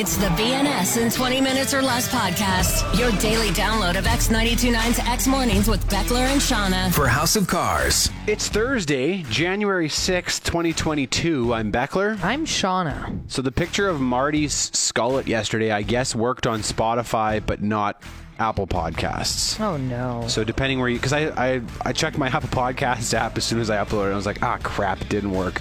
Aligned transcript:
It's 0.00 0.16
the 0.16 0.28
BNS 0.28 1.02
in 1.02 1.10
20 1.10 1.40
minutes 1.40 1.74
or 1.74 1.82
less 1.82 2.08
podcast. 2.08 2.96
Your 2.96 3.10
daily 3.20 3.48
download 3.48 3.98
of 3.98 4.04
X929's 4.04 5.00
X 5.00 5.26
Mornings 5.26 5.66
with 5.66 5.84
Beckler 5.88 6.20
and 6.20 6.40
Shauna. 6.40 6.94
for 6.94 7.08
House 7.08 7.34
of 7.34 7.48
Cars. 7.48 8.08
It's 8.28 8.46
Thursday, 8.46 9.24
January 9.24 9.88
sixth, 9.88 10.44
2022. 10.44 11.52
I'm 11.52 11.72
Beckler. 11.72 12.16
I'm 12.22 12.46
Shauna. 12.46 13.18
So 13.26 13.42
the 13.42 13.50
picture 13.50 13.88
of 13.88 14.00
Marty's 14.00 14.70
skullet 14.70 15.26
yesterday, 15.26 15.72
I 15.72 15.82
guess, 15.82 16.14
worked 16.14 16.46
on 16.46 16.60
Spotify, 16.60 17.44
but 17.44 17.60
not 17.60 18.00
Apple 18.38 18.68
Podcasts. 18.68 19.60
Oh 19.60 19.76
no. 19.76 20.22
So 20.28 20.44
depending 20.44 20.78
where 20.78 20.88
you, 20.88 20.98
because 20.98 21.12
I, 21.12 21.56
I 21.56 21.60
I 21.84 21.92
checked 21.92 22.18
my 22.18 22.28
Apple 22.32 22.50
Podcasts 22.50 23.14
app 23.14 23.36
as 23.36 23.42
soon 23.42 23.58
as 23.58 23.68
I 23.68 23.84
uploaded, 23.84 24.04
and 24.04 24.12
I 24.12 24.16
was 24.16 24.26
like, 24.26 24.44
ah, 24.44 24.58
crap, 24.62 25.00
it 25.00 25.08
didn't 25.08 25.32
work. 25.32 25.60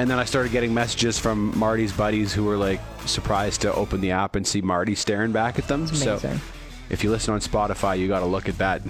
And 0.00 0.10
then 0.10 0.18
I 0.18 0.24
started 0.24 0.50
getting 0.50 0.72
messages 0.72 1.18
from 1.18 1.52
Marty's 1.58 1.92
buddies 1.92 2.32
who 2.32 2.44
were 2.44 2.56
like 2.56 2.80
surprised 3.04 3.60
to 3.60 3.74
open 3.74 4.00
the 4.00 4.12
app 4.12 4.34
and 4.34 4.46
see 4.46 4.62
Marty 4.62 4.94
staring 4.94 5.30
back 5.30 5.58
at 5.58 5.68
them. 5.68 5.86
So 5.88 6.12
amazing. 6.12 6.40
if 6.88 7.04
you 7.04 7.10
listen 7.10 7.34
on 7.34 7.40
Spotify, 7.40 7.98
you 7.98 8.08
got 8.08 8.20
to 8.20 8.24
look 8.24 8.48
at 8.48 8.56
that 8.56 8.80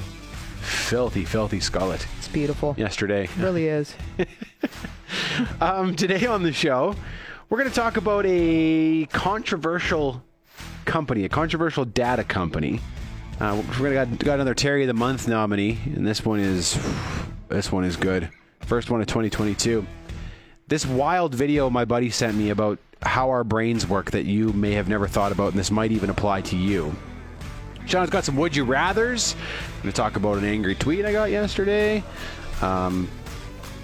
filthy, 0.60 1.24
filthy 1.24 1.59
skullet 1.59 2.06
It's 2.19 2.28
beautiful. 2.28 2.77
yesterday. 2.78 3.24
It 3.24 3.36
really 3.38 3.66
is. 3.66 3.92
Um, 5.60 5.96
today 5.96 6.27
on 6.27 6.45
the 6.45 6.52
show, 6.52 6.95
we're 7.48 7.58
going 7.58 7.69
to 7.69 7.74
talk 7.74 7.97
about 7.97 8.24
a 8.28 9.06
controversial 9.06 10.22
company, 10.84 11.24
a 11.24 11.28
controversial 11.28 11.84
data 11.84 12.22
company. 12.22 12.80
Uh, 13.41 13.61
we're 13.80 13.91
going 13.92 14.11
to 14.11 14.16
got, 14.16 14.24
got 14.24 14.34
another 14.34 14.55
Terry 14.55 14.84
of 14.84 14.86
the 14.86 14.95
Month 14.95 15.27
nominee, 15.27 15.80
and 15.86 16.06
this 16.06 16.24
one 16.24 16.38
is 16.38 16.78
this 17.48 17.72
one 17.72 17.84
is 17.84 17.97
good. 17.97 18.30
First 18.61 18.91
one 18.91 19.00
of 19.00 19.08
2022. 19.08 19.84
This 20.70 20.87
wild 20.87 21.34
video 21.34 21.69
my 21.69 21.84
buddy 21.84 22.10
sent 22.10 22.37
me 22.37 22.51
about 22.51 22.78
how 23.02 23.30
our 23.30 23.42
brains 23.42 23.88
work 23.88 24.12
that 24.12 24.24
you 24.24 24.52
may 24.52 24.70
have 24.74 24.88
never 24.88 25.09
thought 25.09 25.33
about, 25.33 25.48
and 25.51 25.59
this 25.59 25.73
might 25.73 25.91
even 25.91 26.11
apply 26.11 26.42
to 26.42 26.56
you. 26.56 26.95
Sean's 27.86 28.08
got 28.08 28.22
some 28.22 28.36
would 28.36 28.55
you 28.55 28.62
rather's. 28.62 29.34
I'm 29.34 29.83
going 29.83 29.92
to 29.92 29.97
talk 29.97 30.14
about 30.14 30.39
an 30.39 30.44
angry 30.44 30.77
tweet 30.77 31.05
I 31.05 31.11
got 31.11 31.33
yesterday. 31.33 32.05
Um, 32.62 33.09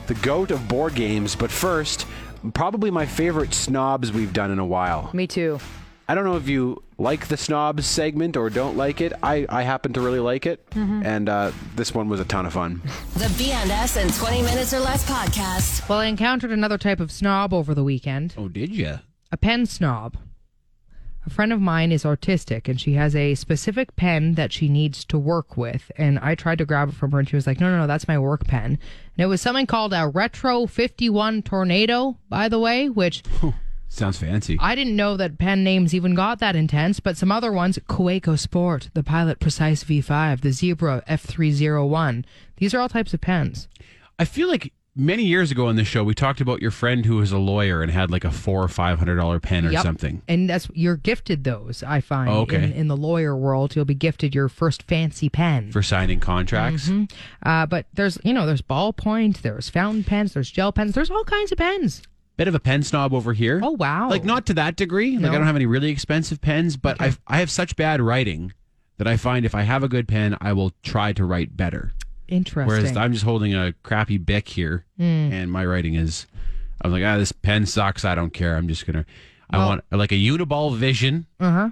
the 0.07 0.15
goat 0.15 0.53
of 0.53 0.69
board 0.69 0.95
games. 0.95 1.35
But 1.35 1.51
first, 1.51 2.07
probably 2.55 2.93
my 2.93 3.05
favorite 3.05 3.53
snobs 3.53 4.13
we've 4.13 4.33
done 4.33 4.53
in 4.53 4.61
a 4.61 4.67
while. 4.67 5.11
Me 5.13 5.27
too. 5.27 5.59
I 6.07 6.15
don't 6.15 6.23
know 6.23 6.37
if 6.37 6.49
you 6.49 6.85
like 6.99 7.29
the 7.29 7.37
snobs 7.37 7.87
segment 7.87 8.37
or 8.37 8.49
don't 8.49 8.77
like 8.77 9.01
it. 9.01 9.13
I, 9.23 9.45
I 9.49 9.63
happen 9.63 9.93
to 9.95 10.01
really 10.01 10.21
like 10.21 10.47
it. 10.47 10.67
And 10.75 11.29
uh, 11.29 11.53
this 11.75 11.93
one 11.95 12.09
was 12.09 12.21
a 12.21 12.25
ton 12.25 12.47
of 12.47 12.53
fun. 12.55 12.83
The 13.17 13.27
BNS 13.43 14.03
in 14.03 14.13
20 14.13 14.43
minutes 14.43 14.73
or 14.75 14.81
less 14.81 15.09
podcast. 15.09 15.89
Well, 15.89 15.99
I 15.99 16.07
encountered 16.07 16.53
another 16.53 16.79
type 16.79 17.01
of 17.01 17.11
snob 17.13 17.53
over 17.55 17.75
the 17.75 17.85
weekend 17.85 18.35
Oh, 18.37 18.49
did 18.49 18.71
you? 18.75 18.99
a 19.33 19.37
pen 19.37 19.67
snob. 19.67 20.17
A 21.27 21.31
friend 21.31 21.53
of 21.53 21.61
mine 21.61 21.91
is 21.91 22.05
autistic 22.05 22.69
and 22.69 22.81
she 22.81 22.93
has 22.93 23.17
a 23.17 23.35
specific 23.35 23.97
pen 23.97 24.35
that 24.35 24.53
she 24.53 24.69
needs 24.69 25.05
to 25.07 25.19
work 25.19 25.57
with. 25.57 25.91
And 25.99 26.19
I 26.21 26.35
tried 26.37 26.59
to 26.59 26.65
grab 26.65 26.91
it 26.91 26.95
from 26.95 27.11
her 27.13 27.19
and 27.19 27.29
she 27.29 27.35
was 27.37 27.47
like, 27.49 27.59
no, 27.59 27.69
no, 27.69 27.79
no, 27.79 27.87
that's 27.89 28.07
my 28.07 28.17
work 28.19 28.47
pen. 28.47 28.65
And 28.67 28.79
it 29.19 29.27
was 29.27 29.41
something 29.41 29.67
called 29.67 29.93
a 29.93 30.07
Retro 30.09 30.67
51 30.67 31.43
Tornado, 31.43 32.17
by 32.29 32.49
the 32.49 32.61
way, 32.61 32.89
which 32.89 33.23
Sounds 33.97 34.19
fancy. 34.19 34.59
I 34.61 34.75
didn't 34.75 34.95
know 34.95 35.17
that 35.17 35.39
pen 35.39 35.65
names 35.65 35.95
even 35.95 36.15
got 36.15 36.39
that 36.41 36.55
intense, 36.55 37.01
but 37.01 37.17
some 37.17 37.33
other 37.33 37.51
ones 37.51 37.79
Kaweco 37.89 38.39
Sport, 38.39 38.91
the 38.95 39.03
Pilot 39.03 39.41
Precise 39.41 39.83
V5, 39.85 40.43
the 40.43 40.53
Zebra 40.53 41.03
F301. 41.09 42.25
These 42.57 42.75
are 42.75 42.81
all 42.81 42.89
types 42.89 43.15
of 43.15 43.21
pens. 43.21 43.69
I 44.19 44.25
feel 44.25 44.49
like 44.49 44.73
many 44.95 45.25
years 45.25 45.51
ago 45.51 45.67
on 45.67 45.77
this 45.77 45.87
show 45.87 46.03
we 46.03 46.15
talked 46.15 46.41
about 46.41 46.63
your 46.63 46.71
friend 46.71 47.05
who 47.05 47.17
was 47.17 47.31
a 47.33 47.37
lawyer 47.39 47.83
and 47.83 47.93
had 47.93 48.11
like 48.11 48.25
a 48.25 48.31
four 48.31 48.63
or 48.63 48.69
five 48.69 48.99
hundred 48.99 49.17
dollar 49.17 49.39
pen 49.39 49.67
or 49.67 49.71
Yep. 49.71 49.83
something. 49.83 50.23
And 50.29 50.49
that's 50.49 50.69
you're 50.75 50.97
gifted 50.97 51.45
those, 51.45 51.83
I 51.83 52.01
find. 52.01 52.31
Oh, 52.31 52.41
okay. 52.43 52.65
In, 52.65 52.73
in 52.73 52.89
the 52.89 52.97
lawyer 52.97 53.37
world, 53.37 53.77
you'll 53.77 53.85
be 53.85 53.95
gifted 53.95 54.35
your 54.35 54.49
first 54.49 54.83
fancy 54.85 55.29
pen. 55.29 55.71
For 55.73 55.83
signing 55.83 56.21
contracts. 56.21 56.91
uh, 57.43 57.67
but 57.67 57.87
there's 57.95 58.19
you 58.25 58.33
know, 58.33 58.47
there's 58.47 58.63
ballpoint, 58.63 59.43
there's 59.43 59.69
fountain 59.69 60.05
pens, 60.05 60.33
there's 60.35 60.51
gel 60.51 60.73
pens, 60.73 60.93
there's 60.95 61.11
all 61.11 61.25
kinds 61.25 61.53
of 61.53 61.59
pens. 61.59 62.03
Bit 62.37 62.49
of 62.49 62.55
a 62.55 62.61
pen 62.61 62.83
snob 62.83 63.15
over 63.15 63.33
here. 63.33 63.61
Oh 63.63 63.71
wow. 63.73 64.11
Like 64.11 64.25
not 64.25 64.47
to 64.47 64.55
that 64.55 64.77
degree. 64.77 65.17
Like 65.19 65.31
I 65.31 65.35
don't 65.39 65.47
have 65.47 65.57
any 65.57 65.67
really 65.67 65.91
expensive 65.91 66.41
pens, 66.41 66.77
but 66.77 67.01
I've, 67.01 67.19
I 67.27 67.39
have 67.39 67.51
such 67.51 67.77
bad 67.77 68.01
writing 68.01 68.53
that 68.99 69.07
I 69.07 69.17
find 69.17 69.47
if 69.47 69.55
I 69.55 69.63
have 69.63 69.83
a 69.83 69.89
good 69.89 70.07
pen, 70.07 70.37
I 70.41 70.53
will 70.53 70.73
try 70.83 71.13
to 71.15 71.25
write 71.25 71.57
better. 71.57 71.93
interesting. 72.29 72.67
Whereas 72.67 72.97
I'm 72.97 73.13
just 73.13 73.25
holding 73.25 73.55
a 73.55 73.73
crappy 73.83 74.19
Bic 74.19 74.49
here, 74.49 74.85
and 74.99 75.51
my 75.51 75.65
writing 75.65 75.95
is, 75.95 76.27
I'm 76.83 76.93
like, 76.93 77.05
ah, 77.05 77.17
this 77.19 77.33
pen 77.33 77.65
sucks. 77.67 78.05
I 78.05 78.15
don't 78.15 78.33
care. 78.33 78.57
I'm 78.57 78.69
just 78.69 78.87
gonna. 78.87 79.07
I 79.49 79.59
want 79.65 79.85
like 79.91 80.13
a 80.13 80.17
Uniball 80.17 80.77
Vision. 80.77 81.27
uh-huh. 81.41 81.71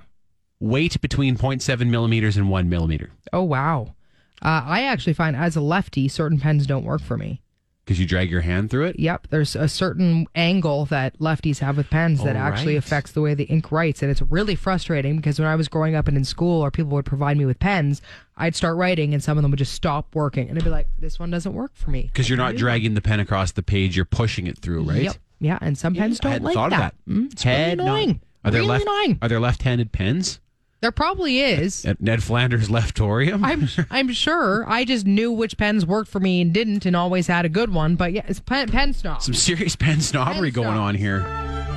Weight 0.60 0.98
between 1.02 1.36
0.7 1.36 1.88
millimeters 1.88 2.36
and 2.38 2.48
one 2.48 2.68
millimeter. 2.70 3.10
Oh 3.34 3.42
wow. 3.42 3.94
Uh, 4.40 4.62
I 4.64 4.82
actually 4.84 5.12
find 5.12 5.36
as 5.36 5.56
a 5.56 5.60
lefty, 5.60 6.08
certain 6.08 6.38
pens 6.40 6.66
don't 6.66 6.84
work 6.84 7.02
for 7.02 7.18
me. 7.18 7.42
Because 7.84 8.00
you 8.00 8.06
drag 8.06 8.30
your 8.30 8.40
hand 8.40 8.70
through 8.70 8.84
it. 8.86 8.98
Yep, 8.98 9.28
there's 9.30 9.54
a 9.54 9.68
certain 9.68 10.26
angle 10.34 10.86
that 10.86 11.18
lefties 11.18 11.58
have 11.58 11.76
with 11.76 11.90
pens 11.90 12.22
that 12.24 12.34
Oh, 12.36 12.38
actually 12.38 12.74
right. 12.74 12.84
affects 12.84 13.12
the 13.12 13.20
way 13.20 13.34
the 13.34 13.44
ink 13.44 13.70
writes, 13.70 14.00
and 14.02 14.10
it's 14.10 14.22
really 14.22 14.54
frustrating 14.54 15.16
because 15.16 15.38
when 15.38 15.46
I 15.48 15.54
was 15.56 15.68
growing 15.68 15.94
up 15.94 16.08
and 16.08 16.16
in 16.16 16.24
school, 16.24 16.62
or 16.62 16.70
people 16.70 16.92
would 16.92 17.04
provide 17.04 17.36
me 17.36 17.44
with 17.44 17.58
pens, 17.58 18.00
I'd 18.36 18.54
start 18.56 18.76
writing, 18.76 19.12
and 19.12 19.22
some 19.22 19.36
of 19.38 19.42
them 19.42 19.50
would 19.50 19.58
just 19.58 19.74
stop 19.74 20.14
working, 20.14 20.48
and 20.48 20.58
I'd 20.58 20.64
be 20.64 20.70
like, 20.70 20.88
"This 20.98 21.18
one 21.18 21.30
doesn't 21.30 21.52
work 21.54 21.72
for 21.74 21.90
me." 21.90 22.02
Because 22.12 22.28
you're 22.28 22.38
not 22.38 22.56
dragging 22.56 22.94
the 22.94 23.02
pen 23.02 23.20
across 23.20 23.52
the 23.52 23.62
page, 23.62 23.96
you're 23.96 24.04
pushing 24.04 24.46
it 24.46 24.58
through, 24.58 24.82
right? 24.84 25.02
Yep. 25.02 25.16
Yeah, 25.40 25.58
and 25.60 25.76
some 25.76 25.94
pens 25.94 26.20
I 26.24 26.30
don't 26.34 26.42
like 26.42 26.54
thought 26.54 26.70
that. 26.70 26.76
of 26.76 26.80
that. 27.06 27.12
Mm, 27.12 27.32
it's 27.32 27.44
really 27.44 27.56
Head 27.56 27.78
not- 27.78 27.84
annoying. 27.86 28.20
Are 28.44 28.50
there 28.50 28.60
really 28.60 28.68
left? 28.72 28.82
annoying. 28.84 29.18
Are 29.22 29.28
there 29.28 29.40
left-handed 29.40 29.92
pens 29.92 30.40
There 30.84 30.92
probably 30.92 31.40
is. 31.40 31.86
at 31.86 31.98
Ned 31.98 32.22
Flanders' 32.22 32.68
Leftorium? 32.68 33.42
I'm 33.42 33.66
I'm 33.90 34.12
sure. 34.12 34.68
I 34.68 34.84
just 34.84 35.06
knew 35.06 35.32
which 35.32 35.56
pens 35.56 35.86
worked 35.86 36.10
for 36.10 36.20
me 36.20 36.42
and 36.42 36.52
didn't, 36.52 36.84
and 36.84 36.94
always 36.94 37.26
had 37.26 37.46
a 37.46 37.48
good 37.48 37.72
one. 37.72 37.96
But 37.96 38.12
yeah, 38.12 38.26
it's 38.28 38.38
pen, 38.38 38.68
pen 38.68 38.92
snob. 38.92 39.22
Some 39.22 39.32
serious 39.32 39.76
pen 39.76 40.02
snobbery 40.02 40.50
Pen 40.52 40.62
going 40.62 40.76
on 40.76 40.94
here. 40.94 41.24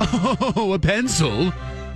Oh, 0.00 0.74
a 0.74 0.78
pencil? 0.78 1.52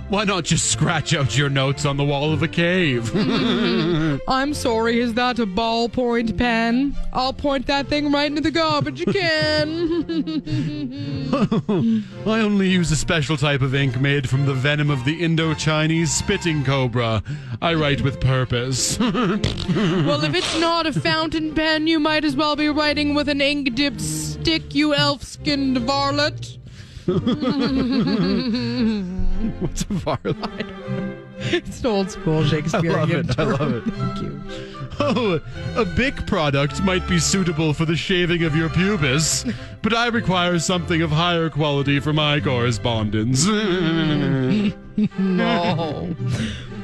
Why 0.09 0.25
not 0.25 0.43
just 0.43 0.69
scratch 0.69 1.13
out 1.13 1.37
your 1.37 1.49
notes 1.49 1.85
on 1.85 1.97
the 1.97 2.03
wall 2.03 2.33
of 2.33 2.43
a 2.43 2.47
cave? 2.47 3.11
I'm 4.27 4.53
sorry, 4.53 4.99
is 4.99 5.13
that 5.15 5.39
a 5.39 5.47
ballpoint 5.47 6.37
pen? 6.37 6.95
I'll 7.13 7.33
point 7.33 7.67
that 7.67 7.87
thing 7.87 8.11
right 8.11 8.27
into 8.27 8.41
the 8.41 8.51
garbage 8.51 9.05
can. 9.05 10.03
I 12.27 12.41
only 12.41 12.69
use 12.69 12.91
a 12.91 12.95
special 12.95 13.37
type 13.37 13.61
of 13.61 13.73
ink 13.73 13.99
made 13.99 14.29
from 14.29 14.45
the 14.45 14.53
venom 14.53 14.89
of 14.89 15.03
the 15.05 15.23
Indo-Chinese 15.23 16.13
spitting 16.13 16.63
cobra. 16.63 17.23
I 17.61 17.73
write 17.73 18.01
with 18.01 18.19
purpose. 18.19 18.99
well, 18.99 20.23
if 20.23 20.35
it's 20.35 20.59
not 20.59 20.85
a 20.85 20.93
fountain 20.93 21.55
pen, 21.55 21.87
you 21.87 21.99
might 21.99 22.25
as 22.25 22.35
well 22.35 22.55
be 22.55 22.67
writing 22.69 23.13
with 23.15 23.29
an 23.29 23.41
ink 23.41 23.73
dipped 23.73 24.01
stick, 24.01 24.75
you 24.75 24.93
elf 24.93 25.23
skinned 25.23 25.77
varlet. 25.77 26.59
What's 29.59 29.81
a 29.81 29.85
varlet? 29.89 30.65
It's 31.39 31.83
old 31.83 32.11
school 32.11 32.45
Shakespeare. 32.45 32.93
I 32.93 33.03
love 33.03 33.11
it. 33.11 33.39
I 33.39 33.43
love 33.43 33.73
it. 33.73 33.83
Thank 33.93 34.21
you. 34.21 34.41
Oh, 34.99 35.41
a 35.75 35.83
Bic 35.83 36.25
product 36.27 36.81
might 36.83 37.05
be 37.07 37.19
suitable 37.19 37.73
for 37.73 37.85
the 37.85 37.95
shaving 37.95 38.43
of 38.43 38.55
your 38.55 38.69
pubis, 38.69 39.43
but 39.81 39.93
I 39.93 40.07
require 40.07 40.59
something 40.59 41.01
of 41.01 41.09
higher 41.11 41.49
quality 41.49 41.99
for 41.99 42.13
my 42.13 42.39
correspondence. 42.39 43.45
No. 45.17 46.15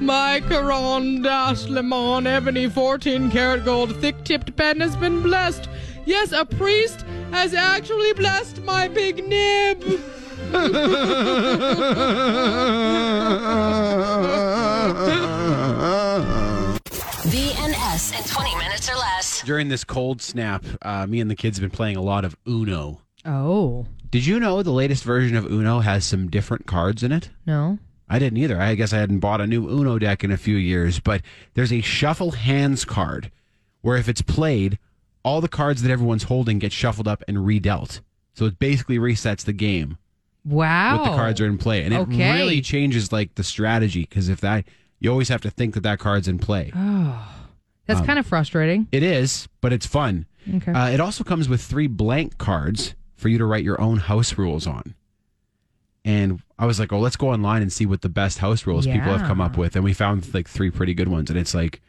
My 0.02 0.42
Caran 0.48 1.22
d'Ache 1.22 1.68
Léman 1.68 2.26
Ebony 2.26 2.68
14 2.68 3.30
karat 3.30 3.64
gold 3.64 3.96
thick 3.98 4.24
tipped 4.24 4.56
pen 4.56 4.80
has 4.80 4.96
been 4.96 5.22
blessed. 5.22 5.70
Yes, 6.06 6.32
a 6.32 6.44
priest 6.44 7.06
has 7.32 7.54
actually 7.54 8.14
blessed 8.14 8.64
my 8.64 8.88
big 8.88 9.28
nib. 9.28 9.84
BNS 17.30 18.18
in 18.18 18.24
20 18.28 18.56
minutes 18.58 18.90
or 18.90 18.96
less. 18.96 19.42
During 19.44 19.68
this 19.68 19.84
cold 19.84 20.22
snap, 20.22 20.64
uh, 20.82 21.06
me 21.06 21.20
and 21.20 21.30
the 21.30 21.36
kids 21.36 21.58
have 21.58 21.62
been 21.70 21.76
playing 21.76 21.98
a 21.98 22.02
lot 22.02 22.26
of 22.26 22.36
Uno. 22.48 23.02
Oh, 23.26 23.86
Did 24.12 24.26
you 24.26 24.40
know 24.40 24.64
the 24.64 24.72
latest 24.72 25.04
version 25.04 25.36
of 25.36 25.46
Uno 25.52 25.80
has 25.80 26.06
some 26.06 26.30
different 26.30 26.66
cards 26.66 27.04
in 27.04 27.12
it? 27.12 27.30
no. 27.46 27.78
I 28.12 28.18
didn't 28.18 28.40
either. 28.40 28.60
I 28.60 28.74
guess 28.74 28.92
I 28.92 28.98
hadn't 28.98 29.20
bought 29.20 29.40
a 29.40 29.46
new 29.46 29.70
Uno 29.70 30.00
deck 30.00 30.24
in 30.24 30.32
a 30.32 30.38
few 30.38 30.56
years, 30.56 31.00
but 31.00 31.22
there's 31.54 31.72
a 31.72 31.82
shuffle 31.82 32.32
hands 32.32 32.84
card 32.84 33.32
where 33.82 33.98
if 33.98 34.10
it's 34.10 34.24
played, 34.24 34.80
all 35.24 35.42
the 35.42 35.48
cards 35.48 35.82
that 35.82 35.92
everyone's 35.92 36.24
holding 36.24 36.60
get 36.60 36.72
shuffled 36.72 37.08
up 37.08 37.24
and 37.28 37.38
redealt. 37.38 38.02
So 38.34 38.46
it 38.46 38.58
basically 38.60 38.98
resets 38.98 39.44
the 39.44 39.54
game 39.54 39.98
Wow. 40.46 40.98
with 41.00 41.10
the 41.12 41.16
cards 41.16 41.42
are 41.42 41.46
in 41.46 41.58
play, 41.58 41.84
and 41.84 41.94
it 41.94 42.08
really 42.08 42.62
changes 42.62 43.12
like 43.12 43.36
the 43.36 43.44
strategy 43.44 44.02
because 44.02 44.30
if 44.30 44.40
that 44.42 44.66
you 45.00 45.12
always 45.12 45.30
have 45.30 45.42
to 45.42 45.50
think 45.50 45.74
that 45.76 45.84
that 45.84 46.00
card's 46.00 46.28
in 46.28 46.40
play. 46.40 46.72
Oh, 46.76 47.36
That's 47.86 48.02
kind 48.02 48.20
of 48.20 48.26
frustrating. 48.26 48.88
It 48.92 49.04
is, 49.04 49.48
but 49.62 49.74
it's 49.74 49.86
fun. 49.86 50.26
Okay. 50.56 50.72
Uh, 50.72 50.90
it 50.90 51.00
also 51.00 51.24
comes 51.24 51.48
with 51.50 51.62
three 51.62 51.88
blank 51.88 52.38
cards 52.38 52.96
for 53.16 53.28
you 53.30 53.38
to 53.38 53.46
write 53.46 53.64
your 53.64 53.80
own 53.82 53.98
house 53.98 54.38
rules 54.38 54.66
on. 54.66 54.96
and 56.06 56.42
I 56.58 56.66
was 56.66 56.80
like, 56.80 56.92
"Oh, 56.94 57.00
let's 57.00 57.16
go 57.18 57.30
online 57.30 57.62
and 57.62 57.72
see 57.72 57.86
what 57.86 58.02
the 58.02 58.10
best 58.10 58.40
house 58.40 58.66
rules 58.66 58.86
people 58.86 59.12
have 59.16 59.28
come 59.28 59.42
up 59.42 59.58
with." 59.58 59.76
And 59.76 59.84
we 59.84 59.94
found 59.94 60.34
like 60.34 60.48
three 60.48 60.72
pretty 60.72 60.94
good 60.94 61.08
ones, 61.10 61.30
and 61.30 61.38
it's 61.38 61.54
like, 61.54 61.82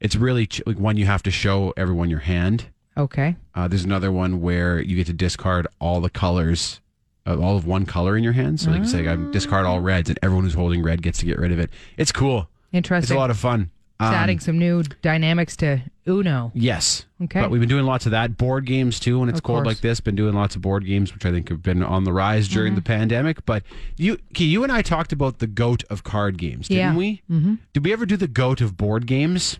it's 0.00 0.14
really 0.16 0.46
ch- 0.46 0.62
like 0.66 0.78
one 0.78 0.96
you 0.96 1.06
have 1.06 1.22
to 1.24 1.30
show 1.30 1.72
everyone 1.76 2.08
your 2.08 2.20
hand. 2.20 2.66
Okay. 2.96 3.36
Uh, 3.54 3.68
there's 3.68 3.84
another 3.84 4.10
one 4.10 4.40
where 4.40 4.80
you 4.80 4.96
get 4.96 5.06
to 5.08 5.12
discard 5.12 5.66
all 5.80 6.00
the 6.00 6.10
colors, 6.10 6.80
uh, 7.26 7.38
all 7.38 7.56
of 7.56 7.66
one 7.66 7.84
color 7.86 8.16
in 8.16 8.24
your 8.24 8.32
hand. 8.32 8.60
So 8.60 8.70
like 8.70 8.80
you 8.82 8.86
say, 8.86 9.06
I 9.06 9.16
discard 9.32 9.66
all 9.66 9.80
reds, 9.80 10.08
and 10.08 10.18
everyone 10.22 10.44
who's 10.44 10.54
holding 10.54 10.82
red 10.82 11.02
gets 11.02 11.18
to 11.18 11.26
get 11.26 11.38
rid 11.38 11.52
of 11.52 11.58
it. 11.58 11.70
It's 11.96 12.12
cool. 12.12 12.48
Interesting. 12.72 13.04
It's 13.04 13.10
a 13.16 13.18
lot 13.18 13.30
of 13.30 13.38
fun. 13.38 13.70
It's 13.98 14.08
Um, 14.08 14.14
adding 14.14 14.40
some 14.40 14.58
new 14.58 14.82
dynamics 15.00 15.56
to 15.58 15.80
Uno. 16.06 16.52
Yes. 16.54 17.06
Okay. 17.22 17.40
But 17.40 17.50
we've 17.50 17.60
been 17.62 17.68
doing 17.68 17.86
lots 17.86 18.04
of 18.04 18.12
that. 18.12 18.36
Board 18.36 18.66
games 18.66 19.00
too, 19.00 19.20
when 19.20 19.30
it's 19.30 19.38
Of 19.38 19.42
cold 19.44 19.58
course. 19.64 19.66
like 19.66 19.80
this. 19.80 20.00
Been 20.00 20.14
doing 20.16 20.34
lots 20.34 20.54
of 20.54 20.60
board 20.60 20.84
games, 20.84 21.14
which 21.14 21.24
I 21.24 21.30
think 21.30 21.48
have 21.48 21.62
been 21.62 21.82
on 21.82 22.04
the 22.04 22.12
rise 22.12 22.46
during 22.46 22.72
Mm-hmm. 22.72 22.76
the 22.76 22.82
pandemic. 22.82 23.46
But 23.46 23.62
you, 23.96 24.18
you 24.36 24.62
and 24.64 24.70
I 24.70 24.82
talked 24.82 25.12
about 25.14 25.38
the 25.38 25.46
goat 25.46 25.82
of 25.88 26.04
card 26.04 26.36
games, 26.36 26.68
didn't 26.68 26.78
Yeah. 26.78 26.94
we? 26.94 27.22
Mm-hmm. 27.30 27.54
Did 27.72 27.84
we 27.84 27.92
ever 27.94 28.04
do 28.04 28.18
the 28.18 28.28
goat 28.28 28.60
of 28.60 28.76
board 28.76 29.06
games? 29.06 29.58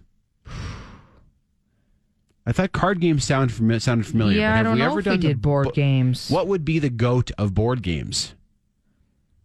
I 2.46 2.52
thought 2.52 2.72
card 2.72 3.00
games 3.00 3.24
sound 3.24 3.50
fami- 3.50 3.80
sounded 3.82 4.06
familiar. 4.06 4.38
yeah, 4.38 4.50
but 4.50 4.54
I 4.54 4.56
have 4.58 4.64
don't 4.66 4.72
we 4.74 4.78
know 4.80 4.90
ever 4.90 4.98
if 5.00 5.04
done 5.04 5.12
we 5.14 5.18
the 5.22 5.28
did 5.28 5.42
board 5.42 5.64
bo- 5.66 5.72
games. 5.72 6.30
What 6.30 6.46
would 6.46 6.64
be 6.64 6.78
the 6.78 6.90
goat 6.90 7.30
of 7.38 7.54
board 7.54 7.82
games? 7.82 8.34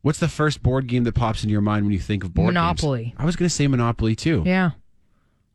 What's 0.04 0.20
the 0.20 0.28
first 0.28 0.64
board 0.64 0.88
game 0.88 1.04
that 1.04 1.14
pops 1.14 1.44
into 1.44 1.52
your 1.52 1.62
mind 1.62 1.86
when 1.86 1.94
you 1.94 2.00
think 2.00 2.24
of 2.24 2.34
board 2.34 2.48
games? 2.48 2.56
Monopoly. 2.56 3.14
I 3.18 3.26
was 3.26 3.36
going 3.36 3.48
to 3.50 3.54
say 3.54 3.68
Monopoly 3.68 4.16
too. 4.16 4.44
Yeah. 4.46 4.72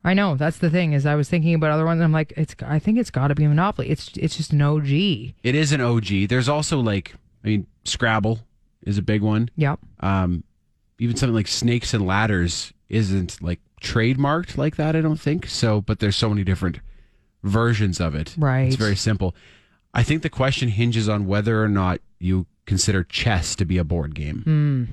I 0.04 0.14
know. 0.14 0.36
That's 0.36 0.58
the 0.58 0.70
thing. 0.70 0.92
Is 0.92 1.04
I 1.04 1.16
was 1.16 1.28
thinking 1.28 1.54
about 1.54 1.72
other 1.72 1.84
ones. 1.84 1.98
And 1.98 2.04
I'm 2.04 2.12
like, 2.12 2.32
it's. 2.36 2.54
I 2.64 2.78
think 2.78 2.98
it's 2.98 3.10
got 3.10 3.28
to 3.28 3.34
be 3.34 3.46
Monopoly. 3.48 3.90
It's. 3.90 4.10
It's 4.16 4.36
just 4.36 4.52
an 4.52 4.62
OG. 4.62 4.88
It 4.88 5.34
is 5.42 5.72
an 5.72 5.80
OG. 5.80 6.28
There's 6.28 6.48
also 6.48 6.78
like, 6.78 7.14
I 7.44 7.48
mean, 7.48 7.66
Scrabble 7.84 8.40
is 8.82 8.98
a 8.98 9.02
big 9.02 9.20
one. 9.22 9.50
Yep. 9.56 9.80
Um, 10.00 10.44
even 11.00 11.16
something 11.16 11.34
like 11.34 11.48
Snakes 11.48 11.92
and 11.92 12.06
Ladders 12.06 12.72
isn't 12.88 13.42
like 13.42 13.58
trademarked 13.82 14.56
like 14.56 14.76
that. 14.76 14.94
I 14.94 15.00
don't 15.00 15.20
think 15.20 15.46
so. 15.46 15.80
But 15.80 15.98
there's 15.98 16.14
so 16.16 16.28
many 16.28 16.44
different 16.44 16.78
versions 17.46 18.00
of 18.00 18.14
it. 18.14 18.34
Right. 18.38 18.66
It's 18.66 18.76
very 18.76 18.96
simple. 18.96 19.34
I 19.94 20.02
think 20.02 20.22
the 20.22 20.28
question 20.30 20.68
hinges 20.68 21.08
on 21.08 21.26
whether 21.26 21.62
or 21.62 21.68
not 21.68 22.00
you 22.18 22.46
consider 22.66 23.04
chess 23.04 23.54
to 23.56 23.64
be 23.64 23.78
a 23.78 23.84
board 23.84 24.14
game. 24.14 24.42
Hmm. 24.42 24.84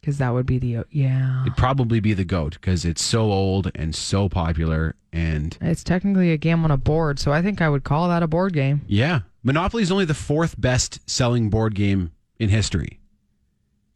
Because 0.00 0.16
that 0.18 0.30
would 0.32 0.46
be 0.46 0.58
the. 0.58 0.84
Yeah. 0.90 1.42
It'd 1.42 1.56
probably 1.58 2.00
be 2.00 2.14
the 2.14 2.24
goat 2.24 2.54
because 2.54 2.84
it's 2.86 3.02
so 3.02 3.30
old 3.32 3.70
and 3.74 3.94
so 3.94 4.28
popular. 4.30 4.94
And 5.12 5.56
It's 5.60 5.84
technically 5.84 6.32
a 6.32 6.36
game 6.38 6.64
on 6.64 6.70
a 6.70 6.76
board, 6.76 7.18
so 7.18 7.32
I 7.32 7.42
think 7.42 7.60
I 7.60 7.68
would 7.68 7.84
call 7.84 8.08
that 8.08 8.22
a 8.22 8.26
board 8.28 8.52
game. 8.54 8.82
yeah, 8.86 9.20
Monopoly 9.42 9.82
is 9.82 9.90
only 9.90 10.04
the 10.04 10.14
fourth 10.14 10.58
best 10.60 11.00
selling 11.10 11.50
board 11.50 11.74
game 11.74 12.12
in 12.38 12.48
history. 12.48 13.00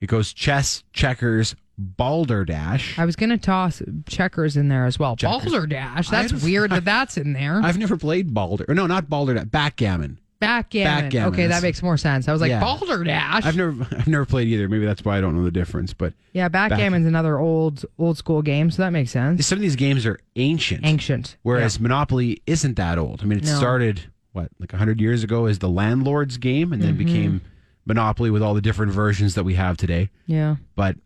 It 0.01 0.07
goes 0.09 0.33
chess, 0.33 0.83
checkers, 0.93 1.55
balderdash. 1.79 2.99
I 2.99 3.05
was 3.05 3.17
gonna 3.17 3.39
toss 3.39 3.83
checkers 4.07 4.57
in 4.57 4.69
there 4.69 4.87
as 4.87 4.99
well. 4.99 5.17
Checkers. 5.17 5.51
Balderdash. 5.53 6.09
That's 6.09 6.33
I've- 6.33 6.45
weird 6.45 6.71
that 6.71 6.85
that's 6.85 7.17
in 7.17 7.33
there. 7.33 7.61
I've 7.63 7.79
never 7.79 7.97
played 7.97 8.33
balder. 8.35 8.65
Or 8.69 8.75
no, 8.75 8.87
not 8.87 9.09
balderdash. 9.09 9.47
Backgammon. 9.47 10.19
Backgammon. 10.41 11.05
Backgammon, 11.05 11.33
Okay, 11.33 11.47
that 11.47 11.63
makes 11.63 11.83
more 11.83 11.97
sense. 11.97 12.29
I 12.29 12.33
was 12.33 12.41
like 12.43 12.51
Yeah. 12.51 12.61
balderdash. 12.61 13.47
I've 13.47 13.57
never, 13.57 13.87
I've 13.97 14.07
never 14.09 14.27
played 14.27 14.47
either. 14.49 14.69
Maybe 14.69 14.85
that's 14.85 15.03
why 15.03 15.17
I 15.17 15.21
don't 15.23 15.35
know 15.35 15.45
the 15.45 15.51
difference. 15.51 15.95
But 15.95 16.13
yeah, 16.33 16.49
backgammon's 16.51 17.07
another 17.07 17.39
old 17.39 17.85
old 17.99 18.19
school 18.19 18.43
game, 18.43 18.71
so 18.71 18.83
that 18.83 18.91
makes 18.91 19.11
sense. 19.11 19.47
some 19.47 19.57
of 19.57 19.63
these 19.63 19.77
games 19.77 20.05
are 20.05 20.19
ancient. 20.37 20.85
Ancient. 20.85 21.37
Whereas 21.43 21.81
Monopoly 21.81 22.43
isn't 22.47 22.77
that 22.77 22.99
old. 22.99 23.23
I 23.23 23.25
mean, 23.25 23.39
it 23.39 23.45
No. 23.47 23.57
started 23.57 24.03
what 24.33 24.51
like 24.59 24.73
hundred 24.73 25.01
years 25.01 25.23
ago 25.25 25.47
as 25.47 25.61
the 25.61 25.69
landlord's 25.71 26.37
game, 26.37 26.73
and 26.73 26.83
Mm-hmm. 26.83 26.97
then 26.97 27.07
became 27.07 27.41
Monopoly 27.87 28.31
with 28.31 28.43
all 28.43 28.53
the 28.55 28.61
different 28.61 28.93
versions 28.93 29.35
that 29.37 29.45
we 29.45 29.55
have 29.55 29.77
today. 29.77 30.11
Yeah. 30.27 30.57
But 30.75 30.97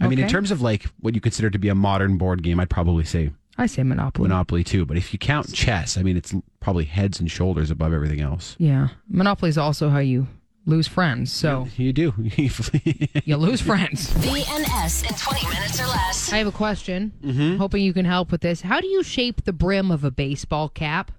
I 0.00 0.08
mean, 0.08 0.18
in 0.18 0.28
terms 0.28 0.50
of 0.50 0.60
like 0.60 0.84
what 1.00 1.14
you 1.14 1.20
consider 1.20 1.50
to 1.50 1.58
be 1.58 1.68
a 1.68 1.74
modern 1.74 2.18
board 2.18 2.42
game, 2.42 2.60
I'd 2.60 2.70
probably 2.70 3.04
say 3.04 3.30
I 3.56 3.66
say 3.66 3.82
Monopoly. 3.82 4.28
Monopoly 4.28 4.62
too. 4.64 4.86
But 4.86 4.96
if 4.96 5.12
you 5.12 5.18
count 5.18 5.52
chess, 5.52 5.98
I 5.98 6.02
mean, 6.02 6.16
it's 6.16 6.32
probably 6.60 6.84
heads 6.84 7.18
and 7.18 7.30
shoulders 7.30 7.70
above 7.70 7.92
everything 7.92 8.20
else. 8.20 8.54
yeah. 8.58 8.88
Monopoly 9.08 9.48
is 9.48 9.58
also 9.58 9.88
how 9.88 9.98
you 9.98 10.28
lose 10.64 10.86
friends. 10.86 11.32
So 11.32 11.66
You 11.76 11.92
do. 11.92 12.14
you 12.36 13.36
lose 13.36 13.60
friends. 13.60 14.12
BNS 14.12 15.08
in 15.10 15.16
20 15.16 15.48
minutes 15.48 15.80
or 15.80 15.86
less. 15.86 16.32
I 16.32 16.36
have 16.38 16.46
a 16.46 16.52
question. 16.52 17.12
Hmm. 17.22 17.56
Hoping 17.56 17.82
you 17.82 17.92
can 17.92 18.04
help 18.04 18.30
with 18.30 18.42
this. 18.42 18.60
How 18.60 18.80
do 18.80 18.86
you 18.86 19.02
shape 19.02 19.44
the 19.44 19.52
brim 19.52 19.90
of 19.90 20.04
a 20.04 20.10
baseball 20.10 20.68
cap? 20.68 21.10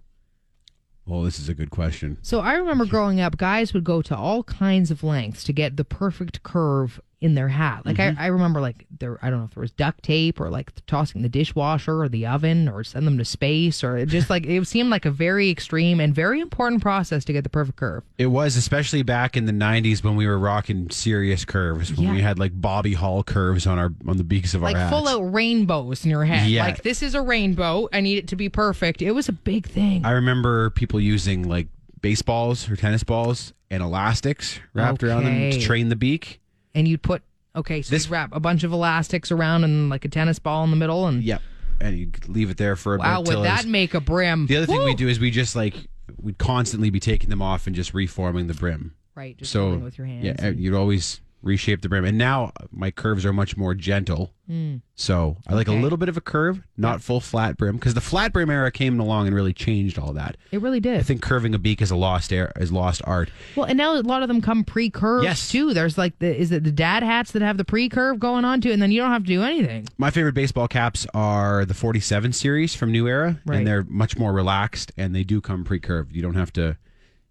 well, 1.05 1.23
this 1.23 1.39
is 1.39 1.49
a 1.49 1.55
good 1.55 1.71
question. 1.71 2.19
So 2.21 2.39
I 2.39 2.53
remember 2.53 2.85
growing 2.85 3.19
up, 3.19 3.35
guys 3.35 3.73
would 3.73 3.83
go 3.83 4.03
to 4.03 4.15
all 4.15 4.43
kinds 4.43 4.91
of 4.91 5.03
lengths 5.03 5.43
to 5.45 5.53
get 5.53 5.75
the 5.75 5.83
perfect 5.83 6.43
curve 6.43 7.01
in 7.21 7.35
their 7.35 7.49
hat. 7.49 7.85
Like 7.85 7.99
I, 7.99 8.11
mm-hmm. 8.11 8.21
I 8.21 8.27
remember, 8.27 8.61
like 8.61 8.85
there, 8.97 9.19
I 9.21 9.29
don't 9.29 9.39
know 9.39 9.45
if 9.45 9.53
there 9.53 9.61
was 9.61 9.71
duct 9.71 10.03
tape 10.03 10.39
or 10.39 10.49
like 10.49 10.71
tossing 10.85 11.21
the 11.21 11.29
dishwasher 11.29 12.01
or 12.01 12.07
the 12.09 12.25
oven 12.25 12.69
or 12.69 12.83
send 12.83 13.05
them 13.05 13.17
to 13.17 13.25
space 13.25 13.83
or 13.83 14.05
just 14.05 14.29
like 14.29 14.45
it 14.45 14.65
seemed 14.67 14.89
like 14.89 15.05
a 15.05 15.11
very 15.11 15.49
extreme 15.49 15.99
and 15.99 16.15
very 16.15 16.39
important 16.39 16.81
process 16.81 17.25
to 17.25 17.33
get 17.33 17.43
the 17.43 17.49
perfect 17.49 17.77
curve. 17.77 18.03
It 18.17 18.27
was 18.27 18.55
especially 18.55 19.03
back 19.03 19.35
in 19.35 19.45
the 19.45 19.51
'90s 19.51 20.03
when 20.03 20.15
we 20.15 20.27
were 20.27 20.39
rocking 20.39 20.89
serious 20.89 21.43
curves. 21.43 21.93
When 21.93 22.07
Yeah. 22.07 22.13
we 22.13 22.21
had 22.21 22.39
like 22.39 22.51
Bobby 22.59 22.93
Hall 22.93 23.23
curves 23.23 23.67
on 23.67 23.77
our 23.77 23.93
on 24.07 24.17
the 24.17 24.23
beaks 24.23 24.53
of 24.53 24.61
Like 24.61 24.75
our 24.75 24.81
hats. 24.81 24.93
Like 24.93 25.03
full 25.03 25.07
out 25.09 25.33
rainbows 25.33 26.05
in 26.05 26.11
your 26.11 26.25
head. 26.25 26.49
Yeah. 26.49 26.63
Like 26.63 26.83
this 26.83 27.03
is 27.03 27.15
a 27.15 27.21
rainbow. 27.21 27.89
I 27.91 27.99
need 27.99 28.17
it 28.17 28.27
to 28.29 28.35
be 28.35 28.47
perfect. 28.47 29.01
It 29.01 29.11
was 29.11 29.27
a 29.27 29.33
big 29.33 29.67
thing. 29.67 30.05
I 30.05 30.11
remember 30.11 30.69
people 30.69 31.01
using 31.01 31.47
like 31.49 31.67
baseballs 32.01 32.69
or 32.69 32.77
tennis 32.77 33.03
balls 33.03 33.53
and 33.69 33.83
elastics 33.83 34.59
wrapped 34.73 35.03
around 35.03 35.25
them 35.25 35.51
to 35.51 35.59
train 35.59 35.89
the 35.89 35.95
beak. 35.95 36.38
And 36.75 36.87
you'd 36.87 37.01
put 37.01 37.21
okay, 37.55 37.81
so 37.81 37.89
This- 37.91 38.05
you'd 38.05 38.11
wrap 38.11 38.29
a 38.35 38.39
bunch 38.39 38.63
of 38.63 38.71
elastics 38.71 39.31
around 39.31 39.63
and 39.63 39.89
like 39.89 40.05
a 40.05 40.09
tennis 40.09 40.39
ball 40.39 40.63
in 40.63 40.69
the 40.69 40.75
middle 40.77 41.07
and 41.07 41.23
Yep. 41.23 41.41
And 41.81 41.97
you 41.97 42.11
leave 42.27 42.49
it 42.49 42.57
there 42.57 42.75
for 42.75 42.95
a 42.95 42.97
wow, 42.97 43.21
bit. 43.21 43.31
till 43.31 43.39
would 43.39 43.45
that 43.47 43.57
was- 43.59 43.65
make 43.65 43.93
a 43.93 44.01
brim? 44.01 44.47
the 44.47 44.57
other 44.57 44.65
thing 44.65 44.83
we 44.83 44.95
do 44.95 45.07
is 45.07 45.19
we 45.19 45.31
just 45.31 45.55
like 45.55 45.75
we'd 46.21 46.37
constantly 46.37 46.89
be 46.89 46.99
taking 46.99 47.29
them 47.29 47.41
off 47.41 47.67
and 47.67 47.75
just 47.75 47.93
reforming 47.93 48.47
the 48.47 48.53
brim. 48.53 48.93
Right, 49.15 49.37
just 49.37 49.51
so 49.51 49.77
with 49.77 49.97
your 49.97 50.07
hands. 50.07 50.25
yeah, 50.25 50.49
you'd 50.49 50.73
always 50.73 51.21
reshape 51.41 51.81
the 51.81 51.89
brim. 51.89 52.03
And 52.05 52.17
now 52.17 52.51
my 52.71 52.91
curves 52.91 53.25
are 53.25 53.33
much 53.33 53.55
more 53.57 53.73
gentle. 53.73 54.33
So 54.95 55.37
I 55.47 55.53
like 55.53 55.67
a 55.67 55.71
Hmm. 55.73 55.83
Little 55.83 55.97
bit 55.99 56.09
of 56.09 56.17
a 56.17 56.21
curve, 56.21 56.61
not 56.75 57.01
full 57.03 57.19
flat 57.21 57.55
brim, 57.55 57.75
because 57.75 57.93
the 57.93 58.01
flat 58.01 58.33
brim 58.33 58.49
era 58.49 58.71
came 58.71 58.99
along 58.99 59.27
and 59.27 59.35
really 59.35 59.53
changed 59.53 59.99
all 59.99 60.11
that. 60.13 60.37
It 60.51 60.59
really 60.59 60.79
did. 60.79 60.99
I 60.99 61.03
think 61.03 61.21
curving 61.21 61.53
a 61.53 61.59
beak 61.59 61.83
is 61.83 61.91
a 61.91 61.95
lost 61.95 62.33
air, 62.33 62.51
is 62.59 62.71
lost 62.71 63.01
art. 63.05 63.29
well, 63.55 63.67
and 63.67 63.77
now 63.77 63.93
a 63.95 64.01
lot 64.01 64.23
of 64.23 64.27
them 64.27 64.41
come 64.41 64.63
pre-curved 64.63 65.23
Yes. 65.23 65.49
too. 65.51 65.73
There's 65.75 65.99
like 65.99 66.17
the 66.17 66.35
is 66.35 66.51
it 66.51 66.63
the 66.63 66.71
dad 66.71 67.03
hats 67.03 67.31
that 67.33 67.43
have 67.43 67.57
the 67.57 67.63
pre-curve 67.65 68.19
going 68.19 68.43
on 68.43 68.59
too, 68.59 68.71
and 68.71 68.81
then 68.81 68.91
you 68.91 68.99
don't 68.99 69.11
have 69.11 69.21
to 69.23 69.27
do 69.27 69.43
anything. 69.43 69.85
My 69.99 70.09
favorite 70.09 70.33
baseball 70.33 70.67
caps 70.67 71.05
are 71.13 71.63
the 71.63 71.75
47 71.75 72.33
series 72.33 72.73
from 72.73 72.91
New 72.91 73.07
Era, 73.07 73.39
Right. 73.45 73.57
and 73.59 73.67
they're 73.67 73.85
much 73.87 74.17
more 74.17 74.33
relaxed, 74.33 74.91
and 74.97 75.13
they 75.15 75.23
do 75.23 75.41
come 75.41 75.63
pre-curved. 75.63 76.15
You 76.15 76.23
don't 76.23 76.33
have 76.35 76.51
to, 76.53 76.75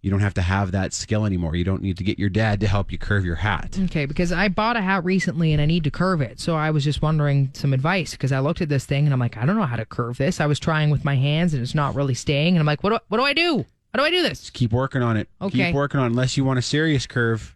you 0.09 0.11
don't 0.11 0.21
have 0.21 0.33
to 0.33 0.43
have 0.43 0.73
that 0.73 0.95
skill 0.95 1.27
anymore. 1.27 1.55
You 1.55 1.65
don't 1.65 1.83
need 1.83 1.99
to 1.99 2.03
get 2.03 2.19
your 2.19 2.31
dad 2.31 2.61
to 2.61 2.67
help 2.67 2.91
you 2.91 2.97
curve 2.97 3.27
your 3.27 3.35
hat. 3.35 3.79
Okay, 3.85 4.07
because 4.07 4.33
I 4.33 4.49
bought 4.49 4.79
a 4.79 4.81
hat 4.81 5.05
recently 5.05 5.53
and 5.53 5.61
I 5.61 5.67
need 5.67 5.85
to 5.85 5.91
curve 5.91 6.23
it, 6.23 6.41
so 6.41 6.57
I 6.57 6.71
was 6.71 6.83
just 6.83 7.03
wondering 7.03 7.51
some 7.53 7.75
advice 7.75 8.13
because 8.13 8.33
I 8.33 8.39
looked 8.39 8.63
at 8.63 8.71
this 8.71 8.87
thing 8.87 9.05
and 9.05 9.13
I'm 9.13 9.21
like, 9.21 9.37
I 9.37 9.45
don't 9.45 9.57
know 9.57 9.67
how 9.67 9.77
to 9.77 9.85
curve 9.85 10.17
this. 10.17 10.41
I 10.41 10.47
was 10.47 10.59
trying 10.59 10.89
with 10.89 11.05
my 11.05 11.17
hands 11.17 11.53
and 11.53 11.63
it's 11.63 11.75
not 11.75 11.95
really 11.95 12.15
staying, 12.15 12.55
and 12.55 12.61
I'm 12.61 12.67
like, 12.67 12.83
what 12.83 12.91
do, 12.91 12.99
what 13.09 13.19
do 13.19 13.25
I 13.25 13.35
do? 13.35 13.67
How 13.93 14.01
do 14.01 14.07
I 14.07 14.11
do 14.11 14.23
this? 14.23 14.41
Just 14.41 14.55
Keep 14.55 14.73
working 14.73 15.03
on 15.03 15.19
it. 15.19 15.29
Okay. 15.43 15.67
Keep 15.67 15.75
working 15.75 16.01
on. 16.01 16.07
it. 16.07 16.11
Unless 16.13 16.39
you 16.39 16.45
want 16.47 16.59
a 16.59 16.63
serious 16.63 17.07
curve, 17.07 17.55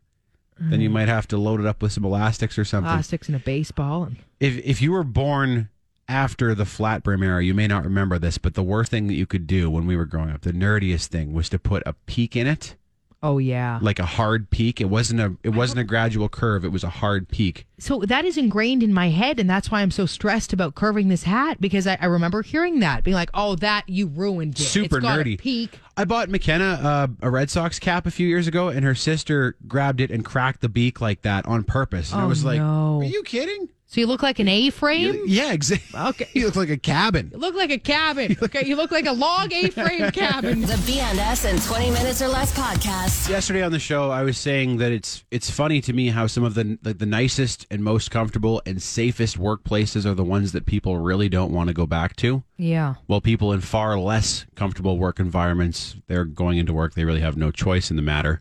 then 0.61 0.82
you 0.82 0.90
mm. 0.90 0.92
might 0.92 1.09
have 1.09 1.26
to 1.28 1.38
load 1.38 1.59
it 1.59 1.64
up 1.64 1.80
with 1.80 1.92
some 1.92 2.04
elastics 2.04 2.59
or 2.59 2.66
something. 2.66 2.92
Elastics 2.92 3.28
and 3.28 3.37
a 3.37 3.40
baseball 3.40 4.04
and 4.04 4.16
if 4.40 4.59
if 4.59 4.82
you 4.82 4.92
were 4.92 5.04
born 5.04 5.71
after 6.09 6.54
the 6.54 6.64
flat 6.64 7.02
brim 7.02 7.23
era, 7.23 7.42
you 7.42 7.54
may 7.54 7.66
not 7.66 7.85
remember 7.85 8.18
this, 8.18 8.38
but 8.38 8.54
the 8.54 8.62
worst 8.62 8.90
thing 8.90 9.06
that 9.06 9.14
you 9.14 9.26
could 9.26 9.47
do 9.47 9.71
when 9.71 9.87
we 9.87 9.97
were 9.97 10.04
growing 10.06 10.30
up, 10.30 10.42
the 10.42 10.52
nerdiest 10.52 11.06
thing, 11.06 11.32
was 11.32 11.49
to 11.50 11.59
put 11.59 11.82
a 11.87 11.92
peak 12.06 12.37
in 12.37 12.47
it, 12.47 12.75
oh 13.23 13.38
yeah. 13.38 13.78
like 13.80 13.99
a 14.00 14.04
hard 14.04 14.50
peak. 14.50 14.80
It 14.80 14.87
wasn't 14.90 15.21
a 15.21 15.37
it 15.44 15.50
wasn't 15.50 15.78
a 15.80 15.85
gradual 15.85 16.28
curve. 16.28 16.64
It 16.64 16.73
was 16.73 16.82
a 16.85 16.88
hard 16.90 17.28
peak. 17.28 17.66
So 17.78 18.00
that 18.00 18.25
is 18.25 18.37
ingrained 18.37 18.82
in 18.82 18.92
my 18.92 19.09
head, 19.11 19.38
and 19.38 19.49
that's 19.49 19.71
why 19.71 19.80
I'm 19.80 19.90
so 19.92 20.06
stressed 20.06 20.52
about 20.52 20.75
curving 20.75 21.09
this 21.09 21.23
hat 21.23 21.61
because 21.61 21.87
I, 21.87 21.97
I 22.00 22.06
remember 22.06 22.42
hearing 22.42 22.80
that, 22.80 23.04
being 23.04 23.14
like, 23.14 23.30
"Oh, 23.32 23.54
that 23.56 23.88
you 23.88 24.09
ruined 24.09 24.59
it. 24.59 24.62
Super 24.62 24.99
it's 24.99 25.04
got 25.06 25.21
a 25.21 25.23
nerdy. 25.25 25.38
peak." 25.38 25.78
I 25.97 26.04
bought 26.04 26.28
McKenna 26.30 26.80
uh, 26.82 27.06
a 27.21 27.30
Red 27.30 27.49
Sox 27.50 27.78
cap 27.78 28.06
a 28.06 28.11
few 28.11 28.26
years 28.26 28.49
ago, 28.49 28.68
and 28.68 28.85
her 28.85 28.94
sister 28.94 29.56
grabbed 29.68 30.00
it 30.00 30.11
and 30.11 30.25
cracked 30.25 30.62
the 30.62 30.68
beak 30.68 31.00
like 31.00 31.23
that 31.23 31.47
on 31.47 31.62
purpose. 31.64 32.12
And 32.12 32.21
I 32.23 32.25
Oh, 32.25 32.28
was 32.28 32.44
like, 32.44 32.59
no. 32.61 33.00
"Are 33.00 33.04
you 33.04 33.23
kidding?" 33.23 33.68
So 33.92 34.00
you 34.00 34.06
look 34.06 34.22
like 34.22 34.38
an 34.38 34.49
A-frame. 34.49 35.25
Yeah, 35.26 35.52
exactly. 35.52 36.00
Okay. 36.12 36.26
you 36.32 36.46
look 36.46 36.56
like 36.56 36.70
a 36.70 36.78
cabin. 36.78 37.28
You 37.30 37.38
look 37.38 37.54
like 37.54 37.70
a 37.70 37.76
cabin. 37.78 38.38
Okay, 38.42 38.64
you 38.66 38.75
look 38.75 38.90
like 38.90 39.04
a 39.04 39.12
log 39.12 39.52
A-frame 39.52 40.11
cabin. 40.12 40.62
The 40.62 40.72
BNS 40.88 41.50
in 41.52 41.61
20 41.61 41.90
minutes 41.90 42.22
or 42.22 42.28
less 42.28 42.56
podcast. 42.56 43.28
Yesterday 43.28 43.62
on 43.62 43.70
the 43.70 43.78
show, 43.78 44.11
I 44.11 44.22
was 44.22 44.38
saying 44.38 44.78
that 44.78 44.92
it's 44.92 45.25
it's 45.30 45.50
funny 45.50 45.82
to 45.82 45.92
me 45.92 46.08
how 46.08 46.26
some 46.26 46.42
of 46.42 46.54
the 46.54 46.78
like 46.82 46.99
the 47.00 47.06
nicest 47.06 47.66
and 47.70 47.84
most 47.84 48.11
comfortable 48.11 48.62
and 48.64 48.80
safest 48.80 49.38
workplaces 49.38 50.06
are 50.06 50.14
the 50.14 50.25
ones 50.25 50.52
that 50.52 50.64
people 50.64 50.96
really 50.96 51.28
don't 51.28 51.52
want 51.52 51.68
to 51.68 51.75
go 51.75 51.87
back 51.87 52.16
to. 52.16 52.42
Yeah. 52.56 52.94
While 53.08 53.20
people 53.20 53.52
in 53.52 53.61
far 53.61 53.99
less 53.99 54.46
comfortable 54.54 54.96
work 54.96 55.20
environments, 55.20 55.96
they're 56.06 56.25
going 56.25 56.56
into 56.56 56.72
work. 56.72 56.94
They 56.94 57.04
really 57.04 57.20
have 57.20 57.37
no 57.37 57.50
choice 57.50 57.90
in 57.90 57.96
the 57.96 58.02
matter. 58.02 58.40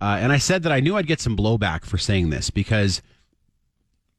Uh, 0.00 0.18
and 0.20 0.32
I 0.32 0.38
said 0.38 0.64
that 0.64 0.72
I 0.72 0.80
knew 0.80 0.96
I'd 0.96 1.06
get 1.06 1.20
some 1.20 1.36
blowback 1.36 1.84
for 1.84 1.98
saying 1.98 2.30
this 2.30 2.50
because 2.50 3.00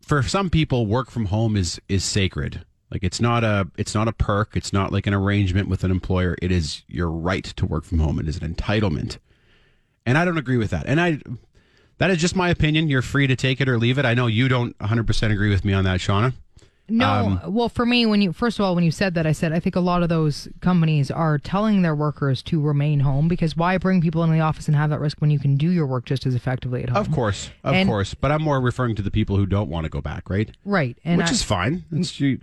for 0.10 0.24
some 0.24 0.50
people, 0.50 0.88
work 0.88 1.12
from 1.12 1.26
home 1.26 1.56
is 1.56 1.80
is 1.88 2.04
sacred. 2.04 2.66
Like 2.90 3.04
it's 3.04 3.22
not 3.22 3.44
a 3.44 3.70
it's 3.78 3.94
not 3.94 4.08
a 4.08 4.12
perk. 4.12 4.58
It's 4.58 4.74
not 4.74 4.92
like 4.92 5.06
an 5.06 5.14
arrangement 5.14 5.70
with 5.70 5.84
an 5.84 5.92
employer. 5.92 6.36
It 6.42 6.52
is 6.52 6.82
your 6.88 7.12
right 7.12 7.44
to 7.44 7.66
work 7.68 7.86
from 7.86 8.00
home. 8.00 8.18
It 8.20 8.28
is 8.28 8.38
an 8.38 8.52
entitlement, 8.52 9.20
and 10.08 10.18
I 10.18 10.26
don't 10.26 10.40
agree 10.40 10.58
with 10.58 10.72
that. 10.72 10.88
And 10.88 11.00
I 11.00 11.20
that 12.00 12.10
is 12.10 12.18
just 12.18 12.36
my 12.36 12.50
opinion. 12.50 12.90
You're 12.90 13.04
free 13.04 13.28
to 13.28 13.36
take 13.36 13.62
it 13.62 13.70
or 13.70 13.78
leave 13.78 14.00
it. 14.00 14.06
I 14.06 14.16
know 14.16 14.26
you 14.26 14.48
don't 14.48 14.78
100 14.80 15.06
percent 15.06 15.32
agree 15.32 15.52
with 15.52 15.64
me 15.64 15.74
on 15.74 15.84
that, 15.84 16.00
Shauna. 16.00 16.34
No, 16.90 17.40
Um, 17.46 17.54
well, 17.54 17.70
for 17.70 17.86
me, 17.86 18.06
when 18.06 18.22
you 18.22 18.34
first 18.34 18.60
of 18.60 18.66
all, 18.66 18.76
when 18.76 18.84
you 18.84 18.92
said 18.92 19.14
that, 19.14 19.26
I 19.28 19.32
said 19.32 19.54
I 19.54 19.60
think 19.60 19.76
a 19.76 19.80
lot 19.80 20.04
of 20.04 20.10
those 20.10 20.48
companies 20.62 21.10
are 21.12 21.38
telling 21.38 21.82
their 21.82 21.96
workers 21.96 22.42
to 22.44 22.60
remain 22.62 23.00
home 23.02 23.28
because 23.28 23.56
why 23.56 23.78
bring 23.78 24.02
people 24.02 24.24
into 24.24 24.34
the 24.36 24.42
office 24.42 24.68
and 24.68 24.76
have 24.76 24.90
that 24.90 25.00
risk 25.00 25.20
when 25.22 25.30
you 25.32 25.40
can 25.40 25.56
do 25.56 25.70
your 25.70 25.86
work 25.86 26.06
just 26.06 26.26
as 26.26 26.36
effectively 26.36 26.84
at 26.84 26.90
home? 26.90 26.98
Of 26.98 27.12
course, 27.12 27.52
of 27.64 27.74
And- 27.76 27.88
course. 27.88 28.14
But 28.14 28.32
I'm 28.32 28.42
more 28.42 28.60
referring 28.60 28.96
to 28.96 29.02
the 29.02 29.12
people 29.12 29.38
who 29.38 29.46
don't 29.46 29.70
want 29.70 29.84
to 29.86 29.90
go 29.90 30.02
back, 30.02 30.30
right? 30.30 30.50
right? 30.66 30.98
And 31.06 31.18
Which 31.18 31.28
I- 31.30 31.32
is 31.32 31.44
fine. 31.44 31.84
That's 31.92 32.20
you. 32.20 32.38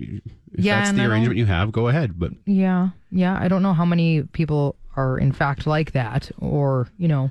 If 0.52 0.64
Yeah, 0.64 0.80
that's 0.84 0.96
the 0.96 1.04
arrangement 1.04 1.36
you 1.38 1.46
have, 1.46 1.72
go 1.72 1.88
ahead. 1.88 2.18
But 2.18 2.32
Yeah, 2.46 2.90
yeah. 3.10 3.36
I 3.40 3.48
don't 3.48 3.62
know 3.62 3.74
how 3.74 3.84
many 3.84 4.22
people 4.22 4.76
are 4.96 5.18
in 5.18 5.32
fact 5.32 5.66
like 5.66 5.92
that, 5.92 6.30
or 6.38 6.88
you 6.98 7.08
know, 7.08 7.30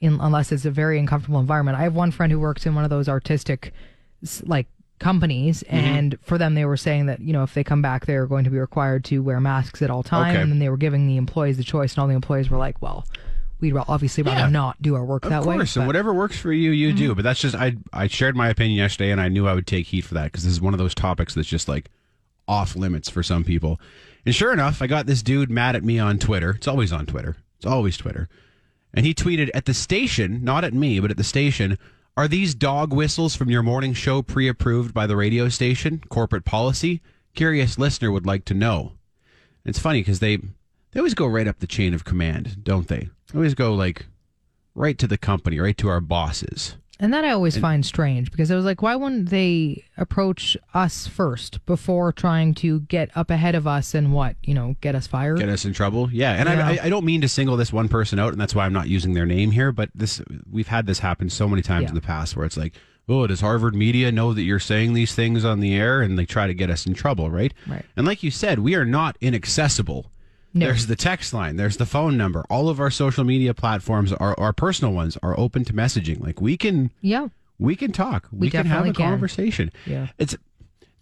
in, 0.00 0.18
unless 0.20 0.50
it's 0.50 0.64
a 0.64 0.70
very 0.70 0.98
uncomfortable 0.98 1.38
environment. 1.40 1.78
I 1.78 1.82
have 1.82 1.94
one 1.94 2.10
friend 2.10 2.32
who 2.32 2.40
works 2.40 2.66
in 2.66 2.74
one 2.74 2.84
of 2.84 2.90
those 2.90 3.08
artistic, 3.08 3.72
like 4.44 4.66
companies, 4.98 5.62
Mm-hmm. 5.66 5.76
and 5.76 6.18
for 6.22 6.38
them, 6.38 6.54
they 6.54 6.64
were 6.64 6.76
saying 6.76 7.06
that 7.06 7.20
you 7.20 7.32
know 7.32 7.42
if 7.42 7.54
they 7.54 7.64
come 7.64 7.82
back, 7.82 8.06
they're 8.06 8.26
going 8.26 8.44
to 8.44 8.50
be 8.50 8.58
required 8.58 9.04
to 9.06 9.20
wear 9.20 9.40
masks 9.40 9.82
at 9.82 9.90
all 9.90 10.02
time, 10.02 10.32
Okay. 10.34 10.40
and 10.42 10.50
then 10.50 10.58
they 10.58 10.68
were 10.68 10.76
giving 10.76 11.06
the 11.06 11.16
employees 11.16 11.56
the 11.56 11.64
choice, 11.64 11.94
and 11.94 12.00
all 12.00 12.08
the 12.08 12.14
employees 12.14 12.50
were 12.50 12.58
like, 12.58 12.80
"Well, 12.80 13.06
we'd 13.60 13.74
obviously 13.76 14.22
rather 14.22 14.40
Yeah. 14.42 14.48
not 14.50 14.80
do 14.82 14.94
our 14.94 15.04
work 15.04 15.24
of 15.24 15.30
that 15.30 15.44
way." 15.44 15.54
Of 15.54 15.58
course, 15.60 15.76
and 15.76 15.82
Mm-hmm. 15.82 15.86
whatever 15.88 16.14
works 16.14 16.38
for 16.38 16.52
you, 16.52 16.70
you 16.70 16.92
do. 16.92 17.14
But 17.14 17.24
that's 17.24 17.40
just 17.40 17.54
I. 17.54 17.76
I 17.92 18.06
shared 18.06 18.36
my 18.36 18.48
opinion 18.48 18.76
yesterday, 18.78 19.10
and 19.10 19.20
I 19.20 19.28
knew 19.28 19.46
I 19.48 19.54
would 19.54 19.66
take 19.66 19.86
heat 19.86 20.02
for 20.02 20.14
that 20.14 20.24
because 20.24 20.44
this 20.44 20.52
is 20.52 20.60
one 20.60 20.74
of 20.74 20.78
those 20.78 20.94
topics 20.94 21.34
that's 21.34 21.48
just 21.48 21.68
like 21.68 21.90
off 22.46 22.76
limits 22.76 23.08
for 23.08 23.22
some 23.22 23.42
people. 23.44 23.80
And 24.26 24.34
sure 24.34 24.52
enough, 24.52 24.80
I 24.80 24.86
got 24.86 25.06
this 25.06 25.22
dude 25.22 25.50
mad 25.50 25.76
at 25.76 25.84
me 25.84 25.98
on 25.98 26.18
Twitter. 26.18 26.50
It's 26.50 26.68
always 26.68 26.92
on 26.92 27.04
Twitter. 27.06 27.36
It's 27.56 27.66
always 27.66 27.96
Twitter. 27.96 28.28
And 28.94 29.04
he 29.04 29.12
tweeted 29.12 29.50
at 29.54 29.64
the 29.64 29.74
station, 29.74 30.44
not 30.44 30.62
at 30.64 30.72
me, 30.72 31.00
but 31.00 31.10
at 31.10 31.16
the 31.16 31.24
station. 31.24 31.78
Are 32.16 32.28
these 32.28 32.54
dog 32.54 32.92
whistles 32.92 33.34
from 33.34 33.50
your 33.50 33.64
morning 33.64 33.92
show 33.92 34.22
pre-approved 34.22 34.94
by 34.94 35.08
the 35.08 35.16
radio 35.16 35.48
station? 35.48 36.00
Corporate 36.08 36.44
policy? 36.44 37.02
Curious 37.34 37.76
listener 37.76 38.12
would 38.12 38.24
like 38.24 38.44
to 38.44 38.54
know. 38.54 38.92
It's 39.64 39.80
funny 39.80 40.00
because 40.00 40.20
they 40.20 40.36
they 40.36 41.00
always 41.00 41.14
go 41.14 41.26
right 41.26 41.48
up 41.48 41.58
the 41.58 41.66
chain 41.66 41.92
of 41.92 42.04
command, 42.04 42.62
don't 42.62 42.86
they? 42.86 43.08
They 43.32 43.36
always 43.36 43.54
go 43.54 43.74
like 43.74 44.06
right 44.76 44.96
to 44.96 45.08
the 45.08 45.18
company, 45.18 45.58
right 45.58 45.76
to 45.78 45.88
our 45.88 46.00
bosses. 46.00 46.76
And 47.00 47.12
that 47.12 47.24
I 47.24 47.30
always 47.30 47.56
find 47.58 47.84
strange 47.84 48.30
because 48.30 48.50
I 48.52 48.54
was 48.56 48.64
like, 48.64 48.80
why 48.80 48.94
wouldn't 48.94 49.30
they 49.30 49.84
approach 49.96 50.56
us 50.74 51.08
first 51.08 51.64
before 51.66 52.12
trying 52.12 52.54
to 52.54 52.80
get 52.82 53.10
up 53.16 53.30
ahead 53.30 53.56
of 53.56 53.66
us 53.66 53.94
and 53.94 54.12
what, 54.12 54.36
you 54.44 54.54
know, 54.54 54.76
get 54.80 54.94
us 54.94 55.06
fired? 55.08 55.38
Get 55.40 55.48
us 55.48 55.64
in 55.64 55.72
trouble. 55.72 56.08
Yeah, 56.12 56.32
and 56.34 56.48
Yeah. 56.48 56.66
I, 56.66 56.70
I 56.74 56.78
I 56.84 56.88
don't 56.88 57.04
mean 57.04 57.20
to 57.22 57.28
single 57.28 57.56
this 57.56 57.72
one 57.72 57.88
person 57.88 58.18
out, 58.20 58.32
and 58.32 58.40
that's 58.40 58.54
why 58.54 58.64
I'm 58.64 58.72
not 58.72 58.88
using 58.88 59.14
their 59.14 59.26
name 59.26 59.50
here. 59.50 59.72
But 59.72 59.90
this 59.94 60.22
we've 60.50 60.68
had 60.68 60.86
this 60.86 61.00
happen 61.00 61.28
so 61.30 61.48
many 61.48 61.62
times 61.62 61.82
Yeah. 61.84 61.88
in 61.88 61.94
the 61.96 62.00
past 62.00 62.36
where 62.36 62.46
it's 62.46 62.56
like, 62.56 62.74
oh, 63.08 63.26
does 63.26 63.40
Harvard 63.40 63.74
media 63.74 64.12
know 64.12 64.32
that 64.32 64.42
you're 64.42 64.60
saying 64.60 64.94
these 64.94 65.14
things 65.14 65.44
on 65.44 65.58
the 65.60 65.74
air, 65.74 66.00
and 66.00 66.16
they 66.18 66.24
try 66.26 66.46
to 66.46 66.54
get 66.54 66.70
us 66.70 66.86
in 66.86 66.94
trouble, 66.94 67.28
right? 67.28 67.52
Right. 67.66 67.84
And 67.96 68.06
like 68.06 68.22
you 68.22 68.30
said, 68.30 68.60
we 68.60 68.76
are 68.76 68.84
not 68.84 69.16
inaccessible. 69.20 70.10
No. 70.54 70.66
There's 70.66 70.86
the 70.86 70.96
text 70.96 71.34
line. 71.34 71.56
There's 71.56 71.76
the 71.78 71.86
phone 71.86 72.16
number. 72.16 72.44
All 72.48 72.68
of 72.68 72.78
our 72.78 72.90
social 72.90 73.24
media 73.24 73.52
platforms, 73.54 74.12
our 74.12 74.38
our 74.38 74.52
personal 74.52 74.92
ones, 74.94 75.18
are 75.22 75.38
open 75.38 75.64
to 75.64 75.72
messaging. 75.72 76.20
Like 76.20 76.40
we 76.40 76.56
can 76.56 76.90
yeah. 77.00 77.28
we 77.58 77.74
can 77.76 77.90
talk. 77.92 78.28
We, 78.32 78.46
We 78.46 78.50
can 78.50 78.66
have 78.66 78.82
a 78.86 78.92
can. 78.92 79.10
conversation. 79.10 79.72
Yeah. 79.84 80.08
It's 80.18 80.36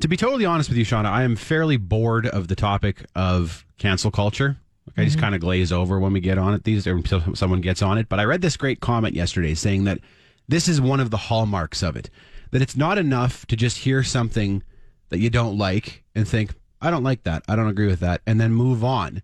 to 0.00 0.08
be 0.08 0.16
totally 0.16 0.44
honest 0.46 0.68
with 0.68 0.78
you, 0.78 0.84
Shauna, 0.84 1.04
I 1.06 1.22
am 1.22 1.36
fairly 1.36 1.76
bored 1.76 2.26
of 2.26 2.48
the 2.48 2.56
topic 2.56 3.04
of 3.14 3.64
cancel 3.78 4.10
culture. 4.10 4.56
Like 4.86 4.98
I 4.98 5.04
just 5.04 5.16
Mm-hmm. 5.16 5.22
kind 5.24 5.34
of 5.36 5.40
glaze 5.42 5.70
over 5.70 6.00
when 6.00 6.12
we 6.12 6.20
get 6.20 6.38
on 6.38 6.54
it 6.54 6.64
these 6.64 6.86
or 6.88 7.00
so- 7.06 7.34
someone 7.34 7.60
gets 7.60 7.82
on 7.82 7.98
it. 7.98 8.08
But 8.08 8.18
I 8.20 8.24
read 8.24 8.40
this 8.42 8.56
great 8.56 8.80
comment 8.80 9.14
yesterday 9.14 9.54
saying 9.54 9.84
that 9.84 9.98
this 10.48 10.66
is 10.66 10.80
one 10.80 10.98
of 10.98 11.10
the 11.10 11.16
hallmarks 11.28 11.82
of 11.82 11.94
it. 11.94 12.10
That 12.50 12.62
it's 12.62 12.76
not 12.76 12.98
enough 12.98 13.46
to 13.46 13.56
just 13.56 13.78
hear 13.78 14.02
something 14.02 14.62
that 15.10 15.18
you 15.20 15.30
don't 15.30 15.56
like 15.56 16.02
and 16.14 16.26
think, 16.26 16.54
I 16.80 16.90
don't 16.90 17.04
like 17.04 17.22
that. 17.24 17.44
I 17.48 17.54
don't 17.54 17.68
agree 17.68 17.86
with 17.86 18.00
that, 18.00 18.22
and 18.26 18.40
then 18.40 18.52
move 18.52 18.82
on. 18.82 19.22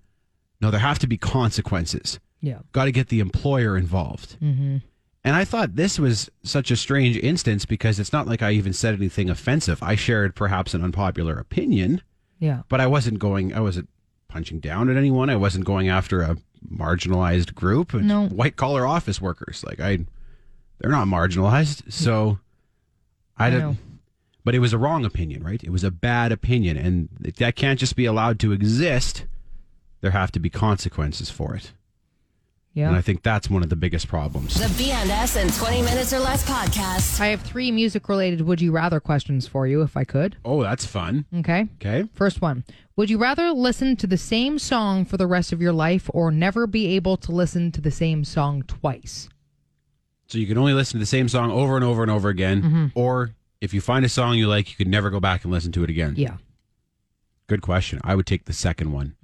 No, 0.61 0.71
there 0.71 0.81
have 0.81 0.99
to 1.01 1.07
be 1.07 1.17
consequences 1.17 2.19
Yeah. 2.41 2.59
got 2.73 2.87
to 2.87 2.93
get 2.93 3.09
the 3.09 3.21
employer 3.21 3.77
involved. 3.77 4.37
Mm-hmm. 4.41 4.79
And 5.25 5.37
I 5.37 5.45
thought 5.45 5.77
this 5.77 5.99
was 5.99 6.31
such 6.43 6.71
a 6.71 6.77
strange 6.77 7.17
instance 7.19 7.65
because 7.65 7.99
it's 8.01 8.13
not 8.13 8.27
like 8.27 8.43
I 8.43 8.53
even 8.53 8.73
said 8.73 8.95
anything 8.95 9.29
offensive. 9.31 9.83
I 9.83 9.95
shared 9.95 10.35
perhaps 10.35 10.75
an 10.75 10.83
unpopular 10.83 11.39
opinion, 11.39 12.03
Yeah. 12.39 12.63
but 12.69 12.81
I 12.81 12.87
wasn't 12.87 13.19
going, 13.19 13.53
I 13.53 13.61
wasn't 13.61 13.89
punching 14.29 14.61
down 14.61 14.89
at 14.89 14.97
anyone. 14.97 15.29
I 15.31 15.37
wasn't 15.37 15.65
going 15.65 15.89
after 15.89 16.23
a 16.23 16.37
marginalized 16.73 17.55
group. 17.55 17.93
No. 17.95 18.27
White 18.29 18.57
collar 18.57 18.87
office 18.87 19.21
workers. 19.21 19.65
Like, 19.67 19.81
I, 19.81 19.99
they're 20.79 20.91
not 20.91 21.09
marginalized. 21.09 21.93
So 21.93 22.39
I, 23.37 23.47
I 23.47 23.51
don't. 23.51 23.79
But 24.45 24.55
it 24.55 24.61
was 24.61 24.73
a 24.73 24.79
wrong 24.79 25.05
opinion, 25.05 25.43
right? 25.45 25.63
It 25.63 25.71
was 25.71 25.85
a 25.85 25.91
bad 25.91 26.33
opinion. 26.33 26.77
And 26.79 27.09
that 27.39 27.55
can't 27.57 27.79
just 27.79 27.97
be 27.97 28.07
allowed 28.07 28.39
to 28.41 28.53
exist. 28.53 29.27
There 30.01 30.13
have 30.13 30.33
to 30.33 30.41
be 30.41 30.51
consequences 30.51 31.31
for 31.31 31.55
it. 31.55 31.73
Yeah. 32.75 32.89
And 32.89 32.97
I 32.97 33.01
think 33.01 33.25
that's 33.25 33.51
one 33.51 33.65
of 33.65 33.71
the 33.71 33.77
biggest 33.77 34.07
problems. 34.07 34.55
The 34.55 34.67
BNS 34.83 35.43
in 35.43 35.51
20 35.51 35.83
minutes 35.83 36.13
or 36.13 36.21
less 36.21 36.49
podcast. 36.49 37.21
I 37.21 37.27
have 37.29 37.41
three 37.43 37.73
music 37.73 38.09
related 38.09 38.43
would 38.43 38.61
you 38.61 38.71
rather 38.71 39.01
questions 39.01 39.49
for 39.49 39.67
you 39.67 39.83
if 39.83 39.97
I 39.97 40.05
could. 40.05 40.37
Oh, 40.45 40.63
that's 40.63 40.87
fun. 40.87 41.25
Okay. 41.39 41.67
Okay. 41.81 42.09
First 42.15 42.41
one. 42.41 42.65
Would 42.95 43.11
you 43.11 43.19
rather 43.19 43.51
listen 43.51 43.97
to 43.97 44.07
the 44.07 44.17
same 44.17 44.61
song 44.61 45.05
for 45.05 45.17
the 45.17 45.27
rest 45.27 45.53
of 45.53 45.61
your 45.61 45.73
life 45.73 46.09
or 46.15 46.31
never 46.31 46.69
be 46.69 46.95
able 46.95 47.17
to 47.17 47.33
listen 47.33 47.73
to 47.73 47.81
the 47.81 47.91
same 47.91 48.25
song 48.25 48.63
twice? 48.63 49.29
So 50.27 50.39
you 50.39 50.47
can 50.47 50.59
only 50.59 50.75
listen 50.75 50.99
to 50.99 51.03
the 51.03 51.07
same 51.07 51.29
song 51.29 51.51
over 51.51 51.75
and 51.75 51.85
over 51.85 52.03
and 52.03 52.11
over 52.11 52.29
again. 52.29 52.63
Mm-hmm. 52.63 52.87
Or 52.95 53.31
if 53.61 53.75
you 53.75 53.81
find 53.81 54.05
a 54.05 54.09
song 54.09 54.35
you 54.35 54.47
like, 54.47 54.71
you 54.71 54.77
could 54.77 54.87
never 54.87 55.11
go 55.11 55.19
back 55.19 55.43
and 55.43 55.53
listen 55.53 55.73
to 55.73 55.83
it 55.83 55.91
again. 55.91 56.15
Yeah. 56.17 56.37
Good 57.49 57.63
question. 57.63 57.99
I 58.05 58.15
would 58.15 58.27
take 58.27 58.45
the 58.45 58.53
second 58.53 58.93
one. 58.93 59.17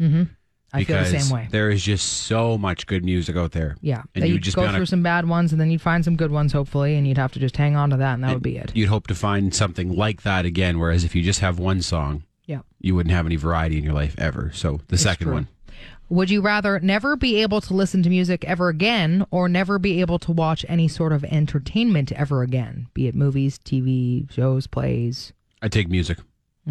I 0.75 0.85
feel 0.85 0.99
the 0.99 1.19
same 1.21 1.35
way. 1.35 1.49
There 1.51 1.71
is 1.71 1.83
just 1.83 2.25
so 2.25 2.59
much 2.59 2.87
good 2.87 3.05
music 3.05 3.37
out 3.37 3.53
there. 3.53 3.77
Yeah. 3.81 4.03
And 4.15 4.27
you 4.27 4.35
you'd 4.35 4.43
just 4.43 4.57
go 4.57 4.71
through 4.71 4.83
a, 4.83 4.87
some 4.87 5.03
bad 5.03 5.29
ones 5.29 5.53
and 5.53 5.61
then 5.61 5.71
you'd 5.71 5.81
find 5.83 6.05
some 6.05 6.17
good 6.17 6.31
ones, 6.31 6.53
hopefully, 6.53 6.97
and 6.97 7.07
you'd 7.07 7.19
have 7.19 7.33
to 7.33 7.39
just 7.39 7.57
hang 7.57 7.77
on 7.77 7.91
to 7.91 7.97
that, 7.97 8.15
and 8.15 8.25
that 8.25 8.35
would 8.35 8.43
be 8.43 8.57
it. 8.57 8.73
you'd 8.75 8.89
hope 8.89 9.07
to 9.07 9.15
find 9.15 9.55
something 9.55 9.95
like 9.95 10.23
that 10.23 10.45
again. 10.45 10.79
Whereas 10.79 11.05
if 11.05 11.15
you 11.15 11.23
just 11.23 11.41
have 11.41 11.59
one 11.59 11.81
song, 11.83 12.25
Yeah. 12.47 12.61
you 12.81 12.95
wouldn't 12.95 13.15
have 13.15 13.27
any 13.27 13.37
variety 13.37 13.79
in 13.79 13.85
your 13.85 13.95
life 13.95 14.15
ever. 14.19 14.51
So 14.55 14.81
the 14.89 14.99
second 14.99 15.27
true. 15.27 15.35
one. 15.35 15.49
Would 16.11 16.29
you 16.29 16.43
rather 16.43 16.79
never 16.81 17.17
be 17.17 17.41
able 17.41 17.63
to 17.63 17.73
listen 17.75 18.03
to 18.03 18.11
music 18.11 18.45
ever 18.45 18.69
again 18.69 19.25
or 19.31 19.49
never 19.49 19.79
be 19.79 20.01
able 20.03 20.19
to 20.21 20.33
watch 20.33 20.65
any 20.69 20.87
sort 20.87 21.13
of 21.13 21.25
entertainment 21.25 22.13
ever 22.13 22.43
again, 22.43 22.89
be 22.93 23.07
it 23.07 23.15
movies, 23.15 23.59
TV, 23.59 24.31
shows, 24.31 24.67
plays? 24.67 25.33
I 25.63 25.69
take 25.69 25.89
music. 25.89 26.19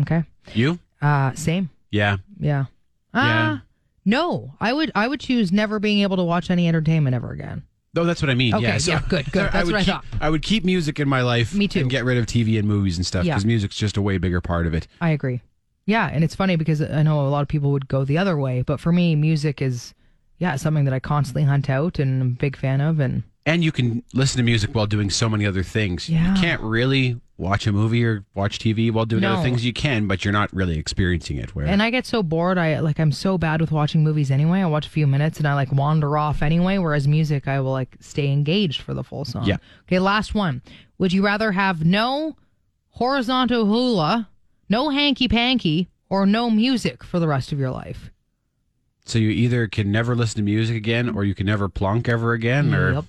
Okay. 0.02 0.24
You? 0.54 0.78
Uh 1.02 1.34
same. 1.34 1.72
Yeah. 1.90 2.18
Yeah. 2.40 2.66
Yeah. 3.14 3.60
No. 4.06 4.54
I 4.60 4.74
would 4.74 4.92
I 4.96 5.08
would 5.08 5.20
choose 5.20 5.52
never 5.52 5.80
being 5.80 6.02
able 6.02 6.18
to 6.18 6.24
watch 6.24 6.50
any 6.50 6.68
entertainment 6.68 7.16
ever 7.16 7.32
again. 7.32 7.64
No, 7.96 8.04
that's 8.06 8.22
what 8.24 8.32
I 8.32 8.34
mean. 8.34 8.56
Okay, 8.56 8.64
yeah, 8.64 8.80
yeah, 8.82 9.02
good, 9.08 9.32
good. 9.32 9.50
That's 9.54 9.66
would 9.68 9.74
what 9.74 9.82
I 9.82 9.84
keep, 9.84 9.94
thought. 9.94 10.06
I 10.20 10.28
would 10.32 10.42
keep 10.42 10.66
music 10.66 11.00
in 11.00 11.08
my 11.08 11.22
life. 11.22 11.54
Me 11.54 11.68
too. 11.68 11.82
And 11.82 11.92
get 11.92 12.04
rid 12.04 12.18
of 12.18 12.26
TV 12.26 12.58
and 12.58 12.68
movies 12.68 12.98
and 12.98 13.06
stuff 13.06 13.24
Yeah. 13.24 13.34
because 13.36 13.46
music's 13.46 13.76
just 13.76 13.98
a 13.98 14.02
way 14.02 14.18
bigger 14.18 14.42
part 14.42 14.66
of 14.66 14.74
it. 14.74 14.88
I 15.00 15.12
agree. 15.12 15.42
Yeah, 15.86 16.10
and 16.12 16.24
it's 16.24 16.34
funny 16.34 16.56
because 16.56 16.82
I 16.82 17.04
know 17.04 17.28
a 17.28 17.30
lot 17.30 17.44
of 17.44 17.50
people 17.50 17.72
would 17.72 17.88
go 17.88 18.04
the 18.04 18.18
other 18.18 18.36
way, 18.36 18.64
but 18.64 18.80
for 18.80 18.92
me 18.92 19.16
music 19.16 19.62
is 19.62 19.94
yeah, 20.40 20.56
something 20.56 20.86
that 20.86 20.94
I 20.94 21.00
constantly 21.00 21.44
hunt 21.44 21.70
out 21.70 22.00
and 22.00 22.20
I'm 22.22 22.28
a 22.30 22.32
big 22.32 22.58
fan 22.58 22.82
of 22.82 23.00
and 23.00 23.22
And 23.46 23.64
you 23.64 23.72
can 23.72 24.02
listen 24.14 24.38
to 24.38 24.44
music 24.44 24.74
while 24.74 24.88
doing 24.88 25.12
so 25.12 25.30
many 25.30 25.46
other 25.46 25.62
things. 25.62 26.10
Yeah. 26.10 26.34
You 26.34 26.42
can't 26.42 26.62
really 26.62 27.22
watch 27.38 27.66
a 27.68 27.72
movie 27.72 28.06
or 28.06 28.24
watch 28.36 28.60
TV 28.60 28.92
while 28.92 29.06
doing 29.06 29.22
No. 29.22 29.34
other 29.34 29.44
things. 29.44 29.66
You 29.66 29.74
can, 29.74 30.08
but 30.08 30.24
you're 30.24 30.32
not 30.32 30.54
really 30.54 30.78
experiencing 30.78 31.38
it. 31.38 31.56
Where 31.56 31.66
And 31.66 31.82
I 31.82 31.90
get 31.90 32.06
so 32.06 32.22
bored. 32.24 32.58
I 32.58 32.80
like 32.80 33.00
I'm 33.00 33.12
so 33.12 33.38
bad 33.38 33.60
with 33.60 33.72
watching 33.72 34.04
movies 34.04 34.30
anyway. 34.32 34.60
I 34.62 34.66
watch 34.68 34.86
a 34.86 34.90
few 34.90 35.08
minutes 35.08 35.40
and 35.40 35.48
I 35.48 35.54
like 35.56 35.72
wander 35.72 36.18
off 36.18 36.42
anyway. 36.42 36.78
Whereas 36.78 37.08
music, 37.08 37.48
I 37.48 37.60
will 37.60 37.72
like 37.72 37.98
stay 38.00 38.32
engaged 38.32 38.82
for 38.82 38.94
the 38.94 39.04
full 39.04 39.26
song. 39.26 39.46
Yeah. 39.46 39.58
Okay. 39.88 40.00
Last 40.00 40.36
one. 40.36 40.62
Would 41.00 41.12
you 41.12 41.24
rather 41.26 41.52
have 41.54 41.84
no 41.84 42.36
horizontal 42.90 43.66
hula, 43.66 44.30
no 44.70 44.90
hanky 44.90 45.28
panky, 45.28 45.90
or 46.10 46.26
no 46.26 46.50
music 46.50 47.04
for 47.04 47.20
the 47.20 47.28
rest 47.28 47.52
of 47.52 47.60
your 47.60 47.72
life? 47.72 48.10
so 49.06 49.20
you 49.20 49.32
either 49.32 49.68
can 49.68 49.92
never 49.92 50.16
listen 50.16 50.38
to 50.38 50.42
music 50.44 50.78
again, 50.78 51.10
or 51.10 51.26
you 51.26 51.36
can 51.36 51.46
never 51.46 51.68
plonk 51.68 52.08
ever 52.08 52.32
again. 52.32 52.74
Or 52.74 52.94
Yep. 52.94 53.06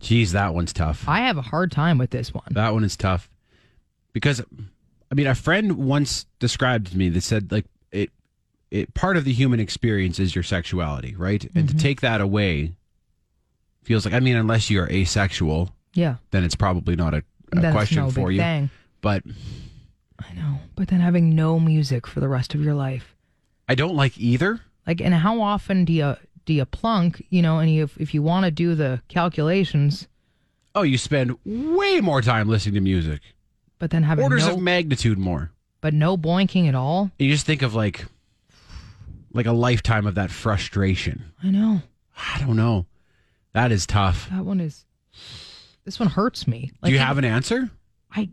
Geez, 0.00 0.32
that 0.32 0.54
one's 0.54 0.72
tough. 0.72 1.08
I 1.08 1.20
have 1.20 1.36
a 1.38 1.42
hard 1.42 1.72
time 1.72 1.98
with 1.98 2.10
this 2.10 2.32
one. 2.32 2.44
That 2.50 2.72
one 2.72 2.84
is 2.84 2.96
tough 2.96 3.28
because, 4.12 4.40
I 5.10 5.14
mean, 5.14 5.26
a 5.26 5.34
friend 5.34 5.78
once 5.78 6.26
described 6.38 6.88
to 6.88 6.96
me 6.96 7.08
that 7.10 7.22
said 7.22 7.52
like 7.52 7.66
it, 7.92 8.10
it 8.70 8.94
part 8.94 9.16
of 9.16 9.24
the 9.24 9.32
human 9.32 9.60
experience 9.60 10.18
is 10.18 10.34
your 10.34 10.44
sexuality, 10.44 11.14
right? 11.16 11.42
And 11.54 11.68
to 11.68 11.74
mm-hmm. 11.74 11.78
take 11.78 12.00
that 12.00 12.20
away 12.20 12.72
feels 13.82 14.04
like. 14.04 14.14
I 14.14 14.20
mean, 14.20 14.36
unless 14.36 14.70
you're 14.70 14.90
asexual, 14.90 15.72
Yeah. 15.94 16.16
then 16.30 16.44
it's 16.44 16.56
probably 16.56 16.96
not 16.96 17.14
a, 17.14 17.22
a 17.52 17.72
question 17.72 17.98
no 17.98 18.10
for 18.10 18.28
big 18.28 18.36
you. 18.36 18.42
thing. 18.42 18.70
But 19.00 19.22
I 20.18 20.34
know. 20.34 20.58
But 20.74 20.88
then 20.88 21.00
having 21.00 21.34
no 21.34 21.60
music 21.60 22.06
for 22.06 22.20
the 22.20 22.28
rest 22.28 22.54
of 22.54 22.62
your 22.62 22.74
life. 22.74 23.14
I 23.68 23.74
don't 23.74 23.94
like 23.94 24.18
either. 24.18 24.60
Like, 24.86 25.00
and 25.00 25.14
how 25.14 25.40
often 25.40 25.84
do 25.84 25.92
you 25.92 26.16
do 26.46 26.54
you 26.54 26.64
plunk? 26.64 27.24
You 27.28 27.42
know, 27.42 27.58
and 27.58 27.70
you, 27.70 27.90
if 27.98 28.14
you 28.14 28.22
want 28.22 28.44
to 28.46 28.50
do 28.50 28.74
the 28.74 29.02
calculations, 29.08 30.08
Oh, 30.74 30.82
you 30.82 30.98
spend 30.98 31.36
way 31.44 32.00
more 32.00 32.20
time 32.22 32.48
listening 32.48 32.74
to 32.74 32.80
music, 32.80 33.20
but 33.78 33.90
then 33.90 34.02
having 34.02 34.22
orders 34.24 34.46
no, 34.46 34.54
of 34.54 34.60
magnitude 34.60 35.18
more. 35.18 35.50
but 35.80 35.94
no 35.94 36.16
boinking 36.16 36.68
at 36.68 36.74
all. 36.74 37.10
You 37.18 37.30
just 37.30 37.46
think 37.46 37.62
of 37.62 37.74
like, 37.74 38.04
like 39.32 39.46
a 39.46 39.52
lifetime 39.52 40.06
of 40.06 40.14
that 40.16 40.30
frustration. 40.30 41.24
I 41.42 41.50
know 41.50 41.82
I 42.34 42.38
don't 42.40 42.56
know. 42.56 42.86
That 43.52 43.72
is 43.72 43.86
tough. 43.86 44.28
that 44.30 44.44
one 44.44 44.60
is. 44.60 44.84
This 45.84 45.98
one 46.00 46.08
hurts 46.10 46.46
me. 46.46 46.72
Do 46.82 46.90
you 46.92 46.98
have 46.98 47.16
an 47.18 47.24
answer? 47.24 47.70
I. 48.14 48.28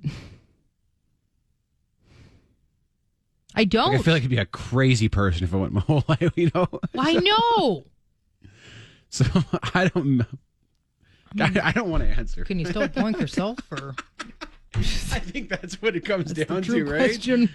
I 3.56 3.66
don't. 3.66 3.92
Like, 3.92 4.00
I 4.00 4.04
feel 4.04 4.14
like 4.16 4.24
I'd 4.24 4.30
be 4.30 4.38
a 4.38 4.46
crazy 4.46 5.10
person 5.10 5.44
if 5.44 5.54
I 5.54 5.58
went 5.58 5.74
my 5.74 5.82
whole 5.88 6.04
life, 6.08 6.32
you 6.36 6.50
know. 6.54 6.68
I 6.98 7.14
know. 7.14 7.86
So 9.24 9.26
I 9.76 9.92
don't 9.94 10.18
know. 10.18 10.26
I, 11.40 11.62
I 11.66 11.72
don't 11.72 11.92
want 11.92 12.02
to 12.02 12.10
answer. 12.10 12.44
Can 12.44 12.58
you 12.58 12.66
still 12.66 12.88
boink 12.88 13.20
yourself 13.20 13.60
or 13.72 13.94
I 14.76 15.20
think 15.20 15.50
that's 15.50 15.80
what 15.84 15.96
it 15.96 16.04
comes 16.04 16.34
down 16.34 16.62
to, 16.62 16.62
true 16.62 16.92
right? 16.92 17.10
question? 17.10 17.50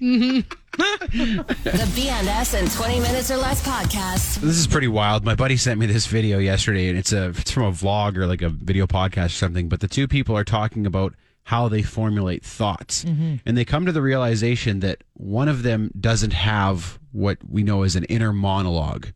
Mm-hmm. 0.00 0.40
The 0.76 1.88
BNS 1.96 2.60
in 2.60 2.68
20 2.68 3.00
minutes 3.00 3.30
or 3.30 3.38
less 3.38 3.66
podcast. 3.66 4.36
This 4.36 4.58
is 4.58 4.66
pretty 4.66 4.88
wild. 4.88 5.24
My 5.24 5.34
buddy 5.34 5.56
sent 5.56 5.80
me 5.80 5.86
this 5.86 6.06
video 6.06 6.38
yesterday, 6.38 6.90
and 6.90 6.98
it's 6.98 7.12
a 7.12 7.30
it's 7.30 7.50
from 7.50 7.64
a 7.64 7.72
vlog 7.72 8.18
or 8.18 8.26
like 8.26 8.42
a 8.42 8.50
video 8.50 8.86
podcast 8.86 9.26
or 9.26 9.28
something. 9.30 9.70
But 9.70 9.80
the 9.80 9.88
two 9.88 10.06
people 10.06 10.36
are 10.36 10.44
talking 10.44 10.86
about 10.86 11.14
how 11.44 11.68
they 11.68 11.80
formulate 11.80 12.44
thoughts, 12.44 13.04
mm-hmm. 13.04 13.36
and 13.46 13.56
they 13.56 13.64
come 13.64 13.86
to 13.86 13.92
the 13.92 14.02
realization 14.02 14.80
that 14.80 15.02
one 15.14 15.48
of 15.48 15.62
them 15.62 15.90
doesn't 15.98 16.34
have 16.34 16.98
what 17.12 17.38
we 17.48 17.62
know 17.62 17.82
as 17.82 17.96
an 17.96 18.04
inner 18.04 18.34
monologue. 18.34 19.08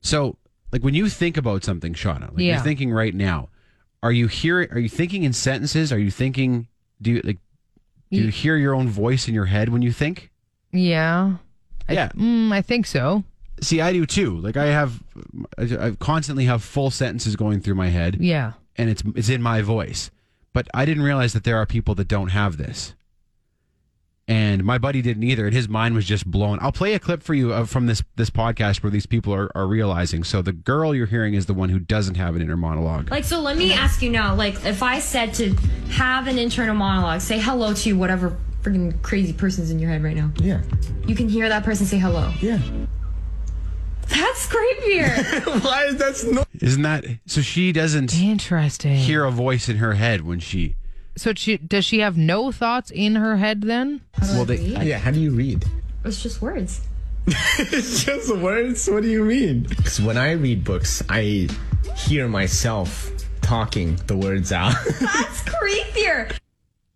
So, 0.00 0.38
like 0.72 0.82
when 0.82 0.94
you 0.94 1.08
think 1.08 1.36
about 1.36 1.62
something, 1.64 1.94
Shauna, 1.94 2.30
like 2.30 2.38
Yeah. 2.38 2.54
you're 2.54 2.64
thinking 2.64 2.90
right 2.92 3.14
now, 3.14 3.48
are 4.02 4.12
you 4.12 4.26
hearing? 4.26 4.68
Are 4.72 4.78
you 4.78 4.88
thinking 4.88 5.22
in 5.22 5.32
sentences? 5.32 5.92
Are 5.92 5.98
you 5.98 6.10
thinking? 6.10 6.66
Do 7.00 7.10
you 7.12 7.20
like? 7.24 7.38
Do 8.10 8.18
you 8.18 8.28
hear 8.28 8.56
your 8.56 8.74
own 8.74 8.88
voice 8.88 9.26
in 9.28 9.34
your 9.34 9.46
head 9.46 9.70
when 9.70 9.80
you 9.82 9.90
think? 9.92 10.30
Yeah. 10.72 11.36
I, 11.88 11.92
Yeah. 11.94 12.08
Mm, 12.14 12.52
I 12.52 12.60
think 12.62 12.86
so. 12.86 13.24
See, 13.60 13.80
I 13.80 13.92
do 13.92 14.04
too. 14.06 14.38
Like 14.38 14.56
I 14.56 14.66
have, 14.66 15.02
I 15.58 15.62
I 15.86 15.90
constantly 15.92 16.44
have 16.46 16.62
full 16.62 16.90
sentences 16.90 17.36
going 17.36 17.60
through 17.60 17.76
my 17.76 17.88
head. 17.88 18.16
Yeah. 18.20 18.52
and 18.76 18.88
it's 18.90 19.02
it's 19.14 19.28
in 19.28 19.40
my 19.42 19.62
voice. 19.62 20.10
But 20.54 20.68
I 20.74 20.84
didn't 20.84 21.02
realize 21.04 21.32
that 21.32 21.44
there 21.44 21.56
are 21.56 21.66
people 21.66 21.94
that 21.94 22.08
don't 22.08 22.28
have 22.28 22.56
this. 22.58 22.94
And 24.32 24.64
my 24.64 24.78
buddy 24.78 25.02
didn't 25.02 25.24
either, 25.24 25.44
and 25.44 25.54
his 25.54 25.68
mind 25.68 25.94
was 25.94 26.06
just 26.06 26.24
blown. 26.26 26.58
I'll 26.62 26.72
play 26.72 26.94
a 26.94 26.98
clip 26.98 27.22
for 27.22 27.34
you 27.34 27.52
of, 27.52 27.68
from 27.68 27.86
this 27.86 28.02
this 28.16 28.30
podcast 28.30 28.82
where 28.82 28.90
these 28.90 29.04
people 29.04 29.34
are, 29.34 29.50
are 29.54 29.66
realizing. 29.66 30.24
So 30.24 30.40
the 30.40 30.52
girl 30.52 30.94
you're 30.94 31.04
hearing 31.06 31.34
is 31.34 31.44
the 31.44 31.52
one 31.52 31.68
who 31.68 31.78
doesn't 31.78 32.14
have 32.14 32.34
an 32.34 32.40
inner 32.40 32.56
monologue. 32.56 33.10
Like, 33.10 33.24
so 33.24 33.40
let 33.40 33.58
me 33.58 33.74
ask 33.74 34.00
you 34.00 34.08
now, 34.08 34.34
like, 34.34 34.64
if 34.64 34.82
I 34.82 35.00
said 35.00 35.34
to 35.34 35.52
have 35.90 36.28
an 36.28 36.38
internal 36.38 36.74
monologue, 36.74 37.20
say 37.20 37.38
hello 37.38 37.74
to 37.74 37.92
whatever 37.92 38.38
freaking 38.62 39.00
crazy 39.02 39.34
person's 39.34 39.70
in 39.70 39.78
your 39.78 39.90
head 39.90 40.02
right 40.02 40.16
now, 40.16 40.30
Yeah. 40.36 40.62
you 41.06 41.14
can 41.14 41.28
hear 41.28 41.48
that 41.50 41.62
person 41.64 41.84
say 41.84 41.98
hello. 41.98 42.32
Yeah. 42.40 42.58
That's 44.08 44.46
creepier. 44.46 45.62
Why 45.64 45.84
is 45.86 45.96
that 45.96 46.32
no? 46.32 46.44
Isn't 46.60 46.82
that 46.82 47.04
so? 47.26 47.40
She 47.40 47.72
doesn't 47.72 48.14
Interesting. 48.18 48.96
hear 48.96 49.24
a 49.24 49.30
voice 49.30 49.68
in 49.68 49.76
her 49.76 49.92
head 49.94 50.22
when 50.22 50.38
she. 50.40 50.76
So 51.16 51.32
she 51.34 51.58
does 51.58 51.84
she 51.84 52.00
have 52.00 52.16
no 52.16 52.50
thoughts 52.52 52.90
in 52.90 53.16
her 53.16 53.36
head 53.36 53.62
then? 53.62 54.00
Well, 54.20 54.44
they, 54.44 54.56
Yeah. 54.56 54.98
How 54.98 55.10
do 55.10 55.20
you 55.20 55.32
read? 55.32 55.64
it's 56.04 56.22
just 56.22 56.40
words. 56.42 56.80
It's 57.58 58.04
just 58.04 58.34
words. 58.36 58.88
What 58.90 59.02
do 59.04 59.08
you 59.08 59.24
mean? 59.24 59.62
Because 59.62 60.00
when 60.00 60.16
I 60.16 60.32
read 60.32 60.64
books, 60.64 61.02
I 61.08 61.48
hear 61.96 62.26
myself 62.28 63.10
talking 63.42 63.96
the 64.06 64.16
words 64.16 64.50
out. 64.52 64.74
That's 65.00 65.42
creepier. 65.44 66.36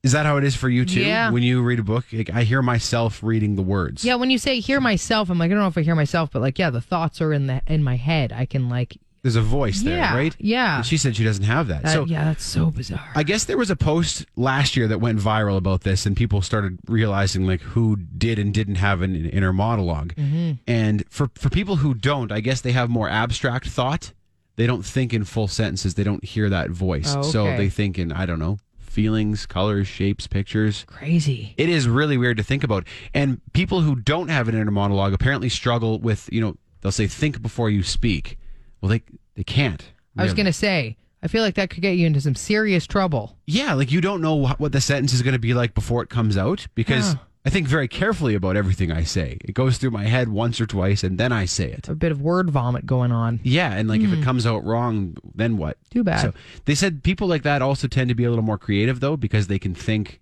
is 0.02 0.12
that 0.12 0.26
how 0.26 0.36
it 0.36 0.44
is 0.44 0.56
for 0.56 0.68
you 0.68 0.84
too? 0.84 1.00
Yeah. 1.02 1.30
When 1.30 1.42
you 1.44 1.62
read 1.62 1.78
a 1.78 1.82
book, 1.84 2.06
like, 2.12 2.30
I 2.30 2.42
hear 2.42 2.62
myself 2.62 3.22
reading 3.22 3.54
the 3.56 3.62
words. 3.62 4.04
Yeah, 4.04 4.16
when 4.16 4.30
you 4.30 4.38
say 4.38 4.58
hear 4.60 4.80
myself, 4.80 5.30
I'm 5.30 5.38
like 5.38 5.50
I 5.50 5.54
don't 5.54 5.62
know 5.62 5.68
if 5.68 5.78
I 5.78 5.82
hear 5.82 5.94
myself, 5.94 6.30
but 6.32 6.42
like 6.42 6.58
yeah, 6.58 6.70
the 6.70 6.80
thoughts 6.80 7.20
are 7.20 7.32
in 7.32 7.46
the 7.46 7.62
in 7.68 7.84
my 7.84 7.96
head. 7.96 8.32
I 8.32 8.46
can 8.46 8.68
like 8.68 8.96
There's 9.26 9.34
a 9.36 9.42
voice 9.42 9.82
there, 9.82 9.98
right? 10.14 10.36
yeah. 10.38 10.76
And 10.76 10.86
she 10.86 10.96
said 10.96 11.16
she 11.16 11.24
doesn't 11.24 11.44
have 11.44 11.66
that. 11.66 11.82
that, 11.82 11.92
so 11.92 12.04
yeah, 12.04 12.24
that's 12.24 12.44
so 12.44 12.70
bizarre. 12.70 13.10
I 13.16 13.24
guess 13.24 13.44
there 13.44 13.58
was 13.58 13.70
a 13.70 13.76
post 13.76 14.24
last 14.36 14.76
year 14.76 14.86
that 14.86 15.00
went 15.00 15.18
viral 15.18 15.56
about 15.56 15.80
this, 15.80 16.06
and 16.06 16.16
people 16.16 16.42
started 16.42 16.78
realizing 16.86 17.44
like 17.46 17.60
who 17.60 17.96
did 17.96 18.38
and 18.38 18.54
didn't 18.54 18.76
have 18.76 19.02
an 19.02 19.14
inner 19.30 19.52
monolog 19.52 20.14
Mm-hmm. 20.14 20.52
And 20.68 21.04
for 21.10 21.28
for 21.34 21.50
people 21.50 21.76
who 21.76 21.92
don't, 21.94 22.30
I 22.30 22.40
guess 22.40 22.60
they 22.60 22.72
have 22.72 22.88
more 22.88 23.08
abstract 23.08 23.68
thought. 23.68 24.12
They 24.54 24.66
don't 24.66 24.84
think 24.86 25.12
in 25.12 25.24
full 25.24 25.48
sentences. 25.48 25.94
They 25.94 26.04
don't 26.04 26.24
hear 26.24 26.48
that 26.48 26.70
voice, 26.70 27.14
Oh, 27.16 27.22
so 27.22 27.44
they 27.56 27.68
think 27.68 27.98
in 27.98 28.12
I 28.12 28.26
don't 28.26 28.38
know 28.38 28.58
feelings, 28.80 29.44
colors, 29.44 29.86
shapes, 29.86 30.26
pictures. 30.26 30.84
Crazy. 30.86 31.52
It 31.58 31.68
is 31.68 31.86
really 31.86 32.16
weird 32.16 32.38
to 32.38 32.42
think 32.42 32.64
about. 32.64 32.86
And 33.12 33.42
people 33.52 33.82
who 33.82 33.96
don't 33.96 34.28
have 34.28 34.48
an 34.48 34.54
inner 34.54 34.70
monologue 34.70 35.12
apparently 35.12 35.50
struggle 35.50 35.98
with 36.00 36.28
you 36.32 36.40
know 36.40 36.56
they'll 36.80 36.92
say 36.92 37.06
think 37.06 37.42
before 37.42 37.68
you 37.68 37.82
speak. 37.82 38.38
Well, 38.86 38.98
they 38.98 39.02
they 39.34 39.44
can't. 39.44 39.82
I 40.16 40.22
was 40.22 40.32
gonna 40.32 40.52
say 40.52 40.96
I 41.22 41.28
feel 41.28 41.42
like 41.42 41.54
that 41.56 41.70
could 41.70 41.82
get 41.82 41.96
you 41.96 42.06
into 42.06 42.20
some 42.20 42.34
serious 42.36 42.86
trouble. 42.86 43.36
Yeah, 43.46 43.74
like 43.74 43.90
you 43.90 44.00
don't 44.00 44.20
know 44.20 44.46
wh- 44.46 44.60
what 44.60 44.70
the 44.72 44.80
sentence 44.80 45.12
is 45.12 45.22
going 45.22 45.32
to 45.32 45.38
be 45.40 45.54
like 45.54 45.74
before 45.74 46.02
it 46.02 46.08
comes 46.08 46.36
out 46.36 46.66
because 46.76 47.14
Yeah. 47.14 47.20
I 47.44 47.50
think 47.50 47.66
very 47.68 47.88
carefully 47.88 48.34
about 48.34 48.56
everything 48.56 48.92
I 48.92 49.02
say. 49.04 49.38
It 49.44 49.52
goes 49.54 49.78
through 49.78 49.90
my 49.92 50.04
head 50.04 50.28
once 50.28 50.60
or 50.60 50.66
twice 50.66 51.02
and 51.02 51.18
then 51.18 51.32
I 51.32 51.44
say 51.46 51.70
it. 51.72 51.88
A 51.88 51.94
bit 51.94 52.12
of 52.12 52.20
word 52.20 52.50
vomit 52.50 52.86
going 52.86 53.12
on. 53.12 53.40
Yeah, 53.42 53.72
and 53.72 53.88
like 53.88 54.00
if 54.02 54.12
it 54.12 54.22
comes 54.22 54.46
out 54.46 54.64
wrong, 54.64 55.16
then 55.34 55.56
what? 55.56 55.76
Hmm. 55.92 55.98
Too 55.98 56.04
bad. 56.04 56.20
So 56.20 56.32
they 56.64 56.74
said 56.76 57.02
people 57.02 57.26
like 57.26 57.42
that 57.42 57.60
also 57.62 57.88
tend 57.88 58.08
to 58.08 58.14
be 58.14 58.24
a 58.24 58.30
little 58.30 58.44
more 58.44 58.58
creative 58.58 59.00
though 59.00 59.16
because 59.16 59.48
they 59.48 59.58
can 59.58 59.74
think 59.74 60.20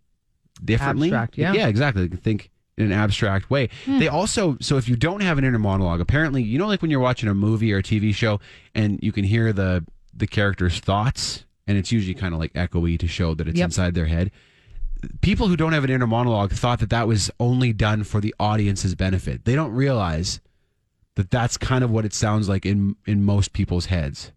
differently. 0.64 1.08
Abstract, 1.08 1.36
yeah. 1.36 1.50
Hmm. 1.50 1.56
Yeah, 1.56 1.68
exactly. 1.68 2.02
They 2.02 2.08
can 2.08 2.18
think 2.18 2.50
in 2.76 2.86
an 2.86 2.92
abstract 2.92 3.50
way. 3.50 3.68
Hmm. 3.84 3.98
They 3.98 4.08
also 4.08 4.56
so 4.60 4.76
if 4.76 4.88
you 4.88 4.96
don't 4.96 5.20
have 5.22 5.38
an 5.38 5.44
inner 5.44 5.58
monologue, 5.58 6.00
apparently 6.00 6.42
you 6.42 6.58
know 6.58 6.66
like 6.66 6.82
when 6.82 6.90
you're 6.90 7.00
watching 7.00 7.28
a 7.28 7.34
movie 7.34 7.72
or 7.72 7.78
a 7.78 7.82
TV 7.82 8.14
show 8.14 8.40
and 8.74 8.98
you 9.02 9.12
can 9.12 9.24
hear 9.24 9.52
the 9.52 9.84
the 10.12 10.26
character's 10.26 10.80
thoughts 10.80 11.44
and 11.66 11.78
it's 11.78 11.90
usually 11.92 12.14
kind 12.14 12.34
of 12.34 12.40
like 12.40 12.52
echoey 12.52 12.98
to 12.98 13.06
show 13.08 13.34
that 13.34 13.48
it's 13.48 13.58
Yep. 13.58 13.64
inside 13.66 13.94
their 13.94 14.06
head. 14.06 14.30
People 15.20 15.48
who 15.48 15.56
don't 15.56 15.72
have 15.72 15.84
an 15.84 15.90
inner 15.90 16.06
monologue 16.06 16.52
thought 16.52 16.78
that 16.80 16.90
that 16.90 17.06
was 17.06 17.30
only 17.38 17.72
done 17.72 18.04
for 18.04 18.20
the 18.20 18.34
audience's 18.40 18.94
benefit. 18.94 19.44
They 19.44 19.54
don't 19.54 19.72
realize 19.72 20.40
that 21.16 21.30
that's 21.30 21.56
kind 21.56 21.84
of 21.84 21.90
what 21.90 22.04
it 22.04 22.12
sounds 22.14 22.48
like 22.48 22.64
in 22.66 22.96
in 23.06 23.22
most 23.24 23.52
people's 23.52 23.86
heads. 23.86 24.32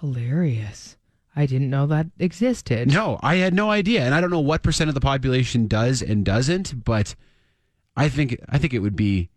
Hilarious. 0.00 0.96
I 1.34 1.44
didn't 1.46 1.68
know 1.70 1.86
that 1.88 2.06
existed. 2.18 2.90
No, 2.92 3.18
I 3.22 3.36
had 3.36 3.52
no 3.52 3.70
idea, 3.70 4.02
and 4.02 4.14
I 4.14 4.20
don't 4.20 4.30
know 4.30 4.40
what 4.40 4.62
percent 4.62 4.88
of 4.88 4.94
the 4.94 5.00
population 5.00 5.66
does 5.68 6.00
and 6.02 6.24
doesn't, 6.24 6.84
but 6.84 7.14
I 7.96 8.08
think 8.08 8.38
I 8.48 8.58
think 8.58 8.74
it 8.74 8.80
would 8.80 8.96
be 8.96 9.30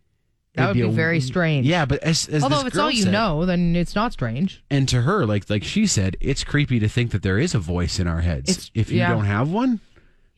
That 0.56 0.64
it'd 0.72 0.76
would 0.76 0.82
be 0.88 0.90
a- 0.90 0.96
very 0.96 1.20
strange. 1.22 1.66
Yeah, 1.66 1.86
but 1.86 2.00
as, 2.04 2.28
as 2.28 2.44
Although 2.44 2.56
this 2.58 2.62
if 2.62 2.68
it's 2.68 2.76
girl 2.76 2.86
all 2.86 2.92
you 2.92 3.04
said- 3.04 3.12
know, 3.14 3.46
then 3.46 3.76
it's 3.76 3.96
not 3.96 4.12
strange. 4.14 4.64
and 4.70 4.88
to 4.90 5.02
her, 5.02 5.26
like 5.26 5.50
like 5.50 5.64
she 5.64 5.88
said, 5.88 6.18
it's 6.20 6.44
creepy 6.44 6.80
to 6.80 6.90
think 6.90 7.12
that 7.12 7.22
there 7.24 7.38
is 7.40 7.56
a 7.56 7.60
voice 7.60 8.00
in 8.00 8.08
our 8.08 8.22
heads. 8.22 8.50
It's- 8.50 8.72
if 8.74 8.92
you 8.92 8.98
yeah. 9.00 9.10
don't 9.12 9.26
have 9.26 9.50
one, 9.50 9.80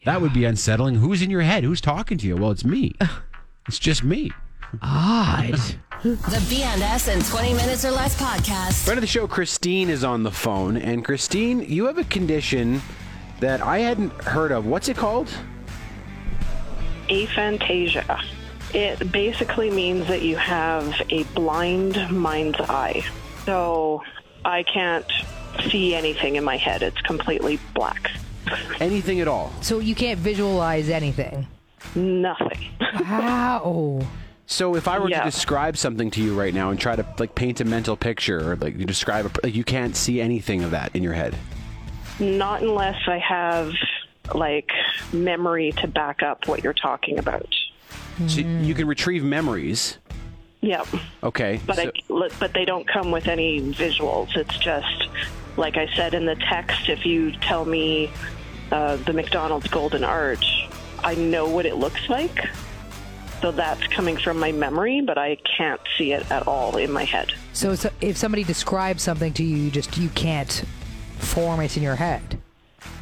that 0.06 0.22
would 0.22 0.34
be 0.34 0.46
unsettling. 0.46 0.96
Who's 0.96 1.22
in 1.22 1.30
your 1.30 1.42
head? 1.42 1.64
Who's 1.64 1.82
talking 1.82 2.18
to 2.20 2.28
you? 2.28 2.36
Well, 2.38 2.52
it's 2.52 2.66
me. 2.66 2.94
it's 3.68 3.80
just 3.80 4.04
me. 4.04 4.32
Odd. 4.82 5.60
The 6.04 6.16
BNS 6.50 7.14
in 7.14 7.22
20 7.22 7.54
minutes 7.54 7.86
or 7.86 7.92
less 7.92 8.20
podcast. 8.20 8.86
Friend 8.86 8.98
of 8.98 9.02
the 9.02 9.08
show, 9.08 9.28
Christine, 9.28 9.90
is 9.90 10.04
on 10.04 10.24
the 10.24 10.32
phone. 10.32 10.78
And 10.78 11.04
Christine, 11.06 11.60
you 11.62 11.86
have 11.86 11.98
a 12.00 12.04
condition 12.06 12.82
that 13.42 13.62
I 13.62 13.80
hadn't 13.80 14.12
heard 14.24 14.52
of. 14.52 14.66
What's 14.66 14.88
it 14.90 14.98
called? 14.98 15.30
Aphantasia. 17.12 18.24
It 18.74 19.12
basically 19.12 19.70
means 19.70 20.08
that 20.08 20.22
you 20.22 20.38
have 20.38 20.94
a 21.10 21.24
blind 21.36 22.10
mind's 22.10 22.60
eye. 22.62 23.04
So 23.46 24.02
I 24.46 24.64
can't 24.64 25.06
see 25.70 25.94
anything 25.94 26.38
in 26.38 26.44
my 26.44 26.56
head. 26.58 26.82
It's 26.82 27.02
completely 27.02 27.60
black. 27.76 28.12
Anything 28.80 29.20
at 29.20 29.28
all. 29.28 29.52
so 29.62 29.80
you 29.80 29.94
can't 29.96 30.20
visualize 30.20 30.90
anything. 30.90 31.48
Nothing. 31.96 32.70
Wow. 33.02 34.02
So 34.46 34.76
if 34.76 34.88
I 34.88 35.00
were 35.00 35.10
Yeah. 35.10 35.20
to 35.20 35.26
describe 35.26 35.78
something 35.78 36.10
to 36.12 36.22
you 36.22 36.34
right 36.38 36.54
now 36.54 36.70
and 36.72 36.80
try 36.80 36.96
to 36.96 37.06
like 37.20 37.36
paint 37.36 37.62
a 37.62 37.66
mental 37.66 37.96
picture 37.96 38.52
or 38.52 38.56
like 38.56 38.78
you 38.78 38.86
describe 38.86 39.26
a, 39.26 39.32
like 39.48 39.56
you 39.56 39.64
can't 39.64 39.96
see 39.96 40.20
anything 40.22 40.64
of 40.64 40.72
that 40.72 40.96
in 40.96 41.04
your 41.04 41.14
head. 41.14 41.36
Not 42.20 42.62
unless 42.62 42.98
I 43.08 43.18
have 43.20 43.74
like 44.34 44.72
memory 45.12 45.72
to 45.74 45.88
back 45.88 46.24
up 46.24 46.48
what 46.48 46.64
you're 46.64 46.74
talking 46.74 47.20
about. 47.20 47.54
So 48.28 48.42
you 48.42 48.76
can 48.76 48.88
retrieve 48.88 49.24
memories. 49.24 49.98
Yep. 50.62 50.88
Okay. 51.24 51.60
But 51.66 51.76
so- 51.78 51.92
I 52.10 52.30
but 52.40 52.54
they 52.54 52.66
don't 52.66 52.88
come 52.88 53.12
with 53.12 53.28
any 53.28 53.62
visuals. 53.74 54.36
It's 54.36 54.58
just 54.60 55.08
like 55.58 55.78
I 55.78 55.88
said 55.96 56.14
in 56.14 56.26
the 56.26 56.36
text, 56.36 56.88
if 56.88 57.06
you 57.06 57.32
tell 57.32 57.66
me 57.66 58.12
uh, 58.72 58.98
the 58.98 59.14
McDonald's 59.14 59.68
Golden 59.68 60.04
Arch, 60.04 60.68
I 61.04 61.16
know 61.16 61.50
what 61.50 61.66
it 61.66 61.76
looks 61.76 62.08
like. 62.10 62.48
So 63.42 63.52
that's 63.52 63.86
coming 63.88 64.18
from 64.18 64.40
my 64.40 64.52
memory, 64.52 65.02
but 65.02 65.18
I 65.18 65.38
can't 65.58 65.82
see 65.98 66.14
it 66.14 66.30
at 66.32 66.48
all 66.48 66.78
in 66.78 66.92
my 66.92 67.06
head. 67.06 67.34
So, 67.54 67.74
so 67.74 67.90
if 68.00 68.16
somebody 68.16 68.44
describes 68.44 69.02
something 69.02 69.34
to 69.34 69.44
you, 69.44 69.58
you 69.58 69.72
just 69.72 69.98
you 69.98 70.10
can't 70.10 70.64
form 71.18 71.60
it 71.60 71.76
in 71.76 71.82
your 71.82 71.96
head. 71.96 72.38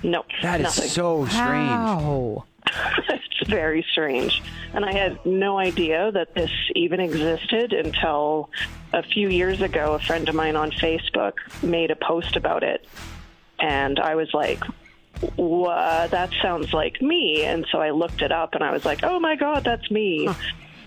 No, 0.04 0.24
That 0.42 0.60
is 0.62 0.64
nothing. 0.64 0.90
so 0.90 1.26
strange. 1.26 1.70
How? 1.70 2.46
it's 3.10 3.50
very 3.50 3.86
strange. 3.92 4.42
And 4.74 4.86
I 4.86 4.94
had 4.94 5.24
no 5.26 5.58
idea 5.58 6.12
that 6.12 6.34
this 6.36 6.52
even 6.76 7.00
existed 7.00 7.74
until 7.74 8.50
a 8.94 9.04
few 9.04 9.30
years 9.30 9.62
ago. 9.62 9.94
A 9.94 10.00
friend 10.00 10.28
of 10.30 10.36
mine 10.36 10.56
on 10.56 10.72
Facebook 10.72 11.34
made 11.64 11.92
a 11.92 11.96
post 11.96 12.36
about 12.36 12.64
it. 12.64 12.88
And 13.60 14.00
I 14.00 14.16
was 14.16 14.34
like, 14.34 14.64
what? 15.36 16.12
That 16.12 16.32
sounds 16.42 16.74
like 16.74 17.02
me. 17.02 17.44
And 17.44 17.66
so 17.72 17.80
I 17.82 17.90
looked 17.92 18.22
it 18.22 18.32
up 18.32 18.54
and 18.56 18.64
I 18.64 18.72
was 18.72 18.86
like, 18.86 19.04
oh 19.04 19.20
my 19.20 19.36
God, 19.36 19.64
that's 19.64 19.90
me. 19.92 20.30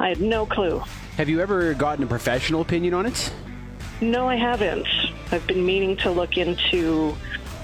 I 0.00 0.08
had 0.08 0.20
no 0.20 0.46
clue. 0.46 0.82
Have 1.16 1.28
you 1.28 1.40
ever 1.40 1.74
gotten 1.74 2.04
a 2.04 2.06
professional 2.06 2.62
opinion 2.62 2.94
on 2.94 3.06
it? 3.06 3.32
No, 4.00 4.28
I 4.28 4.36
haven't. 4.36 4.86
I've 5.30 5.46
been 5.46 5.64
meaning 5.64 5.96
to 5.98 6.10
look 6.10 6.36
into, 6.36 7.14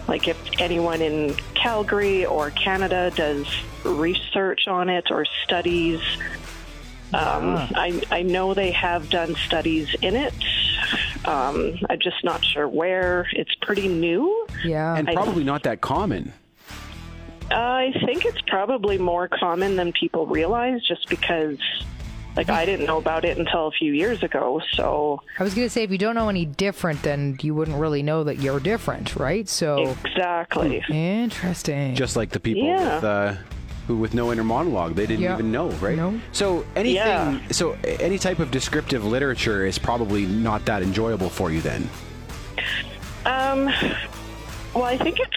like, 0.09 0.27
if 0.27 0.39
anyone 0.59 1.01
in 1.03 1.35
Calgary 1.55 2.25
or 2.27 2.51
Canada 2.51 3.13
does 3.15 3.47
research 3.85 4.67
on 4.67 4.89
it 4.89 5.11
or 5.11 5.25
studies. 5.45 6.01
Um, 7.15 7.57
I, 7.75 8.03
I 8.11 8.23
know 8.23 8.53
they 8.53 8.71
have 8.73 9.09
done 9.09 9.35
studies 9.37 9.95
in 10.03 10.15
it. 10.15 10.35
Um, 11.25 11.79
I'm 11.89 11.99
just 12.01 12.23
not 12.23 12.45
sure 12.45 12.69
where. 12.69 13.27
It's 13.33 13.55
pretty 13.63 13.89
new. 13.89 14.47
Yeah. 14.65 14.95
And 14.95 15.09
I- 15.09 15.15
probably 15.15 15.45
not 15.45 15.63
that 15.63 15.81
common. 15.81 16.33
I 17.51 17.95
think 18.05 18.27
it's 18.27 18.43
probably 18.43 18.99
more 18.99 19.27
common 19.27 19.77
than 19.77 19.93
people 19.93 20.27
realize 20.27 20.83
just 20.85 21.09
because, 21.09 21.59
like, 22.37 22.49
I 22.51 22.65
didn't 22.65 22.87
know 22.87 22.99
about 22.99 23.25
it 23.25 23.37
until 23.39 23.67
a 23.67 23.71
few 23.73 23.93
years 23.93 24.23
ago. 24.23 24.61
So, 24.75 25.23
I 25.39 25.43
was 25.43 25.55
gonna 25.55 25.69
say 25.69 25.83
if 25.83 25.91
you 25.91 25.99
don't 25.99 26.15
know 26.15 26.29
any 26.29 26.45
different, 26.45 27.03
then 27.03 27.37
you 27.43 27.55
wouldn't 27.55 27.77
really 27.79 28.03
know 28.03 28.25
that 28.25 28.39
you're 28.39 28.61
different, 28.61 29.17
right? 29.17 29.49
So 29.49 29.95
exactly. 30.05 30.83
interesting. 30.89 31.95
Just 31.95 32.17
like 32.17 32.31
the 32.31 32.41
people 32.41 32.65
Yeah. 32.65 32.95
with 32.97 33.05
uh, 33.05 33.35
who 33.87 33.97
with 33.97 34.15
no 34.15 34.31
inner 34.33 34.45
monologue, 34.45 34.95
they 34.95 35.07
didn't 35.07 35.23
Yeah. 35.23 35.35
even 35.35 35.51
know, 35.51 35.69
right? 35.81 35.97
No. 35.97 36.21
So 36.33 36.65
anything, 36.77 36.95
Yeah. 36.97 37.39
so 37.51 37.77
any 37.85 38.19
type 38.19 38.39
of 38.39 38.51
descriptive 38.51 39.05
literature 39.05 39.65
is 39.67 39.79
probably 39.79 40.27
not 40.27 40.65
that 40.67 40.83
enjoyable 40.83 41.31
for 41.31 41.51
you 41.51 41.61
then. 41.61 41.89
Um, 43.25 43.67
well, 44.75 44.85
I 44.85 44.97
think 44.99 45.19
it's. 45.21 45.33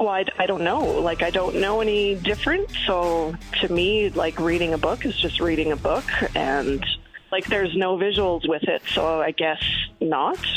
Well, 0.00 0.08
I, 0.08 0.24
I 0.38 0.46
don't 0.46 0.62
know. 0.64 0.80
Like, 0.80 1.22
I 1.22 1.28
don't 1.30 1.56
know 1.56 1.80
any 1.82 2.14
different. 2.14 2.70
So, 2.86 3.34
to 3.60 3.70
me, 3.72 4.08
like 4.08 4.40
reading 4.40 4.72
a 4.72 4.78
book 4.78 5.04
is 5.04 5.14
just 5.16 5.40
reading 5.40 5.70
a 5.72 5.76
book, 5.76 6.04
and 6.34 6.84
like 7.30 7.44
there's 7.46 7.76
no 7.76 7.96
visuals 7.98 8.48
with 8.48 8.62
it. 8.64 8.82
So, 8.94 9.20
I 9.20 9.30
guess 9.32 9.62
not. 10.00 10.38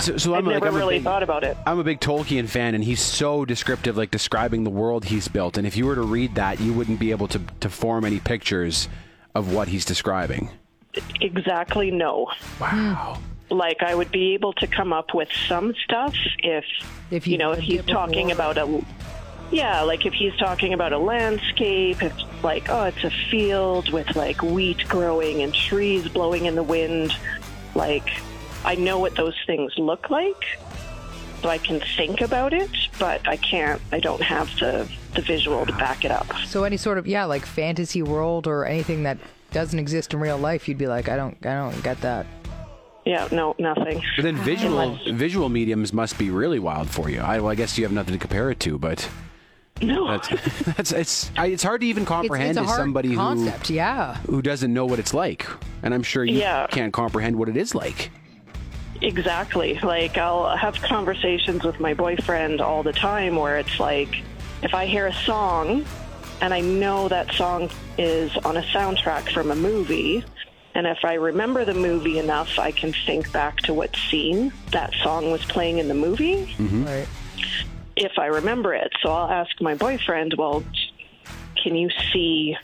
So, 0.00 0.16
so 0.16 0.34
I've 0.34 0.40
I'm 0.40 0.44
like, 0.46 0.54
never 0.54 0.68
I'm 0.68 0.74
really 0.74 0.96
big- 0.96 1.04
thought 1.04 1.22
about 1.24 1.42
it. 1.44 1.56
I'm 1.66 1.78
a 1.80 1.84
big 1.84 2.00
Tolkien 2.00 2.48
fan, 2.48 2.74
and 2.76 2.82
he's 2.84 3.00
so 3.00 3.44
descriptive, 3.44 3.96
like 3.96 4.10
describing 4.12 4.62
the 4.64 4.70
world 4.70 5.04
he's 5.04 5.26
built. 5.28 5.58
And 5.58 5.66
if 5.66 5.76
you 5.76 5.84
were 5.86 5.94
to 5.96 6.02
read 6.02 6.34
that, 6.36 6.60
you 6.60 6.72
wouldn't 6.72 6.98
be 7.00 7.10
able 7.12 7.26
to 7.28 7.40
to 7.60 7.68
form 7.68 8.04
any 8.04 8.18
pictures 8.20 8.88
of 9.34 9.52
what 9.52 9.68
he's 9.68 9.84
describing. 9.84 10.50
Exactly, 11.20 11.90
no. 11.90 12.28
Wow. 12.60 13.18
Like, 13.50 13.82
I 13.82 13.94
would 13.94 14.10
be 14.12 14.34
able 14.34 14.52
to 14.54 14.66
come 14.66 14.92
up 14.92 15.12
with 15.12 15.28
some 15.48 15.74
stuff 15.84 16.14
if, 16.38 16.64
If 17.10 17.26
you 17.26 17.32
you 17.32 17.38
know, 17.38 17.52
if 17.52 17.60
he's 17.60 17.84
talking 17.84 18.30
about 18.30 18.56
a. 18.58 18.84
Yeah, 19.50 19.82
like 19.82 20.06
if 20.06 20.14
he's 20.14 20.36
talking 20.36 20.74
about 20.74 20.92
a 20.92 20.98
landscape, 20.98 22.02
it's 22.04 22.22
like, 22.44 22.68
oh, 22.70 22.84
it's 22.84 23.02
a 23.02 23.10
field 23.30 23.90
with 23.90 24.14
like 24.14 24.40
wheat 24.42 24.86
growing 24.88 25.42
and 25.42 25.52
trees 25.52 26.06
blowing 26.06 26.46
in 26.46 26.54
the 26.54 26.62
wind. 26.62 27.12
Like, 27.74 28.08
I 28.64 28.76
know 28.76 29.00
what 29.00 29.16
those 29.16 29.34
things 29.46 29.72
look 29.76 30.08
like, 30.08 30.44
so 31.42 31.48
I 31.48 31.58
can 31.58 31.80
think 31.96 32.20
about 32.20 32.52
it, 32.52 32.70
but 33.00 33.26
I 33.26 33.36
can't, 33.38 33.82
I 33.90 33.98
don't 33.98 34.22
have 34.22 34.46
the, 34.60 34.88
the 35.14 35.22
visual 35.22 35.66
to 35.66 35.72
back 35.72 36.04
it 36.04 36.12
up. 36.12 36.32
So 36.46 36.62
any 36.62 36.76
sort 36.76 36.98
of 36.98 37.08
yeah, 37.08 37.24
like 37.24 37.44
fantasy 37.44 38.02
world 38.02 38.46
or 38.46 38.66
anything 38.66 39.02
that 39.02 39.18
doesn't 39.50 39.78
exist 39.78 40.14
in 40.14 40.20
real 40.20 40.38
life, 40.38 40.68
you'd 40.68 40.78
be 40.78 40.86
like, 40.86 41.08
I 41.08 41.16
don't, 41.16 41.36
I 41.44 41.54
don't 41.54 41.82
get 41.82 42.00
that. 42.02 42.26
Yeah, 43.06 43.28
no, 43.32 43.54
nothing. 43.58 44.02
But 44.16 44.22
then 44.22 44.36
visual 44.36 44.98
visual 45.12 45.48
mediums 45.48 45.92
must 45.92 46.18
be 46.18 46.30
really 46.30 46.58
wild 46.58 46.90
for 46.90 47.08
you. 47.08 47.20
I, 47.20 47.38
well, 47.40 47.48
I 47.50 47.54
guess 47.54 47.76
you 47.78 47.84
have 47.84 47.92
nothing 47.92 48.12
to 48.12 48.18
compare 48.18 48.50
it 48.50 48.60
to, 48.60 48.78
but 48.78 49.08
No. 49.80 50.06
that's 50.08 50.28
that's 50.76 50.92
it's 50.92 51.30
I, 51.36 51.46
it's 51.46 51.62
hard 51.62 51.80
to 51.80 51.86
even 51.86 52.04
comprehend 52.04 52.50
it's 52.50 52.58
a 52.58 52.62
as 52.62 52.66
hard 52.66 52.78
somebody 52.80 53.14
concept. 53.14 53.70
Yeah. 53.70 54.16
who 54.26 54.32
who 54.36 54.42
doesn't 54.42 54.72
know 54.72 54.84
what 54.86 54.98
it's 54.98 55.14
like. 55.14 55.46
And 55.82 55.94
I'm 55.94 56.02
sure 56.02 56.24
you 56.24 56.38
Yeah. 56.38 56.66
can't 56.66 56.92
comprehend 56.92 57.36
what 57.36 57.48
it 57.48 57.56
is 57.56 57.74
like. 57.74 58.10
Exactly. 59.02 59.78
Like 59.80 60.18
I'll 60.18 60.54
have 60.56 60.80
conversations 60.82 61.64
with 61.64 61.80
my 61.80 61.94
boyfriend 61.94 62.60
all 62.60 62.82
the 62.82 62.92
time 62.92 63.36
where 63.36 63.56
it's 63.58 63.80
like 63.80 64.22
if 64.62 64.74
I 64.74 64.84
hear 64.86 65.06
a 65.06 65.14
song 65.14 65.86
and 66.42 66.52
I 66.52 66.60
know 66.60 67.08
that 67.08 67.32
song 67.32 67.70
is 67.96 68.36
on 68.44 68.56
a 68.58 68.62
soundtrack 68.62 69.32
from 69.32 69.50
a 69.50 69.54
movie 69.56 70.22
and 70.74 70.86
if 70.86 70.98
I 71.04 71.14
remember 71.14 71.64
the 71.64 71.74
movie 71.74 72.18
enough 72.18 72.58
I 72.58 72.70
can 72.70 72.92
think 72.92 73.30
back 73.32 73.58
to 73.60 73.74
what 73.74 73.94
scene 73.96 74.52
that 74.72 74.92
song 75.02 75.30
was 75.30 75.44
playing 75.44 75.78
in 75.78 75.88
the 75.88 75.94
movie 75.94 76.46
mm-hmm. 76.46 76.84
Right. 76.84 77.08
if 77.96 78.12
I 78.18 78.26
remember 78.26 78.74
it. 78.74 78.92
So 79.02 79.10
I'll 79.10 79.30
ask 79.30 79.60
my 79.60 79.74
boyfriend, 79.74 80.34
"Well, 80.38 80.64
can 81.62 81.74
you 81.74 81.90
see 82.12 82.56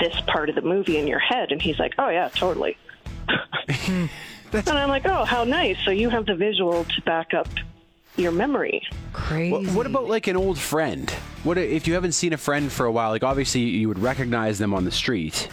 this 0.00 0.18
part 0.26 0.48
of 0.48 0.54
the 0.54 0.62
movie 0.62 0.96
in 0.98 1.06
your 1.06 1.18
head?" 1.18 1.52
And 1.52 1.60
he's 1.60 1.78
like, 1.78 1.94
"Oh 1.98 2.08
yeah, 2.08 2.28
totally." 2.28 2.76
and 3.88 4.10
I'm 4.68 4.88
like, 4.88 5.06
"Oh, 5.06 5.24
how 5.24 5.44
nice! 5.44 5.76
So 5.84 5.90
you 5.90 6.10
have 6.10 6.26
the 6.26 6.34
visual 6.34 6.84
to 6.84 7.02
back 7.02 7.34
up 7.34 7.48
your 8.16 8.32
memory." 8.32 8.82
Crazy. 9.12 9.52
What, 9.52 9.66
what 9.74 9.86
about 9.86 10.08
like 10.08 10.26
an 10.26 10.36
old 10.36 10.58
friend? 10.58 11.10
What 11.44 11.56
if 11.58 11.86
you 11.86 11.94
haven't 11.94 12.12
seen 12.12 12.32
a 12.32 12.36
friend 12.36 12.70
for 12.70 12.86
a 12.86 12.92
while? 12.92 13.10
Like 13.10 13.24
obviously 13.24 13.62
you 13.62 13.88
would 13.88 13.98
recognize 13.98 14.58
them 14.58 14.74
on 14.74 14.84
the 14.84 14.90
street. 14.90 15.48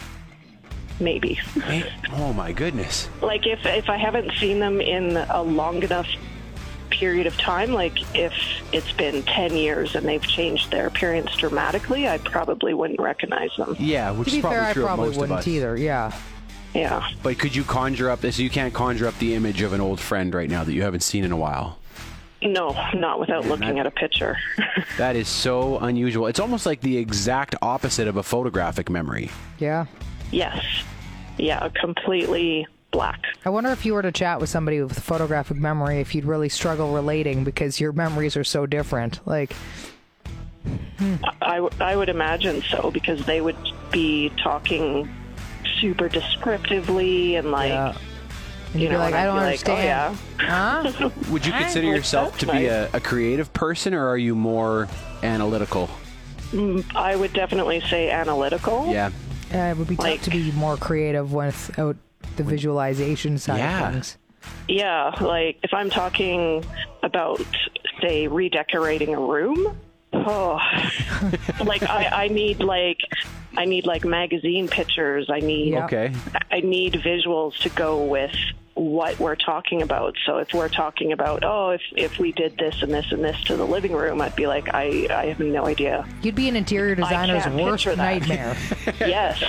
Maybe. 1.00 1.38
Eh? 1.64 1.82
Oh 2.14 2.32
my 2.32 2.52
goodness. 2.52 3.08
like 3.22 3.46
if 3.46 3.64
if 3.66 3.88
I 3.90 3.96
haven't 3.96 4.32
seen 4.38 4.60
them 4.60 4.80
in 4.80 5.16
a 5.16 5.42
long 5.42 5.82
enough 5.82 6.06
period 6.90 7.26
of 7.26 7.36
time, 7.36 7.72
like 7.72 7.98
if 8.14 8.32
it's 8.72 8.92
been 8.92 9.22
10 9.24 9.54
years 9.56 9.94
and 9.94 10.06
they've 10.06 10.22
changed 10.22 10.70
their 10.70 10.86
appearance 10.86 11.34
dramatically, 11.36 12.08
I 12.08 12.18
probably 12.18 12.72
wouldn't 12.74 13.00
recognize 13.00 13.50
them. 13.58 13.76
Yeah, 13.78 14.12
which 14.12 14.28
to 14.28 14.32
be 14.32 14.38
is 14.38 14.40
probably 14.42 14.58
fair, 14.58 14.68
I 14.68 14.72
true 14.72 14.82
of 14.84 14.86
probably 14.86 15.06
most 15.08 15.14
of 15.16 15.20
wouldn't 15.20 15.38
us. 15.40 15.48
either. 15.48 15.76
Yeah. 15.76 16.12
Yeah. 16.74 17.08
But 17.22 17.38
could 17.38 17.54
you 17.56 17.64
conjure 17.64 18.08
up 18.10 18.20
this? 18.20 18.38
You 18.38 18.50
can't 18.50 18.72
conjure 18.72 19.06
up 19.06 19.18
the 19.18 19.34
image 19.34 19.62
of 19.62 19.72
an 19.72 19.80
old 19.80 19.98
friend 20.00 20.34
right 20.34 20.48
now 20.48 20.62
that 20.64 20.72
you 20.72 20.82
haven't 20.82 21.02
seen 21.02 21.24
in 21.24 21.32
a 21.32 21.36
while. 21.36 21.78
No, 22.42 22.70
not 22.94 23.18
without 23.18 23.46
looking 23.46 23.74
that- 23.76 23.78
at 23.78 23.86
a 23.86 23.90
picture. 23.90 24.36
That 24.98 25.16
is 25.16 25.28
so 25.28 25.78
unusual. 25.78 26.26
It's 26.28 26.38
almost 26.40 26.64
like 26.66 26.80
the 26.80 26.96
exact 26.96 27.54
opposite 27.60 28.08
of 28.08 28.16
a 28.16 28.22
photographic 28.22 28.88
memory. 28.88 29.30
Yeah. 29.58 29.86
Yes. 30.30 30.64
Yeah, 31.38 31.68
completely 31.80 32.66
black. 32.90 33.20
I 33.44 33.50
wonder 33.50 33.70
if 33.70 33.84
you 33.84 33.94
were 33.94 34.02
to 34.02 34.12
chat 34.12 34.40
with 34.40 34.48
somebody 34.48 34.80
with 34.80 34.98
photographic 34.98 35.58
memory, 35.58 36.00
if 36.00 36.14
you'd 36.14 36.24
really 36.24 36.48
struggle 36.48 36.92
relating 36.92 37.44
because 37.44 37.78
your 37.80 37.92
memories 37.92 38.36
are 38.36 38.44
so 38.44 38.64
different. 38.66 39.20
Like, 39.26 39.54
I 41.42 41.68
I 41.80 41.94
would 41.94 42.08
imagine 42.08 42.62
so 42.62 42.90
because 42.90 43.24
they 43.26 43.40
would 43.40 43.56
be 43.90 44.30
talking 44.42 45.08
super 45.80 46.08
descriptively 46.08 47.36
and 47.36 47.50
like, 47.50 47.70
yeah. 47.70 47.96
And 48.72 48.82
you 48.82 48.88
you'd 48.88 48.92
know, 48.92 48.98
be 48.98 49.12
like, 49.12 49.14
I 49.14 49.24
don't 49.24 49.36
be 49.36 49.40
like, 49.40 49.68
oh, 49.68 49.72
understand. 49.72 50.18
yeah. 50.38 50.82
Huh? 50.90 51.10
Would 51.30 51.46
you 51.46 51.52
consider 51.52 51.86
yourself 51.86 52.36
to 52.38 52.46
that's 52.46 52.58
be 52.58 52.66
a, 52.66 52.90
a 52.92 53.00
creative 53.00 53.52
person, 53.52 53.94
or 53.94 54.08
are 54.08 54.18
you 54.18 54.34
more 54.34 54.88
analytical? 55.22 55.88
Mm, 56.50 56.84
I 56.94 57.14
would 57.16 57.32
definitely 57.32 57.80
say 57.82 58.10
analytical. 58.10 58.88
Yeah. 58.92 59.10
Yeah, 59.50 59.70
it 59.70 59.76
would 59.76 59.88
be 59.88 59.96
tough 59.96 60.04
Like- 60.04 60.22
to 60.22 60.30
be 60.30 60.50
more 60.52 60.76
creative 60.76 61.32
without 61.32 61.96
the 62.36 62.42
visualization 62.42 63.38
side 63.38 63.58
Yeah. 63.58 63.86
of 63.88 63.92
things. 63.94 64.16
Yeah, 64.68 65.12
like 65.20 65.58
if 65.62 65.72
I'm 65.74 65.90
talking 65.90 66.64
about, 67.02 67.40
say, 68.00 68.28
redecorating 68.28 69.14
a 69.14 69.20
room, 69.20 69.76
oh, 70.12 70.60
like 71.64 71.82
I, 71.82 72.24
I 72.24 72.28
need 72.28 72.60
like, 72.60 72.98
I 73.56 73.64
need 73.64 73.86
like 73.86 74.04
magazine 74.04 74.68
pictures. 74.68 75.28
I 75.30 75.40
need, 75.40 75.72
Yeah. 75.72 75.84
Okay. 75.86 76.12
I 76.50 76.60
need 76.60 76.94
visuals 76.94 77.58
to 77.60 77.68
go 77.70 78.04
with 78.04 78.34
what 78.76 79.18
we're 79.18 79.34
talking 79.36 79.80
about. 79.80 80.14
So 80.26 80.36
if 80.36 80.52
we're 80.52 80.68
talking 80.68 81.12
about, 81.12 81.42
oh, 81.44 81.70
if, 81.70 81.80
if 81.96 82.18
we 82.18 82.32
did 82.32 82.58
this 82.58 82.82
and 82.82 82.92
this 82.92 83.10
and 83.10 83.24
this 83.24 83.42
to 83.44 83.56
the 83.56 83.64
living 83.66 83.92
room, 83.92 84.20
I'd 84.20 84.36
be 84.36 84.46
like, 84.46 84.72
I, 84.74 85.06
I 85.10 85.26
have 85.26 85.40
no 85.40 85.64
idea. 85.66 86.06
You'd 86.22 86.34
be 86.34 86.46
an 86.48 86.56
interior 86.56 86.94
designer's 86.94 87.46
worst 87.48 87.86
nightmare. 87.96 88.56
Yes. 89.06 89.42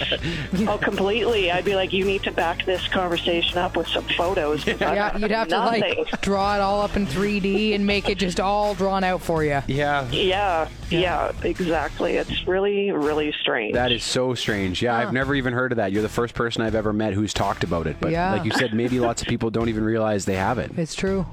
oh, 0.67 0.77
completely. 0.77 1.51
I'd 1.51 1.65
be 1.65 1.75
like, 1.75 1.91
you 1.91 2.05
need 2.05 2.23
to 2.23 2.31
back 2.31 2.65
this 2.65 2.87
conversation 2.87 3.57
up 3.57 3.75
with 3.75 3.87
some 3.87 4.05
photos. 4.17 4.65
Yeah, 4.87 5.17
you'd 5.17 5.31
have 5.31 5.47
to 5.49 5.57
like 5.59 6.21
draw 6.21 6.55
it 6.55 6.61
all 6.61 6.81
up 6.81 6.95
in 6.95 7.05
3D 7.07 7.75
and 7.75 7.85
make 7.85 8.07
it 8.09 8.17
just 8.17 8.39
all 8.39 8.73
drawn 8.75 9.03
out 9.03 9.21
for 9.21 9.43
you. 9.43 9.61
Yeah, 9.67 10.09
Yeah, 10.11 10.69
yeah, 10.89 11.31
exactly. 11.43 12.15
It's 12.15 12.47
really, 12.47 12.91
really 12.91 13.33
strange. 13.41 13.73
that 13.73 13.91
is 13.91 14.03
so 14.03 14.33
strange. 14.35 14.81
Yeah, 14.81 14.95
I've 14.95 15.11
never 15.13 15.35
even 15.35 15.53
heard 15.53 15.71
of 15.73 15.77
that. 15.77 15.91
You're 15.91 16.01
the 16.03 16.09
first 16.09 16.33
person 16.35 16.61
I've 16.61 16.75
ever 16.75 16.93
met 16.93 17.13
who's 17.13 17.33
talked 17.33 17.63
about 17.63 17.87
it. 17.87 17.97
But 17.99 18.11
Yeah. 18.11 18.33
like 18.33 18.45
you 18.45 18.51
said, 18.51 18.73
maybe 18.73 18.99
lots 18.99 19.16
of 19.21 19.27
people 19.27 19.49
don't 19.49 19.69
even 19.69 19.83
realize 19.83 20.25
they 20.25 20.35
have 20.35 20.57
it. 20.57 20.71
It's 20.77 20.95
true. 20.95 21.25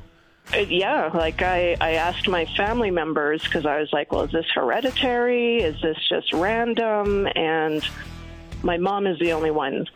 Uh, 0.52 0.58
yeah, 0.58 1.10
like 1.14 1.40
I, 1.40 1.74
I 1.80 1.92
asked 1.92 2.28
my 2.28 2.44
family 2.56 2.90
members 2.90 3.42
because 3.42 3.64
I 3.64 3.80
was 3.80 3.90
like, 3.92 4.12
well, 4.12 4.22
is 4.24 4.30
this 4.32 4.44
hereditary? 4.54 5.62
Is 5.62 5.80
this 5.80 5.96
just 6.08 6.32
random? 6.34 7.26
And 7.34 7.82
my 8.62 8.76
mom 8.76 9.06
is 9.06 9.18
the 9.18 9.32
only 9.32 9.50
one 9.50 9.86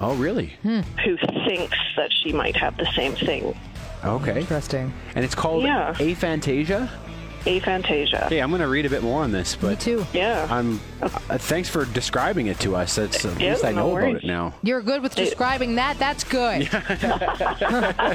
Oh, 0.00 0.14
really? 0.14 0.52
who 0.62 1.16
thinks 1.46 1.76
that 1.96 2.10
she 2.12 2.32
might 2.32 2.56
have 2.56 2.76
the 2.76 2.88
same 2.94 3.12
thing. 3.14 3.56
Okay. 4.04 4.40
Interesting. 4.40 4.92
And 5.14 5.24
it's 5.24 5.34
called 5.34 5.62
Yeah. 5.64 5.94
aphantasia. 5.94 6.88
Aphantasia. 7.44 8.28
Hey, 8.28 8.40
I'm 8.40 8.50
going 8.50 8.60
to 8.62 8.68
read 8.68 8.86
a 8.86 8.90
bit 8.90 9.02
more 9.02 9.22
on 9.22 9.32
this, 9.32 9.56
but 9.56 9.70
Me 9.70 9.76
too. 9.76 10.06
Yeah. 10.12 10.46
I'm. 10.50 10.80
Uh, 11.02 11.08
thanks 11.38 11.68
for 11.68 11.84
describing 11.86 12.46
it 12.46 12.58
to 12.60 12.76
us. 12.76 12.94
That's 12.96 13.24
at 13.24 13.40
Yeah, 13.40 13.50
least 13.52 13.64
I 13.64 13.72
no 13.72 13.88
know 13.90 13.96
about 13.96 14.16
it 14.16 14.24
now. 14.24 14.54
You're 14.62 14.82
good 14.82 15.02
with 15.02 15.14
describing 15.14 15.74
that. 15.76 15.98
That's 15.98 16.24
good. 16.24 16.68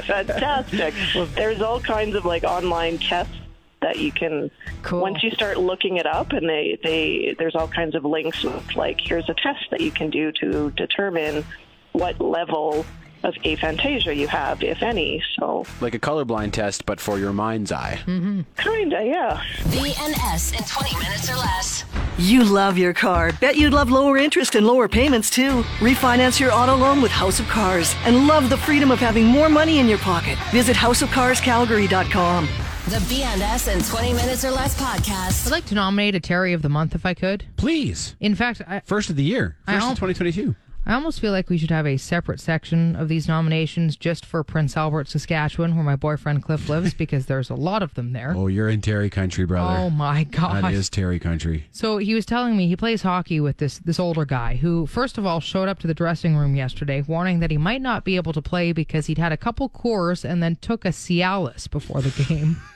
Fantastic. 0.04 0.94
There's 1.34 1.60
all 1.62 1.80
kinds 1.80 2.14
of 2.14 2.24
like 2.24 2.44
online 2.44 2.98
tests 2.98 3.34
that 3.80 3.98
you 3.98 4.10
can 4.10 4.50
Cool. 4.82 5.00
once 5.00 5.22
you 5.22 5.30
start 5.30 5.56
looking 5.58 5.98
it 5.98 6.06
up 6.06 6.32
and 6.32 6.48
they, 6.48 6.78
they 6.82 7.36
there's 7.38 7.54
all 7.54 7.68
kinds 7.68 7.94
of 7.94 8.04
links 8.04 8.42
with 8.42 8.74
like 8.74 9.00
here's 9.00 9.28
a 9.28 9.34
test 9.34 9.70
that 9.70 9.80
you 9.80 9.90
can 9.92 10.10
do 10.10 10.32
to 10.32 10.70
determine 10.72 11.44
what 11.92 12.20
level 12.20 12.84
of 13.24 13.34
aphantasia 13.44 14.14
you 14.16 14.26
have, 14.28 14.62
if 14.62 14.82
any. 14.82 15.22
So 15.38 15.66
Like 15.80 15.94
a 15.94 15.98
colorblind 15.98 16.52
test, 16.52 16.86
but 16.86 17.00
for 17.00 17.18
your 17.18 17.32
mind's 17.32 17.72
eye. 17.72 17.98
Mm-hmm. 18.06 18.40
kinda, 18.56 19.04
yeah. 19.04 19.42
BNS 19.70 20.58
in 20.58 20.64
20 20.64 20.96
minutes 20.98 21.30
or 21.30 21.36
less. 21.36 21.84
You 22.18 22.42
love 22.44 22.76
your 22.78 22.92
car. 22.94 23.32
Bet 23.40 23.56
you'd 23.56 23.72
love 23.72 23.90
lower 23.90 24.16
interest 24.16 24.54
and 24.56 24.66
lower 24.66 24.88
payments 24.88 25.30
too. 25.30 25.62
Refinance 25.78 26.40
your 26.40 26.52
auto 26.52 26.74
loan 26.76 27.00
with 27.00 27.12
House 27.12 27.38
of 27.40 27.46
Cars 27.48 27.94
and 28.04 28.26
love 28.26 28.50
the 28.50 28.56
freedom 28.56 28.90
of 28.90 28.98
having 28.98 29.24
more 29.24 29.48
money 29.48 29.78
in 29.78 29.88
your 29.88 29.98
pocket. 29.98 30.36
Visit 30.50 30.76
houseofcarscalgary.com. 30.76 32.46
The 32.88 32.96
BNS 33.14 33.74
in 33.76 33.82
20 33.84 34.12
minutes 34.14 34.44
or 34.44 34.50
less 34.50 34.80
podcast. 34.80 35.46
I'd 35.46 35.52
like 35.52 35.66
to 35.66 35.74
nominate 35.74 36.14
a 36.14 36.20
Terry 36.20 36.54
of 36.54 36.62
the 36.62 36.70
Month 36.70 36.94
if 36.94 37.04
I 37.04 37.12
could. 37.14 37.44
Please. 37.56 38.16
In 38.18 38.34
fact, 38.34 38.62
I, 38.66 38.80
First 38.80 39.10
of 39.10 39.16
the 39.16 39.22
year. 39.24 39.56
First 39.66 39.84
al- 39.84 39.92
of 39.92 39.98
2022. 39.98 40.54
I 40.88 40.94
almost 40.94 41.20
feel 41.20 41.32
like 41.32 41.50
we 41.50 41.58
should 41.58 41.70
have 41.70 41.86
a 41.86 41.98
separate 41.98 42.40
section 42.40 42.96
of 42.96 43.08
these 43.08 43.28
nominations 43.28 43.94
just 43.94 44.24
for 44.24 44.42
Prince 44.42 44.74
Albert, 44.74 45.08
Saskatchewan, 45.08 45.74
where 45.74 45.84
my 45.84 45.96
boyfriend 45.96 46.42
Cliff 46.42 46.70
lives, 46.70 46.94
because 46.94 47.26
there's 47.26 47.50
a 47.50 47.54
lot 47.54 47.82
of 47.82 47.92
them 47.92 48.14
there. 48.14 48.32
Oh, 48.34 48.46
you're 48.46 48.70
in 48.70 48.80
Terry 48.80 49.10
country, 49.10 49.44
brother. 49.44 49.80
Oh 49.80 49.90
my 49.90 50.24
god! 50.24 50.64
That 50.64 50.72
is 50.72 50.88
Terry 50.88 51.18
country. 51.18 51.66
So 51.72 51.98
he 51.98 52.14
was 52.14 52.24
telling 52.24 52.56
me 52.56 52.68
he 52.68 52.76
plays 52.76 53.02
hockey 53.02 53.38
with 53.38 53.58
this 53.58 53.80
this 53.80 54.00
older 54.00 54.24
guy 54.24 54.56
who 54.56 54.86
first 54.86 55.18
of 55.18 55.26
all 55.26 55.40
showed 55.40 55.68
up 55.68 55.78
to 55.80 55.86
the 55.86 55.92
dressing 55.92 56.36
room 56.36 56.56
yesterday 56.56 57.02
warning 57.02 57.40
that 57.40 57.50
he 57.50 57.58
might 57.58 57.82
not 57.82 58.02
be 58.02 58.16
able 58.16 58.32
to 58.32 58.40
play 58.40 58.72
because 58.72 59.04
he'd 59.06 59.18
had 59.18 59.30
a 59.30 59.36
couple 59.36 59.68
Coors 59.68 60.24
and 60.24 60.42
then 60.42 60.56
took 60.56 60.86
a 60.86 60.88
Cialis 60.88 61.70
before 61.70 62.00
the 62.00 62.24
game. 62.24 62.56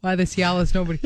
Why 0.00 0.14
the 0.14 0.22
Cialis? 0.22 0.74
Nobody 0.74 1.00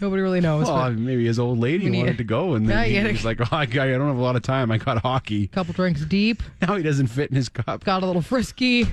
nobody 0.00 0.22
really 0.22 0.40
knows. 0.40 0.66
Well, 0.66 0.90
maybe 0.92 1.26
his 1.26 1.38
old 1.38 1.58
lady 1.58 1.90
wanted 1.96 2.18
to 2.18 2.24
go, 2.24 2.54
and 2.54 2.68
then 2.68 2.84
he 2.86 3.00
gotta- 3.16 3.26
like, 3.26 3.40
"Oh, 3.40 3.56
I, 3.56 3.62
I 3.62 3.66
don't 3.66 4.06
have 4.08 4.16
a 4.18 4.22
lot 4.22 4.36
of 4.36 4.42
time. 4.42 4.70
I 4.70 4.78
got 4.78 4.98
hockey." 5.02 5.44
a 5.44 5.48
couple 5.48 5.72
drinks 5.74 6.02
deep, 6.04 6.42
Now 6.62 6.76
he 6.76 6.82
doesn't 6.82 7.08
fit 7.08 7.30
in 7.30 7.36
his 7.36 7.48
cup. 7.48 7.84
got 7.84 8.02
a 8.02 8.06
little 8.06 8.22
frisky, 8.22 8.86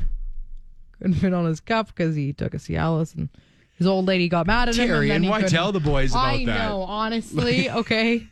couldn't 1.00 1.16
fit 1.16 1.34
on 1.34 1.46
his 1.46 1.60
cup 1.60 1.88
because 1.88 2.16
he 2.16 2.34
took 2.34 2.54
a 2.54 2.58
Cialis 2.58 3.16
and. 3.16 3.30
His 3.78 3.88
old 3.88 4.06
lady 4.06 4.30
got 4.30 4.48
mad 4.48 4.70
at 4.70 4.78
him. 4.78 4.88
Terry, 4.88 5.10
and, 5.12 5.26
and 5.26 5.30
why 5.30 5.40
couldn't- 5.42 5.52
tell 5.52 5.74
the 5.74 5.82
boys 5.82 6.12
about 6.14 6.28
I 6.36 6.46
that? 6.46 6.70
know, 6.70 6.84
honestly. 6.84 7.70
Okay. 7.86 8.26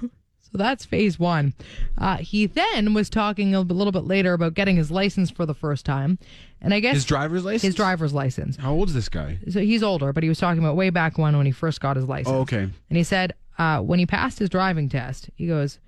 So 0.00 0.56
that's 0.58 0.86
phase 0.86 1.18
one. 1.18 1.52
Uh, 1.98 2.16
he 2.16 2.46
then 2.46 2.94
was 2.94 3.10
talking 3.10 3.54
a 3.54 3.60
little 3.60 3.92
bit 3.92 4.04
later 4.04 4.32
about 4.32 4.54
getting 4.54 4.76
his 4.76 4.90
license 4.90 5.30
for 5.30 5.44
the 5.44 5.52
first 5.52 5.84
time. 5.84 6.18
And 6.66 6.74
I 6.74 6.80
guess 6.80 6.94
His 6.94 7.04
driver's 7.04 7.44
license. 7.44 7.62
his 7.62 7.74
driver's 7.76 8.12
license. 8.12 8.56
How 8.56 8.72
old 8.72 8.88
is 8.88 8.94
this 8.94 9.08
guy? 9.08 9.38
So 9.50 9.60
he's 9.60 9.82
older, 9.82 10.12
but 10.12 10.22
he 10.24 10.28
was 10.28 10.38
talking 10.38 10.58
about 10.58 10.74
way 10.76 10.90
back 10.90 11.16
when 11.16 11.36
when 11.36 11.46
he 11.46 11.52
first 11.52 11.80
got 11.80 11.96
his 11.96 12.06
license. 12.06 12.34
Oh, 12.34 12.40
okay. 12.40 12.62
And 12.90 12.96
he 12.96 13.04
said 13.04 13.34
uh, 13.56 13.80
when 13.80 13.98
he 14.00 14.06
passed 14.06 14.38
his 14.40 14.48
driving 14.50 14.88
test, 14.88 15.30
he 15.36 15.46
goes, 15.46 15.78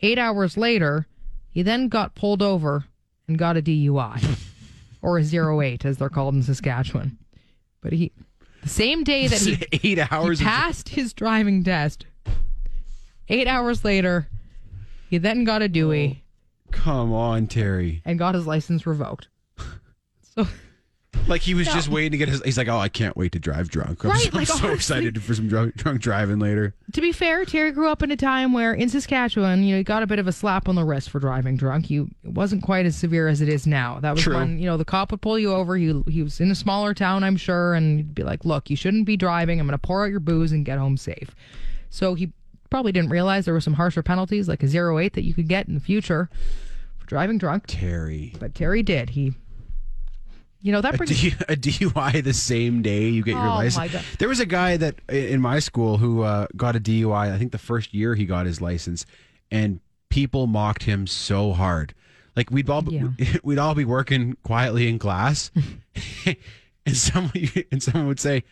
eight 0.00 0.16
hours 0.18 0.56
later, 0.56 1.06
he 1.50 1.62
then 1.62 1.88
got 1.88 2.14
pulled 2.14 2.40
over 2.40 2.84
and 3.26 3.36
got 3.36 3.56
a 3.56 3.62
DUI 3.62 4.38
or 5.02 5.18
a 5.18 5.24
zero 5.24 5.60
eight, 5.60 5.84
as 5.84 5.98
they're 5.98 6.08
called 6.08 6.34
in 6.34 6.42
Saskatchewan. 6.44 7.18
But 7.80 7.92
he, 7.92 8.12
the 8.62 8.68
same 8.68 9.02
day 9.04 9.26
that 9.26 9.40
he 9.40 9.64
Eight 9.92 10.12
hours. 10.12 10.38
he 10.38 10.44
passed 10.44 10.90
his 10.90 11.12
driving 11.12 11.64
test. 11.64 12.06
Eight 13.28 13.46
hours 13.48 13.84
later, 13.84 14.28
he 15.10 15.18
then 15.18 15.44
got 15.44 15.62
a 15.62 15.68
Dewey 15.68 16.24
Come 16.70 17.12
on, 17.12 17.46
Terry. 17.48 18.02
and 18.04 18.18
got 18.18 18.34
his 18.34 18.46
license 18.46 18.86
revoked. 18.86 19.28
Like 21.26 21.40
he 21.40 21.54
was 21.54 21.66
just 21.66 21.88
waiting 21.88 22.12
to 22.12 22.18
get 22.18 22.28
his. 22.28 22.42
He's 22.42 22.58
like, 22.58 22.68
"Oh, 22.68 22.78
I 22.78 22.88
can't 22.88 23.16
wait 23.16 23.32
to 23.32 23.38
drive 23.38 23.70
drunk. 23.70 24.04
I'm, 24.04 24.10
Right, 24.10 24.30
so, 24.30 24.38
I'm 24.38 24.44
so 24.44 24.68
excited 24.72 25.22
for 25.22 25.34
some 25.34 25.48
drunk, 25.48 25.74
drunk 25.76 26.00
driving 26.00 26.38
later." 26.38 26.74
to 26.92 27.00
be 27.00 27.12
fair, 27.12 27.44
Terry 27.44 27.72
grew 27.72 27.88
up 27.88 28.02
in 28.02 28.10
a 28.10 28.16
time 28.16 28.52
where 28.52 28.74
in 28.74 28.88
Saskatchewan, 28.88 29.62
you 29.62 29.72
know, 29.72 29.78
he 29.78 29.84
got 29.84 30.02
a 30.02 30.06
bit 30.06 30.18
of 30.18 30.26
a 30.26 30.32
slap 30.32 30.68
on 30.68 30.74
the 30.74 30.84
wrist 30.84 31.08
for 31.10 31.18
driving 31.18 31.56
drunk. 31.56 31.90
You 31.90 32.10
it 32.24 32.32
wasn't 32.32 32.62
quite 32.62 32.84
as 32.86 32.94
severe 32.94 33.26
as 33.26 33.40
it 33.40 33.48
is 33.48 33.66
now. 33.66 34.00
That 34.00 34.14
was 34.14 34.22
True. 34.22 34.36
when, 34.36 34.58
you 34.58 34.66
know, 34.66 34.76
the 34.76 34.84
cop 34.84 35.10
would 35.10 35.22
pull 35.22 35.38
you 35.38 35.52
over. 35.52 35.76
He 35.76 36.02
he 36.08 36.22
was 36.22 36.40
in 36.40 36.50
a 36.50 36.54
smaller 36.54 36.92
town, 36.94 37.24
I'm 37.24 37.36
sure, 37.36 37.74
and 37.74 37.98
he'd 37.98 38.14
be 38.14 38.22
like, 38.22 38.44
Look, 38.44 38.68
you 38.70 38.76
shouldn't 38.76 39.06
be 39.06 39.16
driving. 39.16 39.60
I'm 39.60 39.66
gonna 39.66 39.78
pour 39.78 40.04
out 40.04 40.10
your 40.10 40.20
booze 40.20 40.52
and 40.52 40.64
get 40.64 40.78
home 40.78 40.96
safe. 40.98 41.34
So 41.90 42.14
he 42.14 42.32
probably 42.70 42.92
didn't 42.92 43.10
realize 43.10 43.46
there 43.46 43.54
were 43.54 43.60
some 43.60 43.74
harsher 43.74 44.02
penalties 44.02 44.46
like 44.46 44.62
a 44.62 44.68
zero 44.68 44.98
eight 44.98 45.14
that 45.14 45.24
you 45.24 45.32
could 45.34 45.48
get 45.48 45.68
in 45.68 45.74
the 45.74 45.80
future 45.80 46.28
for 46.98 47.06
driving 47.06 47.38
drunk. 47.38 47.64
Terry. 47.66 48.34
But 48.38 48.54
Terry 48.54 48.82
did. 48.82 49.10
He, 49.10 49.34
you 50.60 50.72
know, 50.72 50.80
that 50.80 50.94
A, 50.94 50.96
brings. 50.98 51.20
D, 51.20 51.28
a 51.48 51.56
DUI 51.56 52.22
the 52.24 52.32
same 52.32 52.82
day 52.82 53.08
you 53.08 53.22
get 53.22 53.32
your 53.32 53.46
Oh, 53.46 53.50
license. 53.56 54.04
There 54.18 54.28
was 54.28 54.40
a 54.40 54.46
guy 54.46 54.76
that 54.76 54.96
in 55.08 55.40
my 55.40 55.58
school 55.60 55.98
who 55.98 56.22
uh, 56.22 56.46
got 56.56 56.74
a 56.76 56.80
DUI. 56.80 57.32
I 57.32 57.38
think 57.38 57.52
the 57.52 57.58
first 57.58 57.94
year 57.94 58.14
he 58.14 58.24
got 58.26 58.46
his 58.46 58.60
license, 58.60 59.06
and 59.50 59.80
people 60.08 60.46
mocked 60.46 60.82
him 60.84 61.06
so 61.06 61.52
hard. 61.52 61.94
Like 62.36 62.50
we'd 62.50 62.68
all 62.70 62.84
Yeah. 62.88 63.08
we'd 63.42 63.58
all 63.58 63.74
be 63.74 63.84
working 63.84 64.36
quietly 64.42 64.88
in 64.88 64.98
class, 64.98 65.50
and 66.26 66.96
someone 66.96 67.32
and 67.72 67.82
someone 67.82 68.06
would 68.06 68.20
say, 68.20 68.44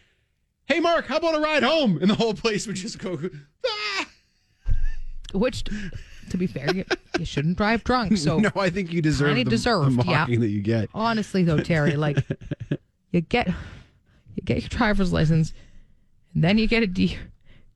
"Hey, 0.66 0.80
Mark, 0.80 1.06
how 1.06 1.16
about 1.18 1.34
a 1.36 1.40
ride 1.40 1.62
home?" 1.62 1.98
And 2.00 2.10
the 2.10 2.14
whole 2.14 2.34
place 2.34 2.66
would 2.66 2.76
just 2.76 2.98
go. 2.98 3.18
Ah! 3.66 4.06
which, 5.32 5.64
to 6.30 6.36
be 6.36 6.46
fair, 6.46 6.74
you, 6.74 6.84
you 7.18 7.24
shouldn't 7.24 7.56
drive 7.56 7.84
drunk. 7.84 8.16
So 8.16 8.38
no, 8.40 8.50
I 8.56 8.70
think 8.70 8.92
you 8.92 9.02
deserve 9.02 9.28
Kinda 9.28 9.44
the, 9.44 9.50
deserved, 9.50 9.98
the 9.98 10.04
yeah. 10.04 10.20
mocking 10.20 10.40
that 10.40 10.48
you 10.48 10.62
get. 10.62 10.88
honestly 10.94 11.42
though, 11.44 11.58
Terry, 11.58 11.96
like 11.96 12.18
you 13.12 13.20
get 13.20 13.48
you 13.48 14.42
get 14.44 14.60
your 14.60 14.68
driver's 14.68 15.12
license, 15.12 15.52
and 16.34 16.42
then 16.44 16.58
you 16.58 16.66
get 16.66 16.82
a 16.82 16.86
D, 16.86 17.16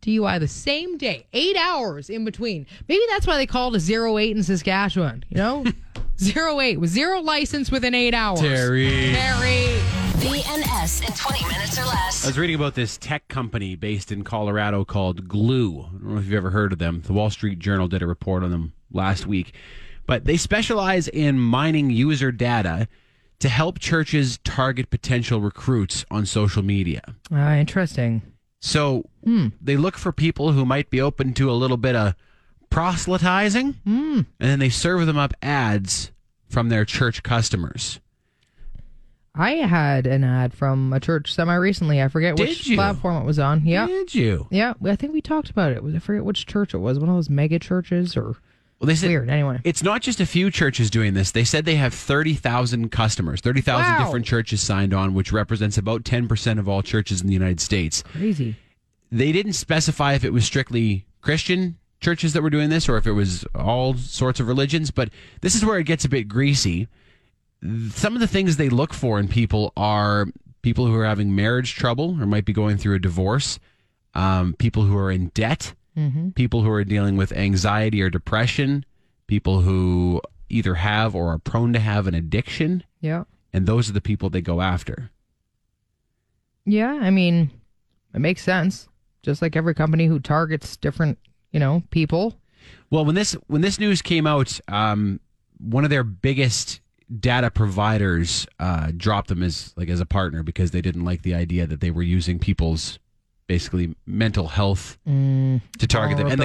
DUI 0.03 0.39
the 0.41 0.49
same 0.49 0.99
day, 0.99 1.27
eight 1.33 1.57
hours 1.57 2.11
in 2.11 2.25
between. 2.25 2.67
Maybe 2.89 3.03
that's 3.09 3.27
why 3.27 3.37
they 3.37 3.47
called 3.47 3.75
a 3.77 3.81
zero 3.81 4.19
eight 4.19 4.37
in 4.37 4.43
Saskatchewan. 4.43 5.25
You 5.29 5.37
know, 5.39 5.65
zero 6.19 6.61
eight 6.61 6.79
with 6.79 6.91
zero 6.91 7.21
license 7.21 7.71
within 7.71 7.95
eight 7.95 8.15
hours. 8.15 8.41
Terry. 8.41 9.13
Terry. 9.13 9.81
BNS 10.21 11.09
in 11.09 11.15
20 11.17 11.49
minutes 11.49 11.49
or 11.49 11.49
I 11.49 11.57
less. 11.57 11.60
Was 12.31 12.39
reading 12.39 12.55
about 12.55 12.77
this 12.77 12.97
tech 12.97 13.27
company 13.27 13.75
based 13.75 14.13
in 14.13 14.23
Colorado 14.23 14.85
called 14.85 15.27
Gloo. 15.27 15.81
I 15.81 15.91
don't 15.91 16.03
know 16.05 16.19
if 16.19 16.27
you've 16.27 16.35
ever 16.35 16.51
heard 16.51 16.73
of 16.73 16.79
them. 16.79 17.03
The 17.05 17.13
Wall 17.13 17.29
Street 17.29 17.59
Journal 17.59 17.89
did 17.89 18.03
a 18.03 18.07
report 18.07 18.45
on 18.45 18.53
them 18.53 18.73
last 18.93 19.27
week. 19.27 19.53
But 20.07 20.27
they 20.27 20.37
specialize 20.37 21.09
in 21.09 21.41
mining 21.41 21.91
user 21.91 22.31
data 22.31 22.87
to 23.41 23.49
help 23.49 23.81
churches 23.81 24.39
target 24.45 24.91
potential 24.91 25.41
recruits 25.41 26.05
on 26.09 26.25
social 26.25 26.63
media. 26.63 27.03
Ah, 27.33 27.55
interesting. 27.55 28.23
So 28.61 29.07
they 29.61 29.77
look 29.77 29.99
for 29.99 30.13
people 30.13 30.53
who 30.53 30.65
might 30.65 30.89
be 30.89 31.01
open 31.01 31.35
to 31.35 31.51
a 31.51 31.59
little 31.59 31.79
bit 31.79 31.97
of 31.97 32.15
proselytizing, 32.71 33.75
and 33.85 34.27
then 34.39 34.61
they 34.61 34.69
serve 34.69 35.05
them 35.07 35.19
up 35.19 35.35
ads 35.43 36.13
from 36.49 36.69
their 36.69 36.85
church 36.85 37.25
customers. 37.25 37.99
I 39.41 39.53
had 39.53 40.07
an 40.07 40.23
ad 40.23 40.53
from 40.53 40.93
a 40.93 41.01
church 41.01 41.33
semi 41.35 41.55
recently. 41.55 42.03
I 42.03 42.09
forget 42.09 42.37
Did 42.37 42.49
which 42.49 42.67
you? 42.67 42.77
platform 42.77 43.23
it 43.23 43.25
was 43.25 43.39
on. 43.39 43.65
Yeah. 43.65 43.87
Did 43.87 44.15
you? 44.15 44.47
Yeah, 44.51 44.75
I 44.85 44.97
think 44.97 45.13
we 45.15 45.21
talked 45.23 45.49
about 45.51 45.73
it. 45.73 45.83
I 45.83 45.99
forget 45.99 46.25
which 46.25 46.45
church 46.47 46.75
it 46.75 46.79
was. 46.79 46.99
One 46.99 47.09
of 47.09 47.15
those 47.15 47.31
mega 47.31 47.59
churches, 47.59 48.17
or 48.19 48.37
Well, 48.79 48.87
they 48.87 48.95
said 48.95 49.09
Weird. 49.09 49.31
Anyway, 49.31 49.61
It's 49.65 49.83
not 49.83 50.03
just 50.03 50.21
a 50.21 50.27
few 50.27 50.51
churches 50.51 50.91
doing 50.91 51.15
this. 51.15 51.31
They 51.31 51.45
said 51.45 51.65
they 51.65 51.77
have 51.77 51.95
30,000 51.95 52.91
customers, 52.91 53.41
30,000 53.41 53.93
Wow. 53.95 54.05
different 54.05 54.27
churches 54.27 54.61
signed 54.61 54.93
on, 54.93 55.15
which 55.15 55.33
represents 55.33 55.79
about 55.79 56.05
10% 56.05 56.59
of 56.59 56.69
all 56.69 56.83
churches 56.83 57.21
in 57.23 57.27
the 57.27 57.33
United 57.33 57.61
States. 57.61 58.03
crazy. 58.13 58.57
They 59.11 59.33
didn't 59.33 59.55
specify 59.55 60.13
if 60.13 60.23
it 60.25 60.33
was 60.33 60.45
strictly 60.45 61.07
Christian 61.23 61.77
churches 62.01 62.33
that 62.35 62.43
were 62.43 62.51
doing 62.51 62.69
this 62.71 62.89
or 62.89 62.97
if 62.97 63.07
it 63.07 63.13
was 63.13 63.45
all 63.55 63.95
sorts 63.97 64.39
of 64.39 64.49
religions, 64.49 64.91
but 64.91 65.09
this 65.41 65.55
is 65.55 65.65
where 65.65 65.79
it 65.79 65.85
gets 65.85 66.05
a 66.05 66.09
bit 66.09 66.29
greasy. 66.29 66.89
Some 67.91 68.15
of 68.15 68.21
the 68.21 68.27
things 68.27 68.57
they 68.57 68.69
look 68.71 68.95
for 68.95 69.19
in 69.21 69.29
people 69.29 69.73
are 69.77 70.27
people 70.63 70.87
who 70.87 70.95
are 70.95 71.05
having 71.05 71.35
marriage 71.35 71.75
trouble 71.75 72.17
or 72.21 72.27
might 72.27 72.45
be 72.45 72.53
going 72.53 72.77
through 72.79 72.95
a 72.95 72.99
divorce, 72.99 73.59
um, 74.15 74.55
people 74.55 74.83
who 74.85 74.97
are 74.97 75.11
in 75.11 75.29
debt, 75.35 75.75
people 76.35 76.63
who 76.63 76.71
are 76.71 76.85
dealing 76.85 77.17
with 77.19 77.33
anxiety 77.33 78.01
or 78.01 78.09
depression, 78.09 78.85
people 79.27 79.61
who 79.61 80.21
either 80.49 80.77
have 80.77 81.15
or 81.15 81.29
are 81.35 81.39
prone 81.39 81.73
to 81.75 81.79
have 81.79 82.07
an 82.07 82.15
addiction, 82.15 82.83
Yeah. 83.03 83.25
and 83.53 83.67
those 83.67 83.91
are 83.91 83.93
the 83.93 84.01
people 84.01 84.31
they 84.31 84.41
go 84.41 84.63
after. 84.63 85.11
Yeah, 86.65 86.99
I 87.03 87.11
mean, 87.11 87.51
it 88.15 88.21
makes 88.21 88.43
sense. 88.43 88.89
Just 89.23 89.43
like 89.43 89.57
every 89.57 89.75
company 89.75 90.07
who 90.07 90.19
targets 90.21 90.77
different, 90.77 91.19
you 91.53 91.61
know, 91.61 91.83
people. 91.91 92.39
Well, 92.91 93.05
when 93.05 93.15
this 93.15 93.33
when 93.49 93.61
this 93.61 93.79
news 93.79 94.01
came 94.03 94.27
out, 94.27 94.59
um, 94.69 95.21
one 95.59 95.85
of 95.85 95.91
their 95.91 96.05
biggest 96.05 96.81
data 97.19 97.51
providers 97.51 98.47
uh, 98.59 98.93
dropped 98.97 99.29
them 99.29 99.43
as 99.43 99.73
like 99.77 99.89
as 99.89 100.01
a 100.01 100.07
partner 100.07 100.43
because 100.43 100.71
they 100.71 100.81
didn't 100.81 101.05
like 101.05 101.23
the 101.23 101.35
idea 101.35 101.67
that 101.67 101.81
they 101.81 101.91
were 101.91 102.03
using 102.03 102.39
people's 102.39 102.99
basically 103.47 103.97
mental 104.07 104.47
health 104.47 104.97
to 105.79 105.87
target 105.89 106.19
them. 106.19 106.27
And 106.29 106.41
the, 106.41 106.45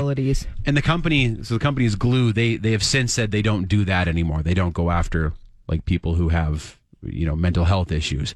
and 0.66 0.76
the 0.76 0.82
company, 0.82 1.44
so 1.44 1.54
the 1.54 1.60
company 1.60 1.86
is 1.86 1.96
Gloo. 1.96 2.34
They 2.34 2.56
they 2.56 2.72
have 2.72 2.84
since 2.84 3.14
said 3.14 3.32
they 3.32 3.44
don't 3.44 3.68
do 3.68 3.86
that 3.86 4.08
anymore. 4.08 4.42
They 4.42 4.56
don't 4.56 4.74
go 4.74 4.90
after 4.90 5.34
like 5.68 5.86
people 5.86 6.16
who 6.16 6.30
have 6.30 6.80
you 7.04 7.26
know 7.26 7.36
mental 7.36 7.66
health 7.66 7.92
issues. 7.92 8.34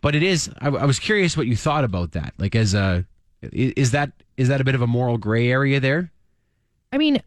But 0.00 0.14
it 0.14 0.22
is. 0.22 0.50
I, 0.60 0.68
I 0.68 0.84
was 0.84 0.98
curious 0.98 1.36
what 1.36 1.46
you 1.46 1.56
thought 1.56 1.84
about 1.84 2.12
that. 2.12 2.34
Like 2.38 2.54
as 2.54 2.74
a 2.74 3.04
is 3.40 3.90
that 3.90 4.12
is 4.36 4.48
that 4.48 4.60
a 4.60 4.64
bit 4.64 4.76
of 4.76 4.82
a 4.82 4.86
moral 4.86 5.18
gray 5.18 5.50
area 5.50 5.80
there? 5.80 6.12
I 6.92 6.98
mean, 6.98 7.22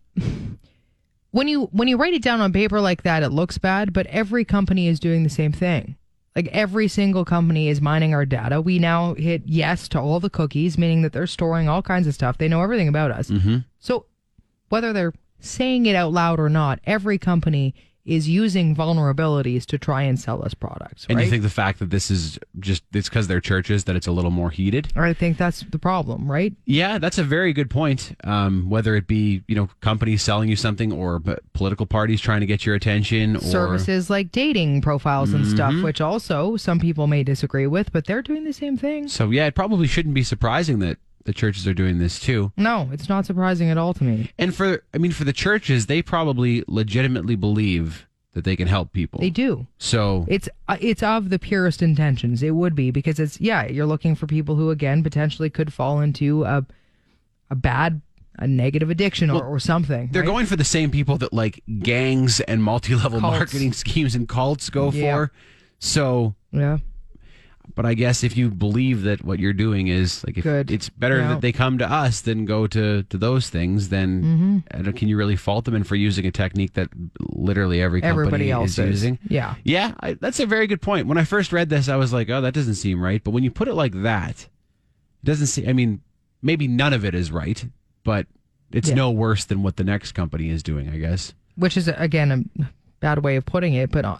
when 1.35 1.49
you 1.49 1.65
when 1.73 1.89
you 1.89 1.97
write 1.97 2.13
it 2.13 2.21
down 2.21 2.39
on 2.39 2.53
paper 2.53 2.79
like 2.79 3.03
that, 3.03 3.21
it 3.21 3.27
looks 3.29 3.57
bad. 3.57 3.91
But 3.91 4.07
every 4.07 4.45
company 4.45 4.87
is 4.87 5.01
doing 5.01 5.23
the 5.23 5.29
same 5.29 5.51
thing. 5.51 5.97
Like 6.33 6.47
every 6.47 6.87
single 6.87 7.25
company 7.25 7.67
is 7.67 7.81
mining 7.81 8.13
our 8.13 8.25
data. 8.25 8.61
We 8.61 8.79
now 8.79 9.15
hit 9.15 9.41
yes 9.45 9.89
to 9.89 9.99
all 9.99 10.21
the 10.21 10.29
cookies, 10.29 10.77
meaning 10.77 11.01
that 11.01 11.11
they're 11.11 11.27
storing 11.27 11.67
all 11.67 11.81
kinds 11.81 12.07
of 12.07 12.13
stuff. 12.13 12.37
They 12.37 12.47
know 12.47 12.61
everything 12.61 12.87
about 12.87 13.11
us. 13.11 13.29
Mm-hmm. 13.29 13.57
So 13.79 14.05
whether 14.69 14.93
they're 14.93 15.13
saying 15.41 15.87
it 15.87 15.95
out 15.95 16.13
loud 16.13 16.39
or 16.39 16.47
not, 16.47 16.79
every 16.85 17.17
company 17.17 17.75
is 18.05 18.29
using 18.29 18.75
vulnerabilities 18.75 19.65
to 19.65 19.77
try 19.77 20.03
and 20.03 20.19
sell 20.19 20.43
us 20.45 20.53
products. 20.53 21.05
And 21.09 21.17
right? 21.17 21.25
you 21.25 21.29
think 21.31 21.43
the 21.43 21.49
fact 21.49 21.79
that 21.79 21.89
this 21.89 22.11
is 22.11 22.37
just 22.59 22.83
it's 22.93 23.09
because 23.09 23.27
they're 23.27 23.41
churches 23.41 23.85
that 23.85 23.95
it's 23.95 24.07
a 24.07 24.11
little 24.11 24.31
more 24.31 24.49
heated? 24.51 24.91
or 24.95 25.03
I 25.05 25.13
think 25.13 25.37
that's 25.37 25.61
the 25.61 25.79
problem, 25.79 26.29
right? 26.31 26.53
Yeah, 26.65 26.97
that's 26.99 27.17
a 27.17 27.23
very 27.23 27.51
good 27.53 27.69
point. 27.69 28.15
Um, 28.23 28.69
whether 28.69 28.95
it 28.95 29.07
be 29.07 29.43
you 29.47 29.55
know 29.55 29.69
companies 29.81 30.21
selling 30.21 30.49
you 30.49 30.55
something 30.55 30.91
or 30.91 31.21
political 31.53 31.85
parties 31.85 32.21
trying 32.21 32.41
to 32.41 32.45
get 32.45 32.65
your 32.65 32.75
attention, 32.75 33.37
or 33.37 33.41
Services 33.41 34.09
like 34.09 34.31
dating 34.31 34.81
profiles 34.81 35.33
and 35.33 35.45
stuff, 35.47 35.73
Mm-hmm. 35.73 35.83
which 35.83 35.99
also 36.01 36.57
some 36.57 36.79
people 36.79 37.07
may 37.07 37.23
disagree 37.23 37.65
with, 37.65 37.91
but 37.91 38.05
they're 38.05 38.21
doing 38.21 38.43
the 38.43 38.53
same 38.53 38.77
thing. 38.77 39.07
so 39.07 39.31
yeah, 39.31 39.45
it 39.47 39.55
probably 39.55 39.87
shouldn't 39.87 40.13
be 40.13 40.23
surprising 40.23 40.79
that 40.79 40.97
the 41.25 41.33
churches 41.33 41.67
are 41.67 41.73
doing 41.73 41.97
this 41.99 42.19
too. 42.19 42.51
No, 42.57 42.89
it's 42.91 43.09
not 43.09 43.25
surprising 43.25 43.69
at 43.69 43.77
all 43.77 43.93
to 43.95 44.03
me. 44.03 44.31
And 44.39 44.55
for 44.55 44.83
I 44.93 44.97
mean 44.97 45.11
for 45.11 45.23
the 45.25 45.33
churches, 45.33 45.87
they 45.87 46.01
probably 46.01 46.63
legitimately 46.67 47.35
believe 47.35 48.07
that 48.33 48.43
they 48.43 48.55
can 48.55 48.67
help 48.67 48.91
people. 48.91 49.19
They 49.21 49.29
do. 49.29 49.65
So 49.77 50.25
It's 50.27 50.49
uh, 50.67 50.77
it's 50.79 51.01
of 51.03 51.29
the 51.29 51.39
purest 51.39 51.81
intentions. 51.81 52.43
It 52.43 52.51
would 52.51 52.75
be 52.75 52.91
because 52.91 53.19
it's 53.19 53.39
yeah, 53.41 53.65
you're 53.65 53.85
looking 53.85 54.15
for 54.15 54.27
people 54.27 54.55
who 54.55 54.69
again 54.71 55.03
potentially 55.03 55.49
could 55.49 55.71
fall 55.73 55.99
into 56.01 56.43
a 56.43 56.65
a 57.49 57.55
bad 57.55 58.01
a 58.37 58.45
negative 58.47 58.89
addiction 58.89 59.29
or, 59.29 59.45
or 59.45 59.59
something. 59.59 60.09
they're 60.11 60.21
right? 60.21 60.27
going 60.27 60.45
for 60.45 60.57
the 60.57 60.65
same 60.65 60.91
people 60.91 61.17
that 61.19 61.31
like 61.31 61.63
gangs 61.79 62.41
and 62.41 62.61
multi-level 62.61 63.21
Cults. 63.21 63.37
marketing 63.37 63.71
schemes 63.83 64.13
and 64.13 64.27
cults 64.27 64.69
go 64.69 64.91
Yeah. 64.91 65.13
for. 65.15 65.31
So 65.79 66.35
yeah. 66.51 66.79
But 67.73 67.85
I 67.85 67.93
guess 67.93 68.23
if 68.23 68.37
you 68.37 68.49
believe 68.49 69.01
that 69.03 69.23
what 69.25 69.39
you're 69.39 69.53
doing 69.53 69.87
is 69.87 70.23
like, 70.25 70.37
if 70.37 70.43
Good. 70.43 70.71
it's 70.71 70.87
better 70.89 71.17
that 71.19 71.41
they 71.41 71.51
come 71.51 71.77
to 71.79 71.91
us 71.91 72.21
than 72.21 72.45
go 72.45 72.67
to 72.67 73.03
to 73.03 73.17
those 73.17 73.49
things, 73.49 73.89
then 73.89 74.23
Mm-hmm. 74.23 74.57
I 74.71 74.81
don't- 74.83 74.95
can 74.95 75.07
you 75.07 75.17
really 75.17 75.35
fault 75.35 75.65
them 75.65 75.75
and 75.75 75.85
for 75.85 75.95
using 75.95 76.25
a 76.25 76.31
technique 76.31 76.73
that 76.73 76.89
literally 77.19 77.81
every 77.81 78.01
company 78.01 78.19
Everybody 78.27 78.51
else 78.51 78.71
is 78.71 78.79
is. 78.79 78.89
using? 78.91 79.19
Yeah. 79.27 79.55
Yeah, 79.63 79.93
I, 79.99 80.13
that's 80.13 80.39
a 80.39 80.45
very 80.45 80.67
good 80.67 80.81
point. 80.81 81.07
When 81.07 81.17
I 81.17 81.23
first 81.23 81.51
read 81.51 81.69
this, 81.69 81.89
I 81.89 81.95
was 81.95 82.13
like, 82.13 82.29
oh, 82.29 82.41
that 82.41 82.53
doesn't 82.53 82.75
seem 82.75 83.01
right. 83.01 83.23
But 83.23 83.31
when 83.31 83.43
you 83.43 83.51
put 83.51 83.67
it 83.67 83.73
like 83.73 83.93
that, 84.03 84.41
it 84.41 85.25
doesn't 85.25 85.47
seem. 85.47 85.67
I 85.67 85.73
mean, 85.73 86.01
maybe 86.41 86.67
none 86.67 86.93
of 86.93 87.03
it 87.03 87.15
is 87.15 87.31
right, 87.31 87.65
but 88.03 88.27
it's 88.71 88.89
Yeah. 88.89 88.95
no 88.95 89.11
worse 89.11 89.43
than 89.45 89.63
what 89.63 89.75
the 89.77 89.83
next 89.83 90.13
company 90.13 90.49
is 90.49 90.63
doing. 90.63 90.89
I 90.89 90.97
guess. 90.97 91.33
Which 91.55 91.75
is 91.77 91.87
again 91.87 92.31
a 92.59 92.63
bad 92.99 93.23
way 93.23 93.35
of 93.37 93.45
putting 93.45 93.73
it, 93.73 93.91
but 93.91 94.05
uh, 94.05 94.17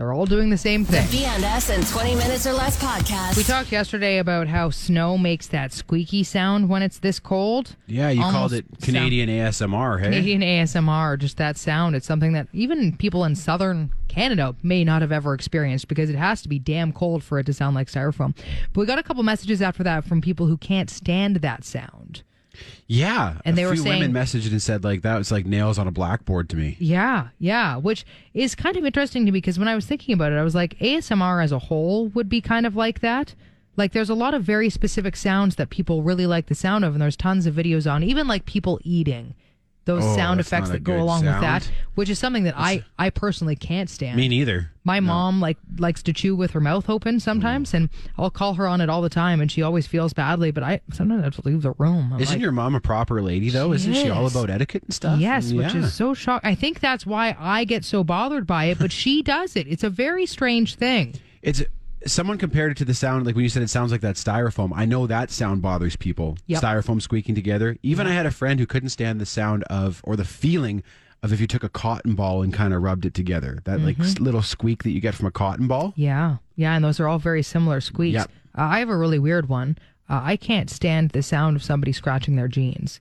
they're 0.00 0.14
all 0.14 0.24
doing 0.24 0.48
the 0.48 0.56
same 0.56 0.82
thing. 0.82 1.06
B&S 1.10 1.68
in 1.68 1.84
20 1.84 2.14
minutes 2.14 2.46
or 2.46 2.54
less 2.54 2.82
podcast. 2.82 3.36
We 3.36 3.42
talked 3.42 3.70
yesterday 3.70 4.16
about 4.16 4.48
how 4.48 4.70
snow 4.70 5.18
makes 5.18 5.46
that 5.48 5.74
squeaky 5.74 6.24
sound 6.24 6.70
when 6.70 6.80
it's 6.80 7.00
this 7.00 7.20
cold. 7.20 7.76
Yeah, 7.86 8.08
you 8.08 8.22
called 8.22 8.54
it 8.54 8.64
Canadian 8.80 9.28
ASMR. 9.28 9.98
Hey, 9.98 10.04
Canadian 10.06 10.40
ASMR, 10.40 11.18
just 11.18 11.36
that 11.36 11.58
sound. 11.58 11.94
It's 11.94 12.06
something 12.06 12.32
that 12.32 12.48
even 12.54 12.96
people 12.96 13.26
in 13.26 13.36
southern 13.36 13.92
Canada 14.08 14.56
may 14.62 14.84
not 14.84 15.02
have 15.02 15.12
ever 15.12 15.34
experienced 15.34 15.86
because 15.86 16.08
it 16.08 16.16
has 16.16 16.40
to 16.40 16.48
be 16.48 16.58
damn 16.58 16.92
cold 16.92 17.22
for 17.22 17.38
it 17.38 17.44
to 17.44 17.52
sound 17.52 17.74
like 17.74 17.88
styrofoam. 17.88 18.34
But 18.72 18.80
we 18.80 18.86
got 18.86 18.98
a 18.98 19.02
couple 19.02 19.22
messages 19.22 19.60
after 19.60 19.82
that 19.82 20.06
from 20.06 20.22
people 20.22 20.46
who 20.46 20.56
can't 20.56 20.88
stand 20.88 21.36
that 21.36 21.62
sound. 21.62 22.22
Yeah, 22.86 23.38
And 23.44 23.54
a 23.54 23.56
they 23.56 23.66
were 23.66 23.76
saying- 23.76 24.00
women 24.00 24.12
messaged 24.12 24.50
and 24.50 24.60
said 24.60 24.82
like 24.84 25.02
that 25.02 25.16
was 25.18 25.30
like 25.30 25.46
nails 25.46 25.78
on 25.78 25.86
a 25.86 25.90
blackboard 25.90 26.48
to 26.50 26.56
me. 26.56 26.76
Yeah, 26.78 27.28
yeah, 27.38 27.76
which 27.76 28.04
is 28.34 28.54
kind 28.54 28.76
of 28.76 28.84
interesting 28.84 29.26
to 29.26 29.32
me 29.32 29.38
because 29.40 29.58
when 29.58 29.68
I 29.68 29.74
was 29.74 29.86
thinking 29.86 30.12
about 30.14 30.32
it, 30.32 30.36
I 30.36 30.42
was 30.42 30.54
like, 30.54 30.78
ASMR 30.80 31.42
as 31.42 31.52
a 31.52 31.58
whole 31.58 32.08
would 32.08 32.28
be 32.28 32.40
kind 32.40 32.66
of 32.66 32.74
like 32.76 33.00
that. 33.00 33.34
Like, 33.76 33.92
there's 33.92 34.10
a 34.10 34.14
lot 34.14 34.34
of 34.34 34.42
very 34.42 34.68
specific 34.68 35.14
sounds 35.16 35.56
that 35.56 35.70
people 35.70 36.02
really 36.02 36.26
like 36.26 36.46
the 36.46 36.54
sound 36.54 36.84
of, 36.84 36.92
and 36.94 37.00
there's 37.00 37.16
tons 37.16 37.46
of 37.46 37.54
videos 37.54 37.90
on, 37.90 38.02
even 38.02 38.26
like 38.26 38.44
people 38.44 38.80
eating. 38.82 39.34
Those 39.86 40.04
Oh, 40.04 40.14
sound 40.14 40.40
effects 40.40 40.68
that 40.70 40.84
go 40.84 40.92
good 40.92 41.00
along 41.00 41.24
with 41.24 41.40
that, 41.40 41.68
which 41.94 42.10
is 42.10 42.18
something 42.18 42.44
that 42.44 42.54
I, 42.56 42.84
I 42.98 43.10
personally 43.10 43.56
can't 43.56 43.88
stand. 43.88 44.16
Me 44.18 44.28
neither. 44.28 44.70
My 44.84 45.00
mom 45.00 45.40
like 45.40 45.56
likes 45.78 46.02
to 46.04 46.12
chew 46.12 46.36
with 46.36 46.50
her 46.52 46.60
mouth 46.60 46.88
open 46.90 47.18
sometimes, 47.18 47.72
and 47.74 47.88
I'll 48.18 48.30
call 48.30 48.54
her 48.54 48.66
on 48.68 48.80
it 48.82 48.90
all 48.90 49.00
the 49.02 49.08
time, 49.08 49.40
and 49.40 49.50
she 49.50 49.62
always 49.62 49.86
feels 49.86 50.12
badly. 50.12 50.50
But 50.50 50.62
I 50.62 50.80
sometimes 50.92 51.22
I 51.22 51.24
have 51.24 51.36
to 51.36 51.42
leave 51.48 51.62
the 51.62 51.72
room. 51.72 52.12
I'm 52.12 52.20
Isn't 52.20 52.36
like, 52.36 52.42
your 52.42 52.52
mom 52.52 52.74
a 52.74 52.80
proper 52.80 53.20
lady 53.22 53.48
though? 53.50 53.70
She 53.70 53.76
Isn't 53.90 53.94
she 53.94 54.10
all 54.10 54.26
about 54.26 54.50
etiquette 54.50 54.82
and 54.84 54.94
stuff? 54.94 55.18
Yes, 55.18 55.52
which 55.52 55.74
Yeah. 55.74 55.80
is 55.84 55.92
so 55.94 56.12
shocking. 56.14 56.48
I 56.48 56.54
think 56.54 56.80
that's 56.80 57.06
why 57.06 57.34
I 57.38 57.64
get 57.64 57.84
so 57.84 58.04
bothered 58.04 58.46
by 58.46 58.66
it, 58.66 58.78
but 58.78 58.92
she 58.92 59.22
does 59.22 59.56
it. 59.56 59.66
It's 59.66 59.82
a 59.84 59.90
very 59.90 60.26
strange 60.26 60.74
thing. 60.76 61.14
It's 61.42 61.62
someone 62.06 62.38
compared 62.38 62.72
it 62.72 62.76
to 62.78 62.84
the 62.84 62.94
sound 62.94 63.26
like 63.26 63.34
when 63.34 63.42
you 63.42 63.48
said 63.48 63.62
it 63.62 63.70
sounds 63.70 63.92
like 63.92 64.00
that 64.00 64.16
styrofoam. 64.16 64.70
I 64.74 64.84
know 64.84 65.06
that 65.06 65.30
sound 65.30 65.62
bothers 65.62 65.96
people. 65.96 66.36
Yep. 66.46 66.62
Styrofoam 66.62 67.02
squeaking 67.02 67.34
together. 67.34 67.76
Even 67.82 68.06
I 68.06 68.12
had 68.12 68.26
a 68.26 68.30
friend 68.30 68.58
who 68.60 68.66
couldn't 68.66 68.88
stand 68.90 69.20
the 69.20 69.26
sound 69.26 69.64
of 69.64 70.00
or 70.04 70.16
the 70.16 70.24
feeling 70.24 70.82
of 71.22 71.32
if 71.32 71.40
you 71.40 71.46
took 71.46 71.62
a 71.62 71.68
cotton 71.68 72.14
ball 72.14 72.40
and 72.42 72.52
kind 72.54 72.72
of 72.72 72.82
rubbed 72.82 73.04
it 73.04 73.12
together. 73.12 73.58
That 73.64 73.80
like 73.80 73.96
Mm-hmm. 73.96 74.04
s- 74.04 74.18
little 74.20 74.40
squeak 74.42 74.82
that 74.84 74.90
you 74.92 75.00
get 75.00 75.14
from 75.14 75.26
a 75.26 75.30
cotton 75.30 75.66
ball. 75.68 75.92
Yeah, 75.96 76.36
yeah, 76.56 76.74
and 76.74 76.82
those 76.84 76.98
are 77.00 77.08
all 77.08 77.18
very 77.18 77.42
similar 77.42 77.80
squeaks. 77.82 78.14
Yep. 78.14 78.30
Uh, 78.56 78.62
I 78.62 78.78
have 78.78 78.88
a 78.88 78.96
really 78.96 79.18
weird 79.18 79.48
one. 79.48 79.76
Uh, 80.08 80.20
I 80.24 80.36
can't 80.36 80.70
stand 80.70 81.10
the 81.10 81.22
sound 81.22 81.56
of 81.56 81.62
somebody 81.62 81.92
scratching 81.92 82.36
their 82.36 82.48
jeans. 82.48 83.00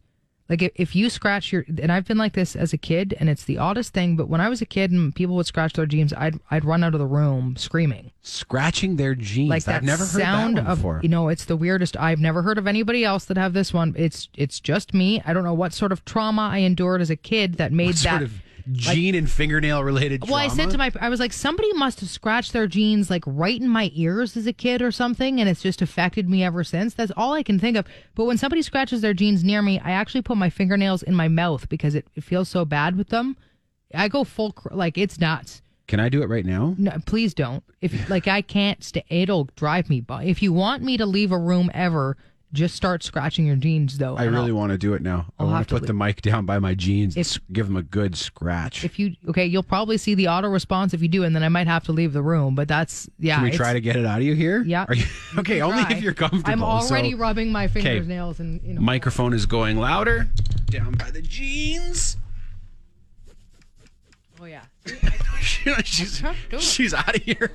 Like 0.50 0.62
if, 0.64 0.72
if 0.76 0.96
you 0.96 1.10
scratch 1.10 1.52
your, 1.54 1.64
and 1.68 1.92
I've 1.92 2.06
been 2.06 2.18
like 2.18 2.34
this 2.34 2.56
as 2.56 2.74
a 2.74 2.78
kid, 2.78 3.16
and 3.20 3.30
it's 3.30 3.44
the 3.44 3.58
oddest 3.60 3.94
thing. 3.94 4.16
But 4.16 4.28
when 4.28 4.42
I 4.42 4.50
was 4.50 4.62
a 4.62 4.66
kid 4.66 4.92
and 4.92 5.14
people 5.14 5.36
would 5.36 5.46
scratch 5.46 5.74
their 5.74 5.86
jeans, 5.86 6.12
I'd 6.14 6.40
I'd 6.50 6.66
run 6.66 6.84
out 6.84 6.94
of 6.96 7.00
the 7.00 7.06
room 7.06 7.56
screaming. 7.56 8.12
Scratching 8.22 8.96
their 8.96 9.16
jeans. 9.16 9.50
like 9.50 9.64
that 9.66 9.76
I've 9.78 9.84
never 9.84 10.06
heard 10.06 10.22
sound 10.22 10.58
that 10.58 10.64
one 10.64 10.72
of 10.72 10.78
before. 10.80 11.00
you 11.04 11.10
know 11.10 11.30
it's 11.30 11.46
the 11.46 11.56
weirdest 11.56 11.98
i've 11.98 12.20
never 12.20 12.42
heard 12.44 12.58
of 12.58 12.68
anybody 12.68 13.04
else 13.04 13.26
that 13.26 13.38
have 13.38 13.54
this 13.54 13.74
one 13.74 13.96
it's 13.98 14.30
it's 14.36 14.60
just 14.60 14.94
me 14.94 15.22
i 15.26 15.34
don't 15.34 15.44
know 15.44 15.54
what 15.54 15.74
sort 15.74 15.92
of 15.92 16.04
trauma 16.06 16.50
i 16.52 16.58
endured 16.60 17.02
as 17.02 17.10
a 17.10 17.16
kid 17.16 17.56
that 17.56 17.72
made 17.72 17.88
What 17.88 17.96
that 17.98 18.10
sort 18.10 18.22
of 18.24 18.34
gene 18.72 19.16
and 19.16 19.30
fingernail 19.30 19.84
related 19.84 20.22
well 20.28 20.36
i 20.36 20.48
said 20.48 20.70
to 20.70 20.78
my 20.78 20.92
i 21.00 21.10
was 21.10 21.20
like 21.20 21.34
somebody 21.34 21.72
must 21.74 22.00
have 22.00 22.10
scratched 22.10 22.54
their 22.54 22.68
jeans 22.68 23.10
like 23.10 23.24
right 23.26 23.60
in 23.62 23.68
my 23.68 23.92
ears 23.94 24.36
as 24.38 24.46
a 24.48 24.54
kid 24.54 24.82
or 24.82 24.92
something 24.92 25.40
and 25.40 25.50
it's 25.50 25.62
just 25.62 25.82
affected 25.82 26.30
me 26.30 26.44
ever 26.44 26.64
since 26.64 26.94
that's 26.94 27.12
all 27.18 27.34
i 27.34 27.42
can 27.44 27.58
think 27.60 27.76
of 27.78 27.86
but 28.16 28.26
when 28.26 28.38
somebody 28.38 28.62
scratches 28.62 29.02
their 29.02 29.14
jeans 29.14 29.44
near 29.44 29.62
me 29.62 29.80
i 29.84 29.92
actually 29.92 30.22
put 30.22 30.38
my 30.38 30.50
fingernails 30.50 31.02
in 31.04 31.16
my 31.16 31.28
mouth 31.28 31.68
because 31.70 31.96
it, 31.96 32.08
it 32.16 32.24
feels 32.24 32.50
so 32.50 32.66
bad 32.66 32.98
with 32.98 33.10
them 33.10 33.36
i 33.96 34.08
go 34.08 34.24
full 34.24 34.52
cr- 34.52 34.74
like 34.74 34.98
it's 34.98 35.20
nuts 35.20 35.62
Can 35.88 36.00
I 36.00 36.10
do 36.10 36.22
it 36.22 36.30
right 36.30 36.46
now? 36.46 36.76
no, 36.78 36.92
please 37.08 37.34
don't. 37.34 37.64
If 37.82 38.10
like 38.12 38.28
I 38.28 38.44
can't 38.44 38.84
stay, 38.84 39.04
it'll 39.10 39.46
drive 39.56 39.90
me. 39.90 40.02
But 40.02 40.26
if 40.26 40.44
you 40.44 40.54
want 40.54 40.84
me 40.84 40.98
to 40.98 41.06
leave 41.08 41.32
a 41.32 41.38
room 41.40 41.72
ever, 41.74 42.16
Just 42.52 42.76
start 42.76 43.04
scratching 43.04 43.46
your 43.46 43.56
jeans, 43.58 44.00
though. 44.00 44.18
I 44.18 44.24
really 44.24 44.50
I'll- 44.50 44.56
want 44.58 44.72
to 44.72 44.78
do 44.80 44.96
it 44.96 45.04
now. 45.04 45.28
I 45.38 45.44
I'll 45.44 45.50
want 45.52 45.68
to 45.68 45.76
put 45.76 45.86
the 45.86 45.94
mic 45.94 46.24
down 46.24 46.48
by 46.48 46.58
my 46.58 46.74
jeans 46.74 47.16
and 47.16 47.22
If- 47.22 47.28
s- 47.34 47.40
give 47.54 47.68
them 47.68 47.78
a 47.78 47.84
good 47.84 48.16
scratch. 48.16 48.84
If 48.84 48.98
you 48.98 49.16
okay, 49.28 49.46
you'll 49.46 49.62
probably 49.62 49.98
see 50.00 50.16
the 50.16 50.28
auto 50.30 50.50
response 50.50 50.96
if 50.96 51.02
you 51.04 51.08
do, 51.10 51.24
and 51.24 51.36
then 51.36 51.44
I 51.44 51.50
might 51.50 51.68
have 51.68 51.84
to 51.84 51.92
leave 51.92 52.12
the 52.12 52.24
room. 52.24 52.56
But 52.56 52.68
that's 52.68 53.08
yeah. 53.20 53.36
Can 53.36 53.44
we 53.44 53.52
try 53.52 53.74
to 53.74 53.80
get 53.82 53.96
it 53.96 54.06
out 54.06 54.18
of 54.18 54.24
you 54.26 54.34
here? 54.34 54.64
Yeah. 54.64 54.86
Are 54.88 54.96
you, 54.96 55.06
okay, 55.38 55.62
only 55.62 55.84
if 55.94 56.02
you're 56.02 56.14
comfortable. 56.16 56.50
I'm 56.52 56.64
already 56.64 57.12
So, 57.12 57.18
rubbing 57.18 57.52
my 57.52 57.68
fingernails 57.68 58.40
and 58.40 58.60
you 58.64 58.74
know. 58.74 58.82
microphone 58.82 59.34
is 59.34 59.46
going 59.46 59.78
louder. 59.78 60.28
Down 60.66 60.94
by 60.94 61.12
the 61.12 61.22
jeans. 61.22 62.18
Oh 64.42 64.46
yeah. 64.46 64.62
she's 65.84 66.24
she's 66.60 66.94
out 66.94 67.16
of 67.16 67.22
here. 67.24 67.52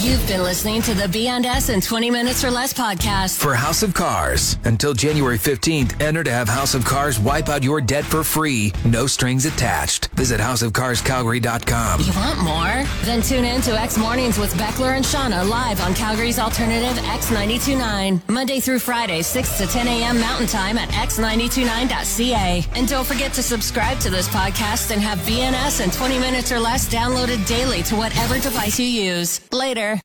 You've 0.00 0.26
been 0.26 0.42
listening 0.42 0.82
to 0.82 0.94
the 0.94 1.08
B&S 1.08 1.68
in 1.68 1.80
20 1.80 2.10
Minutes 2.10 2.44
or 2.44 2.50
Less 2.50 2.72
podcast. 2.72 3.38
For 3.38 3.54
House 3.54 3.82
of 3.82 3.94
Cars. 3.94 4.58
Until 4.64 4.94
January 4.94 5.38
15th, 5.38 6.00
enter 6.00 6.24
to 6.24 6.30
have 6.30 6.48
House 6.48 6.74
of 6.74 6.84
Cars 6.84 7.18
wipe 7.18 7.48
out 7.48 7.62
your 7.62 7.80
debt 7.80 8.04
for 8.04 8.22
free. 8.22 8.72
No 8.84 9.06
strings 9.06 9.46
attached. 9.46 10.08
Visit 10.14 10.40
houseofcarscalgary.com. 10.40 12.00
You 12.00 12.12
want 12.14 12.38
more? 12.40 12.84
Then 13.04 13.22
tune 13.22 13.44
in 13.44 13.60
to 13.62 13.72
X 13.78 13.98
Mornings 13.98 14.38
with 14.38 14.52
Beckler 14.54 14.96
and 14.96 15.04
Shauna 15.04 15.48
live 15.48 15.80
on 15.80 15.94
Calgary's 15.94 16.38
alternative 16.38 17.02
X929. 17.04 18.28
Monday 18.28 18.60
through 18.60 18.78
Friday, 18.78 19.22
6 19.22 19.58
to 19.58 19.66
10 19.66 19.86
a.m. 19.88 20.20
Mountain 20.20 20.46
Time 20.46 20.78
at 20.78 20.88
x929.ca. 20.90 22.64
And 22.74 22.88
don't 22.88 23.06
forget 23.06 23.32
to 23.34 23.42
subscribe 23.42 23.98
to 24.00 24.10
this 24.10 24.28
podcast 24.28 24.90
and 24.90 25.00
have 25.00 25.24
B&S 25.26 25.80
in 25.80 25.90
20 25.90 26.18
minutes 26.42 26.52
or 26.52 26.58
less 26.58 26.88
downloaded 26.88 27.46
daily 27.46 27.82
to 27.84 27.94
whatever 27.94 28.38
device 28.40 28.80
you 28.80 28.86
use. 28.86 29.40
Later. 29.52 30.00